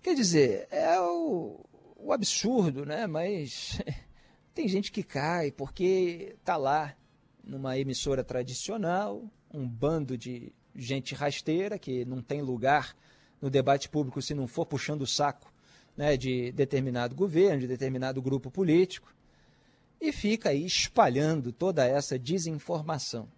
quer 0.03 0.15
dizer, 0.15 0.67
é 0.71 0.99
o, 0.99 1.61
o 2.03 2.13
absurdo, 2.13 2.85
né? 2.85 3.07
Mas 3.07 3.81
tem 4.53 4.69
gente 4.69 4.91
que 4.91 5.03
cai 5.03 5.51
porque 5.51 6.37
tá 6.45 6.57
lá 6.57 6.95
numa 7.45 7.79
emissora 7.79 8.25
tradicional, 8.25 9.25
um 9.53 9.67
bando 9.69 10.17
de 10.19 10.53
gente 10.75 11.15
rasteira 11.15 11.79
que 11.79 12.05
não 12.05 12.23
tem 12.23 12.41
lugar 12.41 12.97
no 13.41 13.51
debate 13.51 13.89
público 13.89 14.23
se 14.23 14.35
não 14.35 14.47
for 14.47 14.65
puxando 14.67 15.03
o 15.03 15.07
saco 15.07 15.53
né, 15.97 16.17
de 16.17 16.53
determinado 16.53 17.15
governo, 17.15 17.61
de 17.61 17.67
determinado 17.67 18.23
grupo 18.23 18.51
político, 18.51 19.15
e 20.01 20.13
fica 20.13 20.49
aí 20.49 20.65
espalhando 20.65 21.53
toda 21.53 21.87
essa 21.87 22.19
desinformação. 22.19 23.29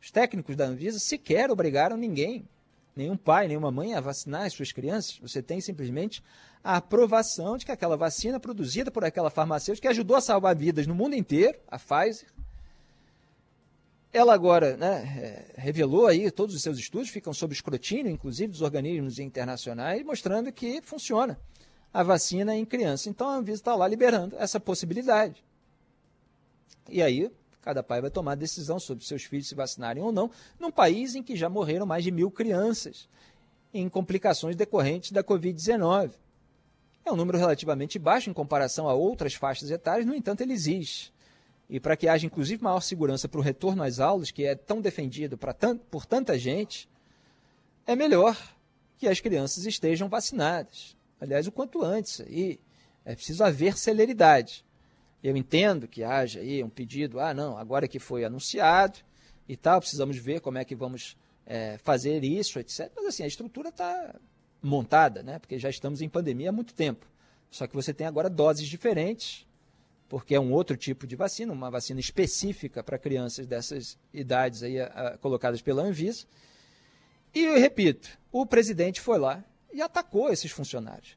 Os 0.00 0.10
técnicos 0.10 0.54
da 0.54 0.66
Anvisa 0.66 0.98
sequer 0.98 1.50
obrigaram 1.50 1.96
ninguém, 1.96 2.48
nenhum 2.96 3.16
pai, 3.16 3.48
nenhuma 3.48 3.70
mãe 3.70 3.94
a 3.94 4.00
vacinar 4.00 4.42
as 4.42 4.52
suas 4.52 4.72
crianças. 4.72 5.18
Você 5.20 5.42
tem 5.42 5.60
simplesmente 5.60 6.22
a 6.62 6.76
aprovação 6.76 7.56
de 7.56 7.66
que 7.66 7.72
aquela 7.72 7.96
vacina 7.96 8.40
produzida 8.40 8.90
por 8.90 9.04
aquela 9.04 9.30
farmacêutica 9.30 9.88
que 9.88 9.92
ajudou 9.92 10.16
a 10.16 10.20
salvar 10.20 10.56
vidas 10.56 10.86
no 10.86 10.94
mundo 10.94 11.14
inteiro, 11.14 11.58
a 11.68 11.78
Pfizer, 11.78 12.26
ela 14.12 14.32
agora 14.32 14.76
né, 14.76 15.02
é, 15.18 15.60
revelou 15.60 16.06
aí, 16.06 16.30
todos 16.30 16.54
os 16.54 16.62
seus 16.62 16.78
estudos 16.78 17.10
ficam 17.10 17.34
sob 17.34 17.52
escrutínio, 17.52 18.12
inclusive 18.12 18.52
dos 18.52 18.62
organismos 18.62 19.18
internacionais, 19.18 20.04
mostrando 20.04 20.52
que 20.52 20.80
funciona 20.80 21.38
a 21.92 22.02
vacina 22.02 22.56
em 22.56 22.64
criança. 22.64 23.08
Então 23.08 23.28
a 23.28 23.36
Anvisa 23.36 23.58
está 23.58 23.74
lá 23.74 23.88
liberando 23.88 24.36
essa 24.38 24.60
possibilidade. 24.60 25.44
E 26.88 27.02
aí, 27.02 27.30
cada 27.64 27.82
pai 27.82 28.00
vai 28.00 28.10
tomar 28.10 28.34
decisão 28.34 28.78
sobre 28.78 29.04
seus 29.04 29.24
filhos 29.24 29.48
se 29.48 29.54
vacinarem 29.54 30.02
ou 30.02 30.12
não, 30.12 30.30
num 30.58 30.70
país 30.70 31.14
em 31.14 31.22
que 31.22 31.34
já 31.34 31.48
morreram 31.48 31.86
mais 31.86 32.04
de 32.04 32.10
mil 32.10 32.30
crianças 32.30 33.08
em 33.72 33.88
complicações 33.88 34.54
decorrentes 34.54 35.10
da 35.10 35.24
Covid-19. 35.24 36.12
É 37.04 37.12
um 37.12 37.16
número 37.16 37.38
relativamente 37.38 37.98
baixo 37.98 38.30
em 38.30 38.32
comparação 38.32 38.88
a 38.88 38.94
outras 38.94 39.34
faixas 39.34 39.70
etárias, 39.70 40.06
no 40.06 40.14
entanto, 40.14 40.42
ele 40.42 40.52
existe 40.52 41.14
e 41.68 41.80
para 41.80 41.96
que 41.96 42.08
haja 42.08 42.26
inclusive 42.26 42.62
maior 42.62 42.80
segurança 42.80 43.28
para 43.28 43.40
o 43.40 43.42
retorno 43.42 43.82
às 43.82 43.98
aulas, 43.98 44.30
que 44.30 44.44
é 44.44 44.54
tão 44.54 44.80
defendido 44.80 45.38
por 45.90 46.06
tanta 46.06 46.38
gente, 46.38 46.88
é 47.86 47.96
melhor 47.96 48.36
que 48.98 49.08
as 49.08 49.20
crianças 49.20 49.64
estejam 49.66 50.08
vacinadas. 50.08 50.96
Aliás, 51.20 51.46
o 51.46 51.52
quanto 51.52 51.82
antes. 51.82 52.20
E 52.28 52.60
é 53.04 53.14
preciso 53.14 53.42
haver 53.44 53.76
celeridade. 53.76 54.64
Eu 55.24 55.34
entendo 55.36 55.88
que 55.88 56.04
haja 56.04 56.40
aí 56.40 56.62
um 56.62 56.68
pedido, 56.68 57.18
ah, 57.18 57.32
não, 57.32 57.56
agora 57.56 57.88
que 57.88 57.98
foi 57.98 58.26
anunciado 58.26 58.98
e 59.48 59.56
tal, 59.56 59.80
precisamos 59.80 60.18
ver 60.18 60.40
como 60.40 60.58
é 60.58 60.64
que 60.66 60.74
vamos 60.74 61.16
é, 61.46 61.78
fazer 61.78 62.22
isso, 62.22 62.58
etc. 62.58 62.92
Mas 62.94 63.06
assim, 63.06 63.22
a 63.22 63.26
estrutura 63.26 63.70
está 63.70 64.14
montada, 64.62 65.22
né? 65.22 65.38
Porque 65.38 65.58
já 65.58 65.70
estamos 65.70 66.02
em 66.02 66.10
pandemia 66.10 66.50
há 66.50 66.52
muito 66.52 66.74
tempo. 66.74 67.06
Só 67.50 67.66
que 67.66 67.74
você 67.74 67.94
tem 67.94 68.06
agora 68.06 68.28
doses 68.28 68.68
diferentes 68.68 69.46
porque 70.08 70.34
é 70.34 70.40
um 70.40 70.52
outro 70.52 70.76
tipo 70.76 71.06
de 71.06 71.16
vacina, 71.16 71.52
uma 71.52 71.70
vacina 71.70 71.98
específica 71.98 72.84
para 72.84 72.98
crianças 72.98 73.46
dessas 73.46 73.98
idades 74.12 74.62
aí, 74.62 74.78
a, 74.78 74.86
a, 74.86 75.18
colocadas 75.18 75.62
pela 75.62 75.82
Anvisa. 75.82 76.26
E 77.34 77.42
eu 77.44 77.58
repito, 77.58 78.10
o 78.30 78.46
presidente 78.46 79.00
foi 79.00 79.18
lá 79.18 79.42
e 79.72 79.80
atacou 79.80 80.30
esses 80.30 80.52
funcionários. 80.52 81.16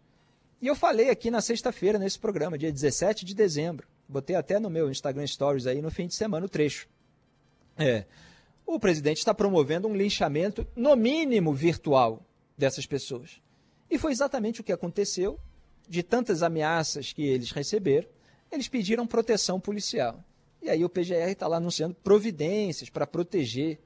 E 0.61 0.67
eu 0.67 0.75
falei 0.75 1.09
aqui 1.09 1.29
na 1.29 1.41
sexta-feira, 1.41 1.99
nesse 1.99 2.17
programa, 2.17 2.57
dia 2.57 2.71
17 2.71 3.23
de 3.23 3.35
dezembro. 3.35 3.87
Botei 4.07 4.35
até 4.35 4.59
no 4.59 4.69
meu 4.69 4.89
Instagram 4.89 5.27
Stories 5.27 5.67
aí 5.67 5.81
no 5.81 5.91
fim 5.91 6.07
de 6.07 6.15
semana 6.15 6.45
o 6.45 6.49
trecho. 6.49 6.87
É, 7.77 8.05
o 8.65 8.79
presidente 8.79 9.17
está 9.17 9.33
promovendo 9.33 9.87
um 9.87 9.95
linchamento, 9.95 10.67
no 10.75 10.95
mínimo 10.95 11.53
virtual, 11.53 12.25
dessas 12.57 12.85
pessoas. 12.85 13.41
E 13.89 13.97
foi 13.97 14.11
exatamente 14.11 14.61
o 14.61 14.63
que 14.63 14.71
aconteceu, 14.71 15.39
de 15.87 16.03
tantas 16.03 16.43
ameaças 16.43 17.13
que 17.13 17.23
eles 17.23 17.51
receberam 17.51 18.07
eles 18.51 18.67
pediram 18.67 19.05
proteção 19.05 19.59
policial. 19.59 20.23
E 20.61 20.69
aí 20.69 20.83
o 20.83 20.89
PGR 20.89 21.29
está 21.29 21.47
lá 21.47 21.57
anunciando 21.57 21.95
providências 21.95 22.89
para 22.89 23.05
proteger 23.05 23.79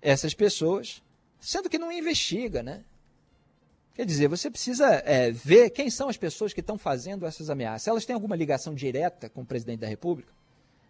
essas 0.00 0.34
pessoas, 0.34 1.02
sendo 1.40 1.68
que 1.68 1.78
não 1.78 1.90
investiga, 1.90 2.62
né? 2.62 2.84
Quer 3.96 4.04
dizer, 4.04 4.28
você 4.28 4.50
precisa 4.50 4.86
é, 5.06 5.30
ver 5.30 5.70
quem 5.70 5.88
são 5.88 6.10
as 6.10 6.18
pessoas 6.18 6.52
que 6.52 6.60
estão 6.60 6.76
fazendo 6.76 7.24
essas 7.24 7.48
ameaças. 7.48 7.88
Elas 7.88 8.04
têm 8.04 8.12
alguma 8.12 8.36
ligação 8.36 8.74
direta 8.74 9.30
com 9.30 9.40
o 9.40 9.46
presidente 9.46 9.80
da 9.80 9.86
República? 9.86 10.30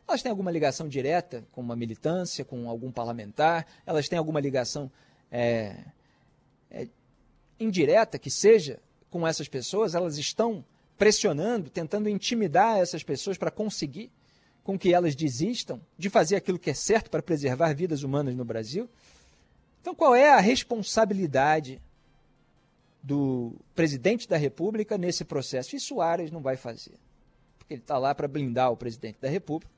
Elas 0.09 0.23
têm 0.23 0.31
alguma 0.31 0.51
ligação 0.51 0.89
direta 0.89 1.45
com 1.53 1.61
uma 1.61 1.77
militância, 1.77 2.45
com 2.45 2.69
algum 2.69 2.91
parlamentar? 2.91 3.65
Elas 3.87 4.09
têm 4.09 4.19
alguma 4.19 4.41
ligação 4.41 4.91
é, 5.31 5.85
é, 6.69 6.89
indireta 7.61 8.19
que 8.19 8.29
seja 8.29 8.81
com 9.09 9.25
essas 9.25 9.47
pessoas? 9.47 9.95
Elas 9.95 10.19
estão 10.19 10.65
pressionando, 10.99 11.71
tentando 11.71 12.09
intimidar 12.09 12.79
essas 12.79 13.05
pessoas 13.05 13.39
para 13.39 13.53
conseguir 13.53 14.11
com 14.65 14.77
que 14.77 14.93
elas 14.93 15.15
desistam 15.15 15.81
de 15.97 16.11
fazer 16.11 16.35
aquilo 16.35 16.59
que 16.59 16.71
é 16.71 16.75
certo 16.75 17.09
para 17.09 17.23
preservar 17.23 17.73
vidas 17.73 18.03
humanas 18.03 18.35
no 18.35 18.45
Brasil? 18.45 18.91
Então, 19.81 19.95
qual 19.95 20.13
é 20.13 20.29
a 20.33 20.41
responsabilidade 20.41 21.81
do 23.03 23.55
presidente 23.75 24.29
da 24.29 24.37
República 24.37 24.99
nesse 24.99 25.25
processo? 25.25 25.77
E 25.77 25.81
Soares 25.81 26.31
não 26.31 26.41
vai 26.41 26.57
fazer, 26.57 26.95
porque 27.59 27.75
ele 27.75 27.81
está 27.81 27.99
lá 27.99 28.15
para 28.15 28.29
blindar 28.29 28.71
o 28.71 28.77
presidente 28.77 29.19
da 29.21 29.29
República. 29.29 29.73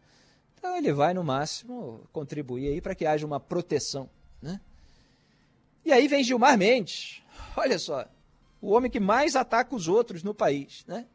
Então, 0.59 0.77
ele 0.77 0.93
vai, 0.93 1.15
no 1.15 1.23
máximo, 1.23 2.01
contribuir 2.13 2.69
aí 2.69 2.81
para 2.81 2.95
que 2.95 3.07
haja 3.07 3.25
uma 3.25 3.39
proteção. 3.39 4.11
Né? 4.43 4.61
E 5.85 5.93
aí 5.93 6.09
vem 6.09 6.25
Gilmar 6.25 6.59
Mendes. 6.59 7.23
Olha 7.57 7.79
só, 7.79 8.09
o 8.61 8.71
homem 8.73 8.91
que 8.91 8.99
mais 8.99 9.37
ataca 9.37 9.75
os 9.75 9.87
outros 9.89 10.23
no 10.23 10.35
país, 10.35 10.85
né? 10.87 11.07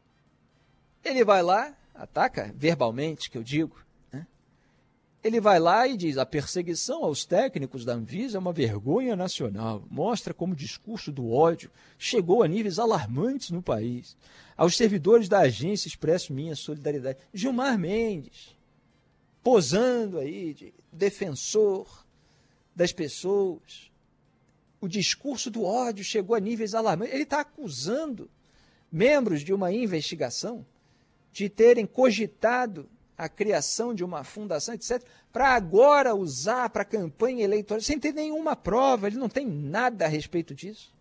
Ele 1.03 1.25
vai 1.25 1.43
lá, 1.43 1.75
ataca 1.93 2.53
verbalmente, 2.55 3.29
que 3.29 3.37
eu 3.37 3.43
digo? 3.43 3.75
Ele 5.23 5.39
vai 5.39 5.57
lá 5.57 5.87
e 5.87 5.95
diz: 5.95 6.17
a 6.17 6.25
perseguição 6.25 7.03
aos 7.03 7.23
técnicos 7.23 7.85
da 7.85 7.93
Anvisa 7.93 8.37
é 8.37 8.39
uma 8.39 8.51
vergonha 8.51 9.15
nacional. 9.15 9.83
Mostra 9.89 10.33
como 10.33 10.53
o 10.53 10.55
discurso 10.55 11.11
do 11.11 11.31
ódio 11.31 11.71
chegou 11.97 12.43
a 12.43 12.47
níveis 12.47 12.77
alarmantes 12.77 13.49
no 13.49 13.61
país. 13.61 14.17
Aos 14.57 14.75
servidores 14.75 15.29
da 15.29 15.39
agência 15.39 15.87
expresso 15.87 16.33
minha 16.33 16.55
solidariedade. 16.55 17.19
Gilmar 17.33 17.79
Mendes, 17.79 18.55
posando 19.41 20.19
aí 20.19 20.53
de 20.53 20.73
defensor 20.91 22.05
das 22.75 22.91
pessoas, 22.91 23.91
o 24.81 24.87
discurso 24.89 25.49
do 25.49 25.63
ódio 25.63 26.03
chegou 26.03 26.35
a 26.35 26.39
níveis 26.39 26.75
alarmantes. 26.75 27.13
Ele 27.13 27.23
está 27.23 27.39
acusando 27.39 28.29
membros 28.91 29.41
de 29.41 29.53
uma 29.53 29.71
investigação 29.71 30.65
de 31.31 31.47
terem 31.47 31.85
cogitado 31.85 32.89
a 33.23 33.29
criação 33.29 33.93
de 33.95 34.03
uma 34.03 34.25
fundação, 34.25 34.75
etc., 34.75 35.01
para 35.31 35.55
agora 35.55 36.13
usar 36.13 36.69
para 36.69 36.83
campanha 36.83 37.41
eleitoral, 37.41 37.79
sem 37.79 37.97
ter 37.97 38.13
nenhuma 38.13 38.53
prova, 38.53 39.07
ele 39.07 39.15
não 39.15 39.29
tem 39.29 39.45
nada 39.45 40.03
a 40.03 40.09
respeito 40.09 40.53
disso. 40.53 40.93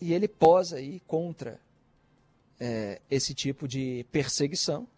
E 0.00 0.14
ele 0.14 0.26
posa 0.26 0.76
aí 0.76 1.00
contra 1.06 1.60
é, 2.58 3.02
esse 3.10 3.34
tipo 3.34 3.68
de 3.68 4.06
perseguição, 4.10 4.88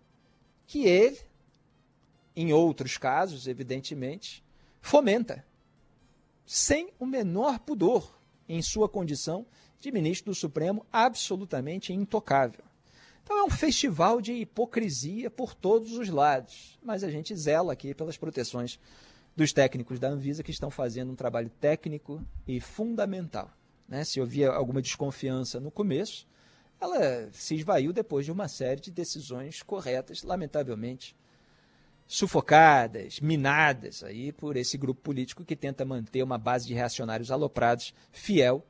que 0.65 0.87
ele, 0.87 1.19
em 2.37 2.53
outros 2.53 2.97
casos, 2.97 3.49
evidentemente, 3.49 4.45
fomenta 4.81 5.45
sem 6.47 6.93
o 7.01 7.05
menor 7.05 7.59
pudor 7.59 8.17
em 8.49 8.63
sua 8.63 8.89
condição 8.89 9.45
de 9.81 9.91
ministro 9.91 10.31
do 10.31 10.37
Supremo 10.37 10.87
absolutamente 10.93 11.93
intocável. 11.93 12.63
Então 13.33 13.45
é 13.45 13.45
um 13.45 13.51
festival 13.51 14.21
de 14.21 14.35
hipocrisia 14.35 15.31
por 15.31 15.55
todos 15.55 15.97
os 15.97 16.11
lados, 16.11 16.79
mas 16.83 17.03
a 17.03 17.11
gente 17.11 17.35
zela 17.35 17.73
aqui 17.73 17.95
pelas 17.95 18.19
proteções 18.19 18.79
dos 19.35 19.55
técnicos 19.55 19.99
da 19.99 20.11
Anvisa 20.11 20.43
que 20.43 20.51
estão 20.51 20.71
fazendo 20.71 21.13
um 21.13 21.15
trabalho 21.15 21.49
técnico 21.49 22.23
e 22.47 22.61
fundamental. 22.61 23.51
Né? 23.89 24.05
Se 24.05 24.21
havia 24.21 24.51
alguma 24.51 24.83
desconfiança 24.83 25.59
no 25.59 25.71
começo, 25.71 26.29
ela 26.79 27.31
se 27.33 27.55
esvaiu 27.55 27.91
depois 27.91 28.27
de 28.27 28.31
uma 28.31 28.49
série 28.49 28.83
de 28.83 28.91
decisões 28.91 29.63
corretas, 29.63 30.23
lamentavelmente 30.23 31.17
sufocadas, 32.07 33.19
minadas 33.19 34.05
aí 34.05 34.31
por 34.31 34.59
esse 34.59 34.77
grupo 34.77 35.01
político 35.01 35.43
que 35.43 35.57
tenta 35.57 35.87
manter 35.87 36.23
uma 36.23 36.37
base 36.37 36.67
de 36.67 36.75
reacionários 36.75 37.31
aloprados 37.31 37.95
fiel 38.11 38.63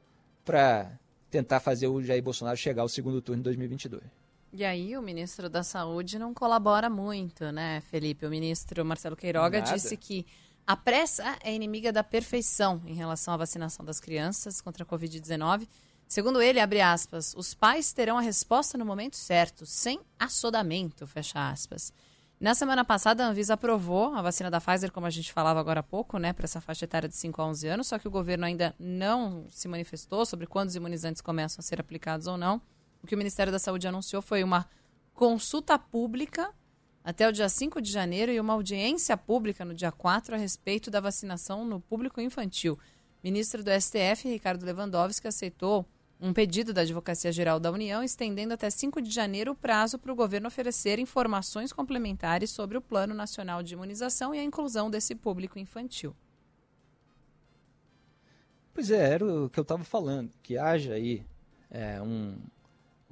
para 0.44 1.00
tentar 1.28 1.58
fazer 1.58 1.88
o 1.88 2.00
Jair 2.00 2.22
Bolsonaro 2.22 2.56
chegar 2.56 2.82
ao 2.82 2.88
segundo 2.88 3.20
turno 3.20 3.40
em 3.40 3.42
2022. 3.42 4.21
E 4.52 4.66
aí 4.66 4.94
o 4.98 5.02
ministro 5.02 5.48
da 5.48 5.62
Saúde 5.62 6.18
não 6.18 6.34
colabora 6.34 6.90
muito, 6.90 7.50
né, 7.50 7.80
Felipe? 7.80 8.26
O 8.26 8.30
ministro 8.30 8.84
Marcelo 8.84 9.16
Queiroga 9.16 9.60
Nada. 9.60 9.72
disse 9.72 9.96
que 9.96 10.26
a 10.66 10.76
pressa 10.76 11.38
é 11.42 11.54
inimiga 11.54 11.90
da 11.90 12.04
perfeição 12.04 12.82
em 12.84 12.92
relação 12.92 13.32
à 13.32 13.38
vacinação 13.38 13.82
das 13.82 13.98
crianças 13.98 14.60
contra 14.60 14.84
a 14.84 14.86
Covid-19. 14.86 15.66
Segundo 16.06 16.42
ele, 16.42 16.60
abre 16.60 16.82
aspas, 16.82 17.34
os 17.34 17.54
pais 17.54 17.94
terão 17.94 18.18
a 18.18 18.20
resposta 18.20 18.76
no 18.76 18.84
momento 18.84 19.16
certo, 19.16 19.64
sem 19.64 19.98
assodamento, 20.18 21.06
fecha 21.06 21.48
aspas. 21.48 21.90
Na 22.38 22.54
semana 22.54 22.84
passada, 22.84 23.24
a 23.24 23.28
Anvisa 23.28 23.54
aprovou 23.54 24.12
a 24.14 24.20
vacina 24.20 24.50
da 24.50 24.60
Pfizer, 24.60 24.92
como 24.92 25.06
a 25.06 25.10
gente 25.10 25.32
falava 25.32 25.60
agora 25.60 25.80
há 25.80 25.82
pouco, 25.82 26.18
né, 26.18 26.34
para 26.34 26.44
essa 26.44 26.60
faixa 26.60 26.84
etária 26.84 27.08
de 27.08 27.16
5 27.16 27.40
a 27.40 27.46
11 27.46 27.68
anos, 27.68 27.86
só 27.86 27.98
que 27.98 28.06
o 28.06 28.10
governo 28.10 28.44
ainda 28.44 28.74
não 28.78 29.46
se 29.48 29.66
manifestou 29.66 30.26
sobre 30.26 30.46
quando 30.46 30.68
os 30.68 30.76
imunizantes 30.76 31.22
começam 31.22 31.60
a 31.60 31.62
ser 31.62 31.80
aplicados 31.80 32.26
ou 32.26 32.36
não. 32.36 32.60
O 33.02 33.06
que 33.06 33.14
o 33.14 33.18
Ministério 33.18 33.52
da 33.52 33.58
Saúde 33.58 33.88
anunciou 33.88 34.22
foi 34.22 34.44
uma 34.44 34.68
consulta 35.14 35.78
pública 35.78 36.52
até 37.04 37.28
o 37.28 37.32
dia 37.32 37.48
5 37.48 37.80
de 37.80 37.90
janeiro 37.90 38.30
e 38.30 38.38
uma 38.38 38.52
audiência 38.52 39.16
pública 39.16 39.64
no 39.64 39.74
dia 39.74 39.90
4 39.90 40.34
a 40.34 40.38
respeito 40.38 40.90
da 40.90 41.00
vacinação 41.00 41.64
no 41.64 41.80
público 41.80 42.20
infantil. 42.20 42.78
Ministro 43.22 43.62
do 43.62 43.70
STF, 43.70 44.28
Ricardo 44.28 44.64
Lewandowski, 44.64 45.26
aceitou 45.26 45.86
um 46.20 46.32
pedido 46.32 46.72
da 46.72 46.82
Advocacia 46.82 47.32
Geral 47.32 47.58
da 47.58 47.72
União 47.72 48.00
estendendo 48.00 48.54
até 48.54 48.70
5 48.70 49.02
de 49.02 49.10
janeiro 49.10 49.50
o 49.50 49.56
prazo 49.56 49.98
para 49.98 50.12
o 50.12 50.14
governo 50.14 50.46
oferecer 50.46 51.00
informações 51.00 51.72
complementares 51.72 52.50
sobre 52.50 52.78
o 52.78 52.80
Plano 52.80 53.12
Nacional 53.12 53.60
de 53.60 53.74
Imunização 53.74 54.32
e 54.32 54.38
a 54.38 54.44
inclusão 54.44 54.88
desse 54.88 55.16
público 55.16 55.58
infantil. 55.58 56.14
Pois 58.72 58.90
é, 58.92 59.14
era 59.14 59.26
o 59.26 59.50
que 59.50 59.58
eu 59.58 59.62
estava 59.62 59.82
falando, 59.82 60.30
que 60.42 60.56
haja 60.56 60.94
aí 60.94 61.26
é, 61.68 62.00
um, 62.00 62.36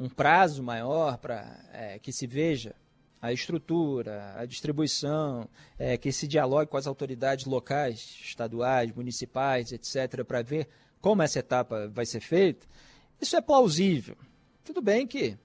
um 0.01 0.09
prazo 0.09 0.63
maior 0.63 1.19
para 1.19 1.63
é, 1.75 1.99
que 1.99 2.11
se 2.11 2.27
veja 2.27 2.75
a 3.21 3.35
estrutura, 3.35 4.35
a 4.35 4.47
distribuição, 4.47 5.47
é, 5.79 5.99
que 5.99 6.11
se 6.11 6.27
dialogue 6.27 6.71
com 6.71 6.79
as 6.79 6.87
autoridades 6.87 7.45
locais, 7.45 8.19
estaduais, 8.23 8.91
municipais, 8.93 9.73
etc., 9.73 10.25
para 10.25 10.41
ver 10.41 10.67
como 11.03 11.21
essa 11.21 11.41
etapa 11.41 11.87
vai 11.89 12.07
ser 12.07 12.21
feita, 12.21 12.67
isso 13.21 13.37
é 13.37 13.43
plausível. 13.43 14.17
Tudo 14.65 14.81
bem 14.81 15.07
que 15.07 15.37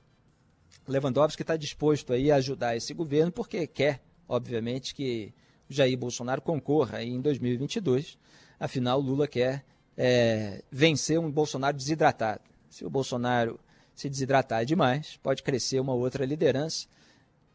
Lewandowski 0.87 1.41
está 1.41 1.57
disposto 1.57 2.13
aí 2.13 2.31
a 2.31 2.37
ajudar 2.37 2.77
esse 2.77 2.93
governo, 2.93 3.33
porque 3.33 3.67
quer, 3.67 4.01
obviamente, 4.25 4.95
que 4.95 5.33
Jair 5.67 5.97
Bolsonaro 5.97 6.41
concorra 6.41 6.99
aí 6.99 7.09
em 7.09 7.19
2022. 7.19 8.17
Afinal, 8.57 9.01
Lula 9.01 9.27
quer 9.27 9.65
é, 9.97 10.63
vencer 10.71 11.19
um 11.19 11.29
Bolsonaro 11.29 11.75
desidratado. 11.75 12.41
Se 12.69 12.85
o 12.85 12.89
Bolsonaro 12.89 13.59
se 13.95 14.09
desidratar 14.09 14.65
demais, 14.65 15.17
pode 15.23 15.41
crescer 15.41 15.79
uma 15.79 15.93
outra 15.93 16.25
liderança. 16.25 16.87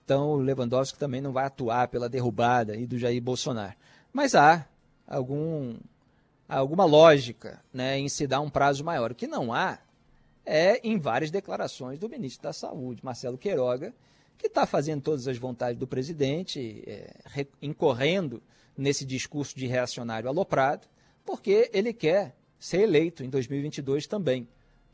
Então, 0.05 0.30
o 0.30 0.36
Lewandowski 0.36 0.99
também 0.99 1.20
não 1.20 1.32
vai 1.32 1.45
atuar 1.45 1.88
pela 1.88 2.09
derrubada 2.09 2.72
aí 2.72 2.86
do 2.86 2.99
Jair 2.99 3.22
Bolsonaro. 3.22 3.76
Mas 4.12 4.34
há 4.34 4.66
algum, 5.07 5.76
alguma 6.49 6.84
lógica 6.84 7.62
né, 7.72 7.99
em 7.99 8.09
se 8.09 8.26
dar 8.26 8.41
um 8.41 8.51
prazo 8.51 8.82
maior. 8.82 9.12
O 9.12 9.14
que 9.14 9.26
não 9.26 9.53
há 9.53 9.78
é 10.45 10.80
em 10.82 10.99
várias 10.99 11.30
declarações 11.30 11.99
do 11.99 12.09
ministro 12.09 12.43
da 12.43 12.53
Saúde, 12.53 13.05
Marcelo 13.05 13.38
Queiroga, 13.38 13.95
que 14.36 14.47
está 14.47 14.66
fazendo 14.66 15.03
todas 15.03 15.28
as 15.28 15.36
vontades 15.36 15.78
do 15.78 15.86
presidente, 15.86 16.82
é, 16.86 17.47
incorrendo 17.61 18.43
nesse 18.76 19.05
discurso 19.05 19.57
de 19.57 19.66
reacionário 19.66 20.28
aloprado, 20.28 20.88
porque 21.24 21.70
ele 21.72 21.93
quer 21.93 22.34
ser 22.59 22.80
eleito 22.80 23.22
em 23.22 23.28
2022 23.28 24.07
também. 24.07 24.49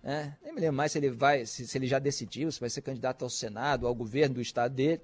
Né? 0.07 0.37
Nem 0.41 0.55
me 0.55 0.61
lembro 0.61 0.77
mais 0.77 0.93
se 0.93 0.99
ele 0.99 1.11
vai, 1.11 1.45
se, 1.45 1.67
se 1.67 1.77
ele 1.77 1.89
já 1.89 1.99
decidiu, 1.99 2.53
se 2.53 2.61
vai 2.61 2.71
ser 2.71 2.81
candidato 2.81 3.25
ao 3.25 3.29
Senado, 3.29 3.89
ao 3.89 3.95
governo 3.95 4.37
do 4.37 4.41
estado 4.41 4.73
dele, 4.73 5.01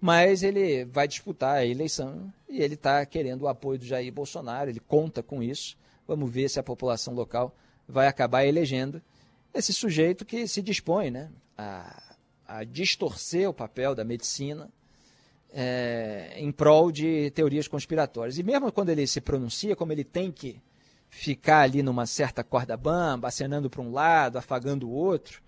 mas 0.00 0.44
ele 0.44 0.84
vai 0.84 1.08
disputar 1.08 1.56
a 1.56 1.66
eleição 1.66 2.32
e 2.48 2.62
ele 2.62 2.74
está 2.74 3.04
querendo 3.04 3.42
o 3.42 3.48
apoio 3.48 3.80
do 3.80 3.84
Jair 3.84 4.12
Bolsonaro, 4.12 4.70
ele 4.70 4.78
conta 4.78 5.20
com 5.20 5.42
isso. 5.42 5.76
Vamos 6.06 6.30
ver 6.30 6.48
se 6.48 6.60
a 6.60 6.62
população 6.62 7.12
local 7.12 7.52
vai 7.88 8.06
acabar 8.06 8.44
elegendo 8.44 9.02
esse 9.52 9.72
sujeito 9.72 10.24
que 10.24 10.46
se 10.46 10.62
dispõe 10.62 11.10
né, 11.10 11.28
a, 11.58 12.14
a 12.46 12.62
distorcer 12.62 13.50
o 13.50 13.52
papel 13.52 13.96
da 13.96 14.04
medicina 14.04 14.70
é, 15.52 16.34
em 16.36 16.52
prol 16.52 16.92
de 16.92 17.32
teorias 17.32 17.66
conspiratórias. 17.66 18.38
E 18.38 18.44
mesmo 18.44 18.70
quando 18.70 18.90
ele 18.90 19.08
se 19.08 19.20
pronuncia, 19.20 19.74
como 19.74 19.90
ele 19.90 20.04
tem 20.04 20.30
que 20.30 20.62
ficar 21.10 21.62
ali 21.62 21.82
numa 21.82 22.06
certa 22.06 22.42
corda 22.44 22.76
bamba, 22.76 23.28
acenando 23.28 23.68
para 23.68 23.82
um 23.82 23.90
lado, 23.90 24.38
afagando 24.38 24.88
o 24.88 24.92
outro, 24.92 25.42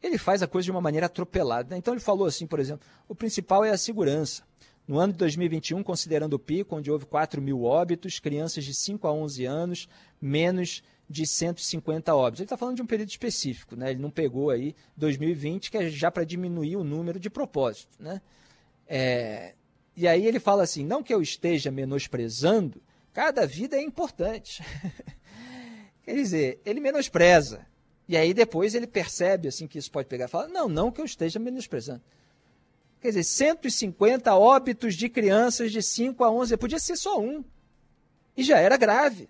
ele 0.00 0.16
faz 0.16 0.42
a 0.42 0.46
coisa 0.46 0.64
de 0.64 0.70
uma 0.70 0.80
maneira 0.80 1.06
atropelada. 1.06 1.70
Né? 1.70 1.76
Então 1.76 1.92
ele 1.92 2.00
falou 2.00 2.26
assim, 2.26 2.46
por 2.46 2.60
exemplo, 2.60 2.86
o 3.08 3.14
principal 3.14 3.64
é 3.64 3.70
a 3.70 3.76
segurança. 3.76 4.44
No 4.86 4.98
ano 4.98 5.12
de 5.12 5.18
2021, 5.20 5.82
considerando 5.82 6.34
o 6.34 6.38
pico, 6.38 6.76
onde 6.76 6.90
houve 6.90 7.04
4 7.06 7.40
mil 7.42 7.64
óbitos, 7.64 8.18
crianças 8.18 8.64
de 8.64 8.74
5 8.74 9.06
a 9.06 9.12
11 9.12 9.44
anos, 9.44 9.88
menos 10.20 10.82
de 11.08 11.26
150 11.26 12.14
óbitos. 12.14 12.40
Ele 12.40 12.46
está 12.46 12.56
falando 12.56 12.76
de 12.76 12.82
um 12.82 12.86
período 12.86 13.10
específico, 13.10 13.76
né? 13.76 13.90
ele 13.90 14.00
não 14.00 14.10
pegou 14.10 14.50
aí 14.50 14.74
2020, 14.96 15.70
que 15.70 15.76
é 15.76 15.88
já 15.88 16.10
para 16.10 16.24
diminuir 16.24 16.76
o 16.76 16.84
número 16.84 17.20
de 17.20 17.30
propósito. 17.30 17.90
Né? 18.00 18.20
É, 18.86 19.54
e 19.96 20.08
aí 20.08 20.26
ele 20.26 20.40
fala 20.40 20.62
assim, 20.62 20.84
não 20.84 21.02
que 21.02 21.14
eu 21.14 21.22
esteja 21.22 21.70
menosprezando, 21.70 22.82
cada 23.12 23.46
vida 23.46 23.76
é 23.76 23.82
importante. 23.82 24.62
Quer 26.02 26.14
dizer, 26.14 26.60
ele 26.64 26.80
menospreza. 26.80 27.66
E 28.08 28.16
aí 28.16 28.34
depois 28.34 28.74
ele 28.74 28.86
percebe 28.86 29.48
assim 29.48 29.66
que 29.66 29.78
isso 29.78 29.90
pode 29.90 30.08
pegar 30.08 30.26
e 30.26 30.28
fala, 30.28 30.48
não, 30.48 30.68
não 30.68 30.90
que 30.90 31.00
eu 31.00 31.04
esteja 31.04 31.38
menosprezando. 31.38 32.02
Quer 33.00 33.08
dizer, 33.08 33.24
150 33.24 34.34
óbitos 34.34 34.94
de 34.94 35.08
crianças 35.08 35.72
de 35.72 35.82
5 35.82 36.22
a 36.22 36.30
11, 36.30 36.56
podia 36.56 36.78
ser 36.78 36.96
só 36.96 37.20
um. 37.20 37.44
E 38.36 38.42
já 38.42 38.58
era 38.58 38.76
grave. 38.76 39.28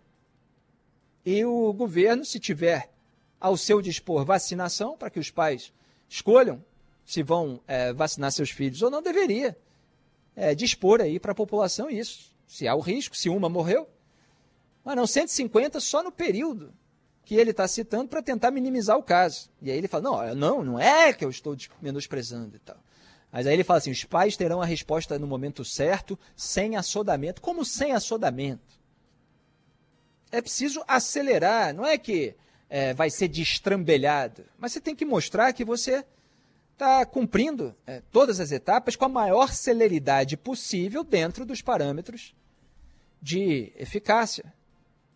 E 1.25 1.45
o 1.45 1.73
governo, 1.73 2.25
se 2.25 2.39
tiver 2.39 2.91
ao 3.41 3.57
seu 3.57 3.81
dispor 3.81 4.25
vacinação, 4.25 4.97
para 4.97 5.11
que 5.11 5.19
os 5.19 5.31
pais 5.31 5.73
escolham 6.09 6.63
se 7.05 7.23
vão 7.23 7.61
é, 7.67 7.93
vacinar 7.93 8.31
seus 8.33 8.51
filhos 8.51 8.83
ou 8.83 8.91
não, 8.91 9.03
deveria 9.03 9.57
é, 10.37 10.55
dispor 10.55 11.01
aí 11.01 11.19
para 11.19 11.33
a 11.33 11.35
população 11.35 11.91
isso. 11.91 12.32
Se 12.53 12.69
há 12.69 12.75
o 12.75 12.81
risco, 12.81 13.17
se 13.17 13.31
uma 13.31 13.49
morreu. 13.49 13.89
Mas 14.85 14.95
não, 14.95 15.07
150 15.07 15.81
só 15.81 16.03
no 16.03 16.13
período 16.13 16.71
que 17.25 17.35
ele 17.35 17.51
está 17.51 17.67
citando 17.67 18.09
para 18.09 18.21
tentar 18.21 18.51
minimizar 18.51 18.99
o 18.99 19.03
caso. 19.03 19.49
E 19.63 19.71
aí 19.71 19.79
ele 19.79 19.89
fala, 19.89 20.03
não, 20.03 20.35
não, 20.35 20.63
não 20.63 20.79
é 20.79 21.15
que 21.15 21.25
eu 21.25 21.31
estou 21.31 21.57
menosprezando 21.81 22.55
e 22.55 22.59
tal. 22.59 22.77
Mas 23.33 23.47
aí 23.47 23.55
ele 23.55 23.65
fala 23.65 23.79
assim: 23.79 23.91
os 23.91 24.05
pais 24.05 24.37
terão 24.37 24.61
a 24.61 24.67
resposta 24.67 25.19
no 25.19 25.27
momento 25.27 25.65
certo, 25.65 26.19
sem 26.37 26.77
assodamento. 26.77 27.41
Como 27.41 27.65
sem 27.65 27.93
assodamento? 27.93 28.79
É 30.31 30.43
preciso 30.43 30.85
acelerar, 30.87 31.75
não 31.75 31.87
é 31.87 31.97
que 31.97 32.37
é, 32.69 32.93
vai 32.93 33.09
ser 33.09 33.29
destrambelhado, 33.29 34.45
mas 34.59 34.73
você 34.73 34.81
tem 34.81 34.95
que 34.95 35.07
mostrar 35.07 35.55
que 35.55 35.65
você 35.65 36.05
está 36.75 37.07
cumprindo 37.07 37.75
é, 37.87 38.03
todas 38.13 38.41
as 38.41 38.53
etapas 38.53 38.95
com 38.95 39.07
a 39.07 39.09
maior 39.09 39.55
celeridade 39.55 40.37
possível 40.37 41.03
dentro 41.03 41.47
dos 41.47 41.63
parâmetros 41.63 42.35
de 43.23 43.73
eficácia 43.77 44.53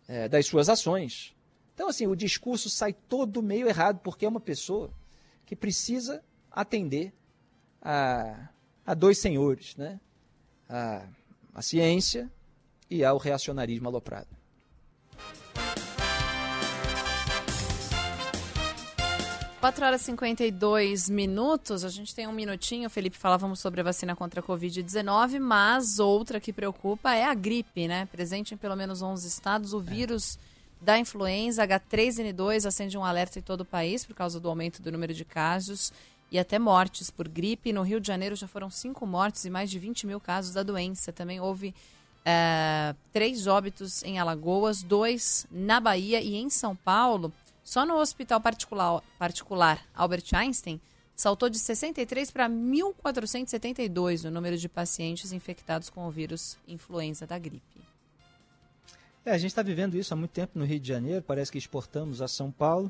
é, 0.07 0.29
das 0.29 0.45
suas 0.45 0.69
ações. 0.69 1.35
Então, 1.73 1.89
assim, 1.89 2.07
o 2.07 2.15
discurso 2.15 2.69
sai 2.69 2.93
todo 2.93 3.43
meio 3.43 3.67
errado, 3.67 3.99
porque 3.99 4.25
é 4.25 4.29
uma 4.29 4.39
pessoa 4.39 4.89
que 5.45 5.55
precisa 5.55 6.23
atender 6.49 7.13
a, 7.81 8.49
a 8.85 8.93
dois 8.93 9.19
senhores, 9.19 9.75
né? 9.75 9.99
A, 10.69 11.07
a 11.53 11.61
ciência 11.61 12.31
e 12.89 13.03
ao 13.03 13.17
reacionarismo 13.17 13.87
aloprado. 13.87 14.36
Quatro 19.67 19.85
horas 19.85 19.99
e 19.99 20.05
52 20.05 21.09
minutos. 21.09 21.83
A 21.83 21.89
gente 21.89 22.15
tem 22.15 22.25
um 22.25 22.31
minutinho. 22.31 22.89
Felipe 22.89 23.17
falávamos 23.17 23.59
sobre 23.59 23.81
a 23.81 23.83
vacina 23.83 24.15
contra 24.15 24.39
a 24.39 24.43
Covid-19, 24.43 25.41
mas 25.41 25.99
outra 25.99 26.39
que 26.39 26.53
preocupa 26.53 27.13
é 27.13 27.25
a 27.25 27.33
gripe, 27.33 27.85
né? 27.85 28.05
Presente 28.05 28.53
em 28.53 28.57
pelo 28.57 28.77
menos 28.77 29.01
11 29.01 29.27
estados, 29.27 29.73
o 29.73 29.81
vírus 29.81 30.39
da 30.79 30.97
influenza 30.97 31.67
H3N2 31.67 32.65
acende 32.65 32.97
um 32.97 33.03
alerta 33.03 33.39
em 33.39 33.41
todo 33.41 33.59
o 33.59 33.65
país 33.65 34.05
por 34.05 34.15
causa 34.15 34.39
do 34.39 34.47
aumento 34.47 34.81
do 34.81 34.89
número 34.89 35.13
de 35.13 35.25
casos 35.25 35.91
e 36.31 36.39
até 36.39 36.57
mortes 36.57 37.11
por 37.11 37.27
gripe. 37.27 37.73
No 37.73 37.81
Rio 37.81 37.99
de 37.99 38.07
Janeiro 38.07 38.37
já 38.37 38.47
foram 38.47 38.69
cinco 38.69 39.05
mortes 39.05 39.43
e 39.43 39.49
mais 39.49 39.69
de 39.69 39.77
20 39.77 40.07
mil 40.07 40.21
casos 40.21 40.53
da 40.53 40.63
doença. 40.63 41.11
Também 41.11 41.41
houve 41.41 41.75
uh, 42.21 42.95
três 43.11 43.47
óbitos 43.47 44.01
em 44.03 44.17
Alagoas, 44.17 44.81
dois 44.81 45.45
na 45.51 45.81
Bahia 45.81 46.21
e 46.21 46.37
em 46.37 46.49
São 46.49 46.73
Paulo. 46.73 47.33
Só 47.67 47.85
no 47.85 47.97
hospital 47.97 48.39
particular, 48.39 49.03
particular 49.19 49.85
Albert 49.93 50.23
Einstein 50.31 50.79
saltou 51.13 51.49
de 51.49 51.59
63 51.59 52.31
para 52.31 52.49
1.472 52.49 54.25
o 54.25 54.31
número 54.31 54.57
de 54.57 54.69
pacientes 54.69 55.33
infectados 55.33 55.89
com 55.89 56.07
o 56.07 56.09
vírus 56.09 56.57
influenza 56.65 57.27
da 57.27 57.37
gripe. 57.37 57.81
É, 59.25 59.31
a 59.31 59.37
gente 59.37 59.49
está 59.49 59.61
vivendo 59.61 59.95
isso 59.95 60.13
há 60.13 60.15
muito 60.15 60.31
tempo 60.31 60.57
no 60.57 60.63
Rio 60.63 60.79
de 60.79 60.87
Janeiro, 60.87 61.21
parece 61.21 61.51
que 61.51 61.57
exportamos 61.57 62.21
a 62.21 62.27
São 62.29 62.49
Paulo. 62.49 62.89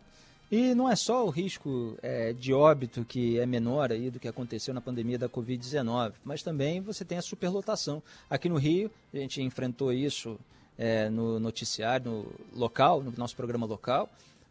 E 0.52 0.76
não 0.76 0.88
é 0.88 0.96
só 0.96 1.26
o 1.26 1.32
risco 1.32 1.98
é, 2.04 2.32
de 2.34 2.54
óbito 2.54 3.04
que 3.04 3.40
é 3.40 3.48
menor 3.48 3.92
aí 3.92 4.12
do 4.12 4.20
que 4.20 4.28
aconteceu 4.28 4.76
na 4.76 4.80
pandemia 4.80 5.18
da 5.18 5.28
Covid-19, 5.28 6.14
mas 6.24 6.44
também 6.44 6.82
você 6.82 7.04
tem 7.04 7.18
a 7.18 7.24
superlotação. 7.24 8.04
Aqui 8.30 8.48
no 8.48 8.58
Rio, 8.58 8.92
a 9.12 9.18
gente 9.18 9.42
enfrentou 9.42 9.92
isso 9.92 10.40
é, 10.78 11.10
no 11.10 11.40
noticiário 11.40 12.12
no 12.12 12.60
local, 12.60 13.02
no 13.02 13.12
nosso 13.18 13.36
programa 13.36 13.66
local. 13.66 14.08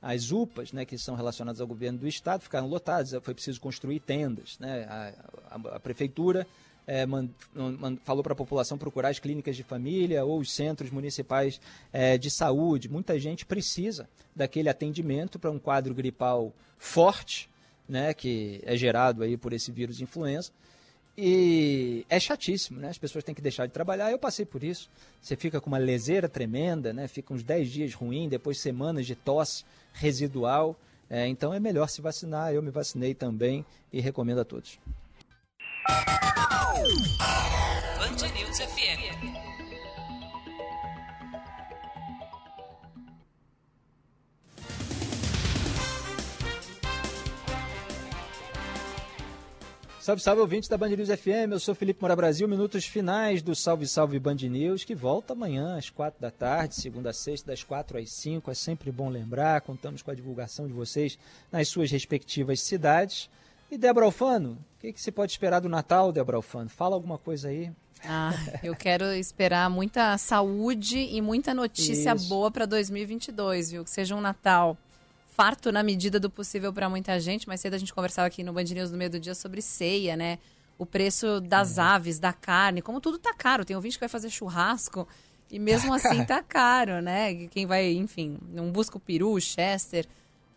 As 0.07 0.31
UPAs, 0.31 0.71
né, 0.71 0.85
que 0.85 0.97
são 0.97 1.17
relacionadas 1.17 1.61
ao 1.61 1.67
governo 1.67 1.99
do 1.99 2.07
estado, 2.07 2.41
ficaram 2.41 2.69
lotadas, 2.69 3.11
foi 3.23 3.35
preciso 3.35 3.61
construir 3.61 3.99
tendas. 3.99 4.57
Né? 4.61 4.87
a, 4.89 5.13
a, 5.51 5.77
a 5.77 5.81
prefeitura 5.81 6.47
é, 6.87 7.05
falou 8.05 8.23
para 8.23 8.33
a 8.33 8.37
população 8.37 8.79
procurar 8.79 9.09
as 9.09 9.19
clínicas 9.19 9.57
de 9.57 9.65
família 9.65 10.25
ou 10.25 10.39
os 10.39 10.53
centros 10.53 10.93
municipais 10.93 11.61
é, 11.93 12.17
de 12.17 12.31
saúde. 12.31 12.89
Muita 12.89 13.19
gente 13.19 13.45
precisa 13.45 14.09
daquele 14.35 14.69
atendimento 14.69 15.41
para 15.41 15.51
um 15.51 15.59
quadro 15.59 15.93
gripal 15.93 16.53
forte, 16.79 17.51
né, 17.89 18.15
que 18.15 18.61
é 18.65 18.77
gerado 18.77 19.25
aí 19.25 19.37
por 19.37 19.53
esse 19.53 19.73
vírus 19.73 19.97
de 19.97 20.05
influenza. 20.05 20.53
E 21.19 22.05
é 22.11 22.21
chatíssimo, 22.21 22.79
né? 22.79 22.91
As 22.91 22.99
pessoas 22.99 23.25
têm 23.25 23.35
que 23.35 23.41
deixar 23.41 23.65
de 23.65 23.73
trabalhar. 23.73 24.11
Eu 24.11 24.19
passei 24.19 24.45
por 24.45 24.63
isso. 24.63 24.91
Você 25.23 25.35
fica 25.35 25.63
com 25.63 25.69
uma 25.69 25.79
leseira 25.79 26.29
tremenda, 26.29 26.93
né? 26.93 27.09
Fica 27.09 27.33
uns 27.33 27.43
10 27.43 27.71
dias 27.71 27.95
ruim, 27.95 28.29
depois 28.29 28.61
semanas 28.61 29.07
de 29.07 29.15
tosse 29.15 29.65
residual. 29.97 30.77
É, 31.09 31.27
então 31.27 31.53
é 31.55 31.61
melhor 31.61 31.89
se 31.89 32.01
vacinar. 32.01 32.53
Eu 32.53 32.63
me 32.63 32.71
vacinei 32.71 33.15
também 33.15 33.65
e 33.93 34.01
recomendo 34.01 34.41
a 34.41 34.45
todos. 34.45 34.79
Band 37.99 38.29
News 38.35 38.59
FM. 38.59 39.36
Salve, 50.07 50.23
salve, 50.23 50.41
ouvintes 50.41 50.69
da 50.69 50.79
Band 50.79 50.91
News 50.91 51.09
FM. 51.09 51.51
Eu 51.51 51.59
sou 51.59 51.75
Felipe 51.75 52.01
Mora 52.01 52.15
Brasil. 52.15 52.47
Minutos 52.47 52.85
finais 52.85 53.43
do 53.43 53.57
Salve, 53.57 53.89
Salve 53.89 54.21
Band 54.21 54.37
News, 54.37 54.85
que 54.85 54.95
volta 54.95 55.33
amanhã 55.33 55.77
às 55.77 55.91
quatro 55.91 56.21
da 56.21 56.31
tarde, 56.31 56.77
segunda 56.77 57.11
a 57.11 57.13
sexta, 57.13 57.51
das 57.51 57.65
quatro 57.65 57.99
às 57.99 58.09
cinco. 58.13 58.49
É 58.49 58.55
sempre 58.55 58.93
bom 58.93 59.09
lembrar. 59.09 59.63
Contamos 59.63 60.03
com 60.03 60.13
a 60.13 60.15
divulgação 60.15 60.69
de 60.69 60.73
vocês 60.73 61.19
nas 61.51 61.67
suas 61.67 61.91
respectivas 61.91 62.61
cidades. 62.61 63.29
E 63.69 63.77
Débora 63.77 64.07
Alfano, 64.07 64.53
o 64.77 64.81
que, 64.81 64.93
que 64.93 65.03
se 65.03 65.11
pode 65.11 65.33
esperar 65.33 65.59
do 65.59 65.69
Natal, 65.69 66.13
Débora 66.13 66.37
Alfano? 66.37 66.71
Fala 66.71 66.95
alguma 66.95 67.19
coisa 67.19 67.49
aí. 67.49 67.73
Ah, 68.05 68.31
eu 68.63 68.77
quero 68.77 69.07
esperar 69.07 69.69
muita 69.69 70.17
saúde 70.19 70.99
e 71.01 71.21
muita 71.21 71.53
notícia 71.53 72.15
Isso. 72.15 72.29
boa 72.29 72.49
para 72.49 72.65
2022, 72.65 73.73
viu? 73.73 73.83
Que 73.83 73.91
seja 73.91 74.15
um 74.15 74.21
Natal 74.21 74.79
farto 75.37 75.71
na 75.71 75.83
medida 75.83 76.19
do 76.19 76.31
possível 76.31 76.73
para 76.73 76.89
muita 76.89 77.21
gente. 77.21 77.47
Mais 77.47 77.61
cedo 77.61 77.75
a 77.75 77.79
gente 77.79 77.93
conversava 77.93 78.27
aqui 78.27 78.43
no 78.43 78.55
Band 78.55 78.65
News 78.65 78.91
no 78.91 78.97
meio 78.97 79.11
do 79.11 79.21
dia 79.21 79.35
sobre 79.35 79.61
ceia, 79.61 80.17
né? 80.17 80.39
O 80.79 80.87
preço 80.87 81.43
das 81.43 81.79
aves, 81.79 82.19
da 82.19 82.33
carne, 82.33 82.81
como 82.81 83.03
tudo 83.03 83.19
tá 83.19 83.35
caro. 83.35 83.63
Tem 83.63 83.77
ouvinte 83.77 83.97
que 83.97 84.01
vai 84.01 84.09
fazer 84.09 84.31
churrasco 84.31 85.07
e 85.51 85.59
mesmo 85.59 85.93
assim 85.93 86.25
tá 86.25 86.43
caro, 86.43 87.03
né? 87.03 87.49
Quem 87.49 87.67
vai, 87.67 87.93
enfim, 87.93 88.39
não 88.49 88.73
busca 88.73 88.97
o 88.97 89.01
peru, 89.01 89.33
o 89.33 89.41
chester. 89.41 90.07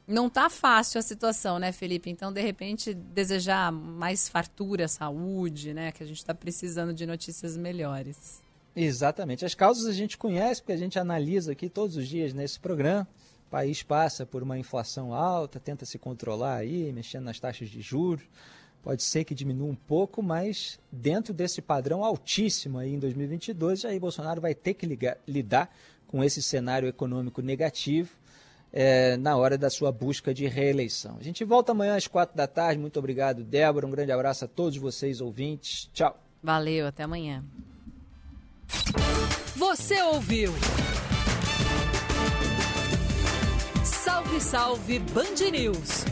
Não 0.07 0.29
tá 0.29 0.49
fácil 0.49 0.97
a 0.97 1.01
situação, 1.01 1.59
né, 1.59 1.73
Felipe? 1.73 2.09
Então, 2.09 2.31
de 2.31 2.41
repente, 2.41 2.93
desejar 2.93 3.71
mais 3.71 4.29
fartura, 4.29 4.87
saúde, 4.87 5.73
né? 5.73 5.91
Que 5.91 6.03
a 6.03 6.07
gente 6.07 6.17
está 6.17 6.33
precisando 6.33 6.93
de 6.93 7.05
notícias 7.05 7.57
melhores. 7.57 8.41
Exatamente. 8.73 9.45
As 9.45 9.53
causas 9.53 9.85
a 9.85 9.93
gente 9.93 10.17
conhece, 10.17 10.61
porque 10.61 10.71
a 10.71 10.77
gente 10.77 10.97
analisa 10.97 11.51
aqui 11.51 11.67
todos 11.67 11.97
os 11.97 12.07
dias 12.07 12.33
nesse 12.33 12.59
programa. 12.59 13.05
O 13.49 13.51
país 13.51 13.81
passa 13.81 14.27
por 14.27 14.43
uma 14.43 14.59
inflação 14.59 15.11
alta, 15.11 15.59
tenta 15.59 15.83
se 15.83 15.97
controlar 15.97 16.57
aí, 16.57 16.93
mexendo 16.93 17.23
nas 17.23 17.39
taxas 17.39 17.67
de 17.67 17.81
juros. 17.81 18.21
Pode 18.83 19.01
ser 19.01 19.23
que 19.23 19.33
diminua 19.33 19.67
um 19.67 19.73
pouco, 19.73 20.21
mas 20.21 20.79
dentro 20.91 21.33
desse 21.33 21.59
padrão 21.59 22.05
altíssimo 22.05 22.77
aí 22.77 22.93
em 22.93 22.99
2022, 22.99 23.79
Jair 23.79 23.99
Bolsonaro 23.99 24.39
vai 24.39 24.53
ter 24.53 24.75
que 24.75 24.85
ligar, 24.85 25.17
lidar 25.27 25.75
com 26.05 26.23
esse 26.23 26.43
cenário 26.43 26.87
econômico 26.87 27.41
negativo 27.41 28.11
é, 28.71 29.17
na 29.17 29.35
hora 29.35 29.57
da 29.57 29.71
sua 29.71 29.91
busca 29.91 30.31
de 30.31 30.45
reeleição. 30.45 31.17
A 31.19 31.23
gente 31.23 31.43
volta 31.43 31.71
amanhã 31.71 31.95
às 31.95 32.05
quatro 32.05 32.37
da 32.37 32.45
tarde. 32.45 32.79
Muito 32.79 32.99
obrigado, 32.99 33.43
Débora. 33.43 33.87
Um 33.87 33.91
grande 33.91 34.11
abraço 34.11 34.45
a 34.45 34.47
todos 34.47 34.77
vocês, 34.77 35.21
ouvintes. 35.21 35.89
Tchau. 35.91 36.15
Valeu, 36.43 36.85
até 36.85 37.01
amanhã. 37.01 37.43
Você 39.55 39.99
ouviu? 40.03 40.53
Salve, 44.19 44.41
salve 44.41 44.99
Band 45.13 45.51
News! 45.53 46.08